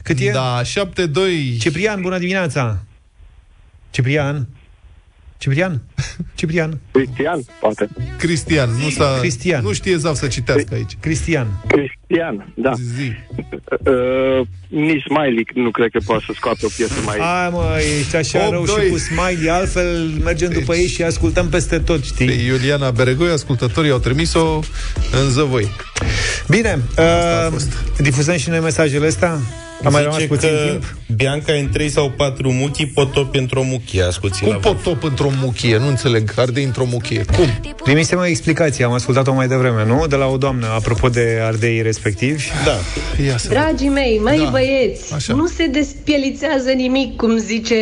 Cât 0.03 0.19
e? 0.19 0.31
Da, 0.31 0.61
7-2 0.63 1.59
Ciprian, 1.59 2.01
bună 2.01 2.17
dimineața. 2.17 2.77
Ciprian. 3.89 4.47
Ciprian? 5.43 5.81
Ciprian. 6.35 6.79
Cristian, 6.91 7.39
poate. 7.59 7.89
Cristian, 8.17 8.69
nu, 8.81 8.89
s-a, 8.89 9.17
Cristian. 9.19 9.63
nu 9.63 9.73
știe 9.73 9.97
Zav 9.97 10.15
să 10.15 10.27
citească 10.27 10.73
aici 10.73 10.97
Cristian. 10.99 11.47
Cristian, 11.67 12.53
da. 12.55 12.71
Zi 12.95 13.11
Uh, 13.83 14.47
nici 14.67 15.03
Smiley 15.03 15.45
nu 15.53 15.71
cred 15.71 15.89
că 15.91 15.99
poate 16.05 16.23
să 16.27 16.31
scoată 16.35 16.65
o 16.65 16.67
piesă 16.75 16.93
mai... 17.05 17.17
Hai 17.19 17.49
mă, 17.51 17.77
ești 17.99 18.15
așa 18.15 18.47
8-2. 18.47 18.49
rău 18.49 18.65
și 18.65 18.89
cu 18.89 18.97
smiley 18.97 19.49
Altfel 19.49 20.07
mergem 20.23 20.49
după 20.49 20.75
ei 20.75 20.87
și 20.87 21.03
ascultăm 21.03 21.49
peste 21.49 21.79
tot, 21.79 21.99
Pe 21.99 22.05
știi? 22.05 22.45
Iuliana 22.45 22.91
Beregoi, 22.91 23.29
ascultătorii 23.31 23.91
au 23.91 23.97
trimis-o 23.99 24.59
în 25.23 25.29
zăvoi 25.29 25.67
Bine, 26.47 26.79
a 26.97 27.01
uh, 27.45 27.51
fost. 27.51 27.73
difuzăm 27.97 28.37
și 28.37 28.49
noi 28.49 28.59
mesajele 28.59 29.05
astea 29.07 29.37
Am 29.83 29.91
mai 29.91 30.01
rămas 30.01 30.17
Zice 30.17 30.27
puțin 30.27 30.49
că 30.49 30.69
timp 30.69 30.95
Bianca 31.15 31.53
în 31.53 31.69
3 31.71 31.89
sau 31.89 32.09
4 32.17 32.51
muchii, 32.51 32.85
potop 32.87 33.35
într-o 33.35 33.63
muchie. 33.63 34.03
Asculți 34.03 34.41
Cum 34.41 34.49
la 34.51 34.55
pot 34.57 34.81
top 34.83 35.03
într-o 35.03 35.29
muchie? 35.41 35.77
Nu 35.77 35.87
înțeleg, 35.87 36.31
ardei 36.35 36.63
într-o 36.63 36.85
muchie 36.91 37.25
Cum? 37.35 37.73
Primisem 37.83 38.19
o 38.19 38.25
explicație, 38.25 38.85
am 38.85 38.91
ascultat-o 38.93 39.33
mai 39.33 39.47
devreme, 39.47 39.85
nu? 39.85 40.05
De 40.07 40.15
la 40.15 40.25
o 40.25 40.37
doamnă, 40.37 40.67
apropo 40.67 41.09
de 41.09 41.39
ardei 41.43 41.81
respectivi 41.81 42.43
Da. 42.65 42.71
Ia 43.25 43.37
să 43.37 43.47
Dragii 43.49 43.89
mei, 43.89 44.19
măi 44.23 44.37
Da. 44.37 44.43
da. 44.43 44.49
băieți, 44.49 45.13
Așa. 45.13 45.33
nu 45.33 45.47
se 45.47 45.65
despielițează 45.67 46.69
nimic, 46.71 47.15
cum 47.15 47.37
zice 47.37 47.75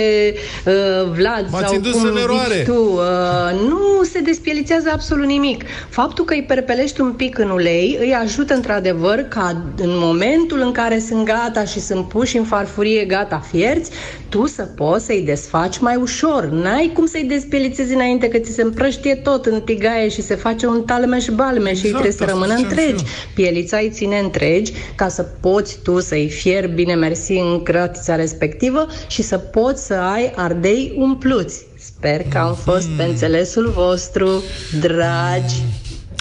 uh, 0.65 0.73
Vlad 1.15 1.47
M-ați 1.49 1.65
sau 1.65 1.73
indus 1.73 1.91
cum 1.91 2.03
în 2.03 2.17
eroare. 2.17 2.55
zici 2.55 2.65
tu. 2.65 2.73
Uh, 2.93 3.59
nu 3.69 4.03
se 4.11 4.19
despielițează 4.19 4.89
absolut 4.93 5.25
nimic. 5.25 5.63
Faptul 5.89 6.25
că 6.25 6.33
îi 6.33 6.43
perpelești 6.47 7.01
un 7.01 7.11
pic 7.11 7.37
în 7.37 7.49
ulei 7.49 7.97
îi 7.99 8.13
ajută 8.23 8.53
într-adevăr 8.53 9.19
ca 9.29 9.63
în 9.77 9.89
momentul 9.93 10.59
în 10.61 10.71
care 10.71 10.99
sunt 11.07 11.25
gata 11.25 11.63
și 11.65 11.79
sunt 11.91 12.07
puși 12.07 12.37
în 12.37 12.43
farfurie 12.43 13.05
gata 13.05 13.39
fierți, 13.51 13.91
tu 14.29 14.45
să 14.47 14.63
poți 14.63 15.05
să-i 15.05 15.21
desfaci 15.21 15.79
mai 15.79 15.95
ușor. 15.95 16.45
N-ai 16.45 16.91
cum 16.93 17.05
să-i 17.05 17.23
despielițezi 17.23 17.93
înainte 17.93 18.27
că 18.27 18.37
ți 18.37 18.51
se 18.51 18.61
împrăștie 18.61 19.15
tot 19.15 19.45
în 19.45 19.61
tigaie 19.61 20.09
și 20.09 20.21
se 20.21 20.35
face 20.35 20.65
un 20.67 20.83
talmeș-balme 20.83 21.73
și 21.73 21.85
ei 21.85 21.91
trebuie 21.91 22.11
să 22.11 22.23
asta 22.23 22.33
rămână 22.33 22.55
ziceam 22.55 22.73
și 22.73 22.79
întregi. 22.79 23.03
Pielița 23.33 23.77
îi 23.77 23.89
ține 23.89 24.19
întregi 24.19 24.71
ca 24.95 25.07
să 25.07 25.21
poți 25.39 25.79
tu 25.83 25.99
să-i 25.99 26.29
fierbi 26.29 26.73
bine 26.73 26.95
mersi 26.95 27.31
în 27.31 27.63
cratița 27.63 28.15
respectivă 28.15 28.87
și 29.07 29.21
să 29.21 29.37
poți 29.37 29.85
să 29.85 29.93
ai 29.93 30.31
ardei 30.35 30.93
umpluți. 30.97 31.65
Sper 31.79 32.21
că 32.29 32.37
am 32.37 32.55
fost 32.55 32.87
pe 32.97 33.03
înțelesul 33.03 33.69
vostru, 33.69 34.43
dragi. 34.79 35.55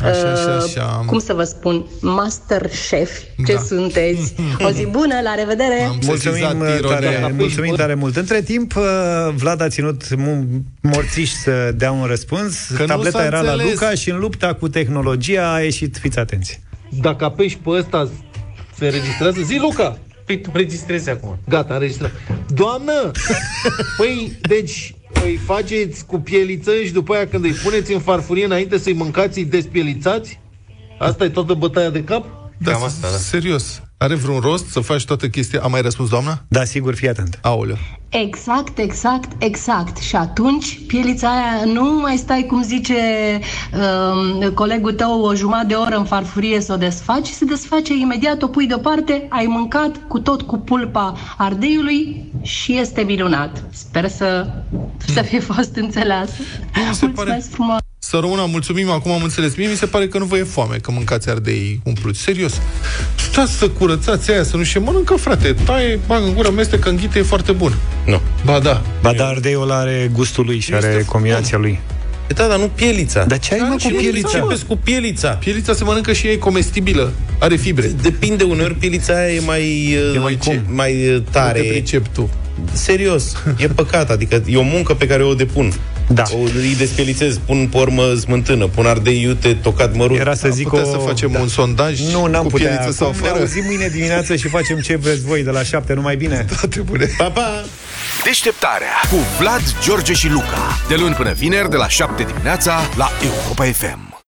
Așa, 0.03 0.31
așa, 0.33 0.57
uh, 0.59 0.63
așa. 0.65 1.03
Cum 1.07 1.19
să 1.19 1.33
vă 1.33 1.43
spun? 1.45 1.87
Master 2.01 2.61
chef. 2.89 3.11
Ce 3.47 3.53
Da. 3.55 3.61
sunteți? 3.61 4.35
O 4.65 4.71
zi 4.71 4.87
bună, 4.99 5.15
la 5.23 5.35
revedere! 5.35 5.83
Am 5.83 5.99
Mulțumim 6.03 6.19
sesizat 6.37 6.79
ironia. 6.79 6.99
tare, 6.99 7.35
mulțumim 7.39 7.75
tare 7.75 7.95
mult. 7.95 8.17
Între 8.17 8.43
timp, 8.43 8.77
uh, 8.77 8.83
Vlad 9.35 9.61
a 9.61 9.69
ținut 9.69 10.17
mu- 10.17 10.47
morțiș 10.83 11.31
să 11.31 11.73
dea 11.77 11.93
un 11.93 12.05
răspuns. 12.05 12.67
Că 12.77 12.81
nu 12.81 12.87
Tableta 12.87 13.19
s-a 13.19 13.25
era 13.25 13.41
la 13.41 13.53
înțeles. 13.53 13.73
Luca 13.73 13.91
și 13.95 14.11
în 14.11 14.19
lupta 14.19 14.55
cu 14.55 14.69
tehnologia 14.69 15.53
a 15.53 15.61
ieșit, 15.61 15.97
fiți 15.97 16.19
atenți. 16.19 16.61
Dacă 17.01 17.25
apeși 17.25 17.57
pe 17.59 17.71
ăsta 17.71 18.09
se 18.79 18.85
înregistrează 18.85 19.41
Zi, 19.45 19.59
Luca! 19.61 19.99
Păi 20.27 20.41
tu 20.41 20.51
registrezi 20.55 21.11
acum. 21.11 21.39
Gata, 21.49 21.75
înregistrat 21.75 22.11
Doamnă! 22.55 23.11
Păi, 23.99 24.39
deci 24.43 24.95
îi 25.25 25.37
faceți 25.37 26.07
cu 26.07 26.19
pieliță 26.21 26.73
și 26.85 26.93
după 26.93 27.15
aia 27.15 27.29
când 27.29 27.45
îi 27.45 27.53
puneți 27.53 27.93
în 27.93 28.01
farfurie 28.01 28.45
înainte 28.45 28.79
să-i 28.79 28.93
mâncați, 28.93 29.39
îi 29.39 29.45
despielițați? 29.45 30.41
Asta 30.99 31.25
e 31.25 31.29
toată 31.29 31.55
bătaia 31.55 31.91
de 31.91 32.05
cap? 32.05 32.27
Da, 32.59 32.71
Cam 32.73 32.83
asta, 32.83 33.11
da. 33.11 33.17
Serios. 33.17 33.83
Are 34.03 34.15
vreun 34.15 34.41
rost 34.41 34.67
să 34.67 34.81
faci 34.81 35.05
toată 35.05 35.29
chestia? 35.29 35.61
A 35.63 35.67
mai 35.67 35.81
răspuns 35.81 36.09
doamna? 36.09 36.43
Da, 36.49 36.65
sigur, 36.65 36.95
fii 36.95 37.09
atent. 37.09 37.39
Aoleu. 37.43 37.77
Exact, 38.09 38.79
exact, 38.79 39.43
exact. 39.43 39.97
Și 39.97 40.17
atunci 40.17 40.81
pielița 40.87 41.29
aia 41.29 41.65
nu 41.65 41.99
mai 42.01 42.17
stai, 42.17 42.47
cum 42.49 42.63
zice 42.63 42.95
um, 44.43 44.51
colegul 44.51 44.93
tău, 44.93 45.21
o 45.21 45.35
jumătate 45.35 45.67
de 45.67 45.75
oră 45.75 45.97
în 45.97 46.05
farfurie 46.05 46.61
să 46.61 46.73
o 46.73 46.77
desfaci, 46.77 47.27
se 47.27 47.45
desface 47.45 47.95
imediat, 47.95 48.43
o 48.43 48.49
pui 48.49 48.67
deoparte, 48.67 49.27
ai 49.29 49.47
mâncat 49.47 50.01
cu 50.09 50.19
tot 50.19 50.43
cu 50.43 50.59
pulpa 50.59 51.17
ardeiului 51.37 52.33
și 52.43 52.79
este 52.79 53.01
minunat. 53.01 53.65
Sper 53.71 54.09
să, 54.09 54.47
să 55.07 55.23
fie 55.23 55.41
fost 55.41 55.77
înțeleasă. 55.77 56.43
Mulțumesc 57.01 57.51
frumos! 57.51 57.90
Să 58.03 58.17
rămână, 58.21 58.47
mulțumim, 58.51 58.91
acum 58.91 59.11
am 59.11 59.23
înțeles. 59.23 59.55
Mie 59.55 59.69
mi 59.69 59.77
se 59.77 59.87
pare 59.87 60.09
că 60.09 60.19
nu 60.19 60.25
vă 60.25 60.37
e 60.37 60.43
foame 60.43 60.77
că 60.77 60.91
mâncați 60.91 61.29
ardei 61.31 61.81
umpluți. 61.85 62.21
Serios. 62.21 62.61
Stați 63.17 63.53
să 63.53 63.69
curățați 63.69 64.31
aia, 64.31 64.43
să 64.43 64.57
nu 64.57 64.63
și 64.63 64.79
mănâncă, 64.79 65.15
frate. 65.15 65.53
Taie, 65.65 65.99
bag 66.07 66.23
în 66.23 66.35
gură, 66.35 66.51
mestecă 66.51 66.89
în 66.89 66.97
ghite, 66.97 67.19
e 67.19 67.23
foarte 67.23 67.53
bun. 67.53 67.75
Nu. 68.07 68.21
Ba 68.45 68.59
da. 68.59 68.83
Ba 69.03 69.13
da, 69.13 69.27
ardeiul 69.27 69.71
are 69.71 70.11
gustul 70.13 70.45
lui 70.45 70.59
și 70.59 70.75
are 70.75 71.05
combinația 71.07 71.59
lui. 71.59 71.81
Da, 72.35 72.47
dar 72.47 72.59
nu 72.59 72.67
pielița. 72.75 73.25
Dar 73.25 73.39
ce 73.39 73.55
ai, 73.55 73.61
mă, 73.69 73.77
și 73.79 73.87
cu 73.87 73.93
nu 73.93 73.99
pielița? 74.01 74.39
începeți 74.39 74.67
cu 74.67 74.77
pielița. 74.77 75.29
Pielița 75.31 75.75
se 75.75 75.85
mănâncă 75.85 76.13
și 76.13 76.27
ea 76.27 76.33
e 76.33 76.37
comestibilă. 76.37 77.13
Are 77.39 77.57
fibre. 77.57 77.87
Depinde, 78.03 78.45
uneori 78.45 78.75
pielița 78.75 79.15
aia 79.15 79.33
e 79.35 79.41
mai, 79.41 79.93
E 80.15 80.19
mai 80.19 80.39
ce? 80.43 80.49
cum? 80.65 80.75
mai 80.75 81.09
uh, 81.15 81.23
tare. 81.31 81.59
Nu 81.59 81.65
te 81.65 81.71
pricep 81.71 82.07
tu. 82.07 82.31
Serios, 82.73 83.37
e 83.57 83.67
păcat, 83.67 84.11
adică 84.11 84.43
e 84.47 84.57
o 84.57 84.63
muncă 84.63 84.95
pe 84.95 85.07
care 85.07 85.23
o 85.23 85.35
depun. 85.35 85.73
Da. 86.09 86.23
O, 86.33 86.39
îi 86.39 86.75
despielițez, 86.79 87.39
pun 87.47 87.69
pe 87.71 87.77
urmă 87.79 88.15
smântână, 88.15 88.67
pun 88.67 88.87
ardei 88.87 89.21
iute, 89.23 89.55
tocat 89.55 89.95
mărunt. 89.95 90.19
Era 90.21 90.35
să 90.35 90.49
zic 90.49 90.69
Putem 90.69 90.85
o... 90.89 90.91
să 90.91 90.97
facem 90.97 91.35
un 91.41 91.49
sondaj 91.49 92.01
Nu, 92.01 92.27
n-am 92.27 92.43
cu 92.43 92.49
putea. 92.49 92.69
pieliță 92.69 92.93
sau 92.93 93.09
Acum 93.09 93.21
Ne 93.21 93.27
fără? 93.29 93.41
auzim 93.41 93.63
mâine 93.67 93.89
dimineață 93.89 94.37
și 94.37 94.49
facem 94.49 94.79
ce 94.79 94.97
vreți 94.97 95.25
voi 95.25 95.43
de 95.43 95.51
la 95.51 95.63
șapte, 95.63 95.95
numai 95.95 96.17
bine. 96.17 96.47
Toate 96.59 96.81
bune. 96.81 97.09
Pa, 97.17 97.31
pa! 97.31 97.65
Deșteptarea 98.25 98.95
cu 99.11 99.17
Vlad, 99.39 99.63
George 99.85 100.13
și 100.13 100.29
Luca. 100.29 100.79
De 100.89 100.95
luni 100.95 101.15
până 101.15 101.33
vineri, 101.33 101.71
de 101.71 101.77
la 101.77 101.89
7 101.89 102.23
dimineața, 102.23 102.81
la 102.97 103.11
Europa 103.23 103.65
FM. 103.65 104.10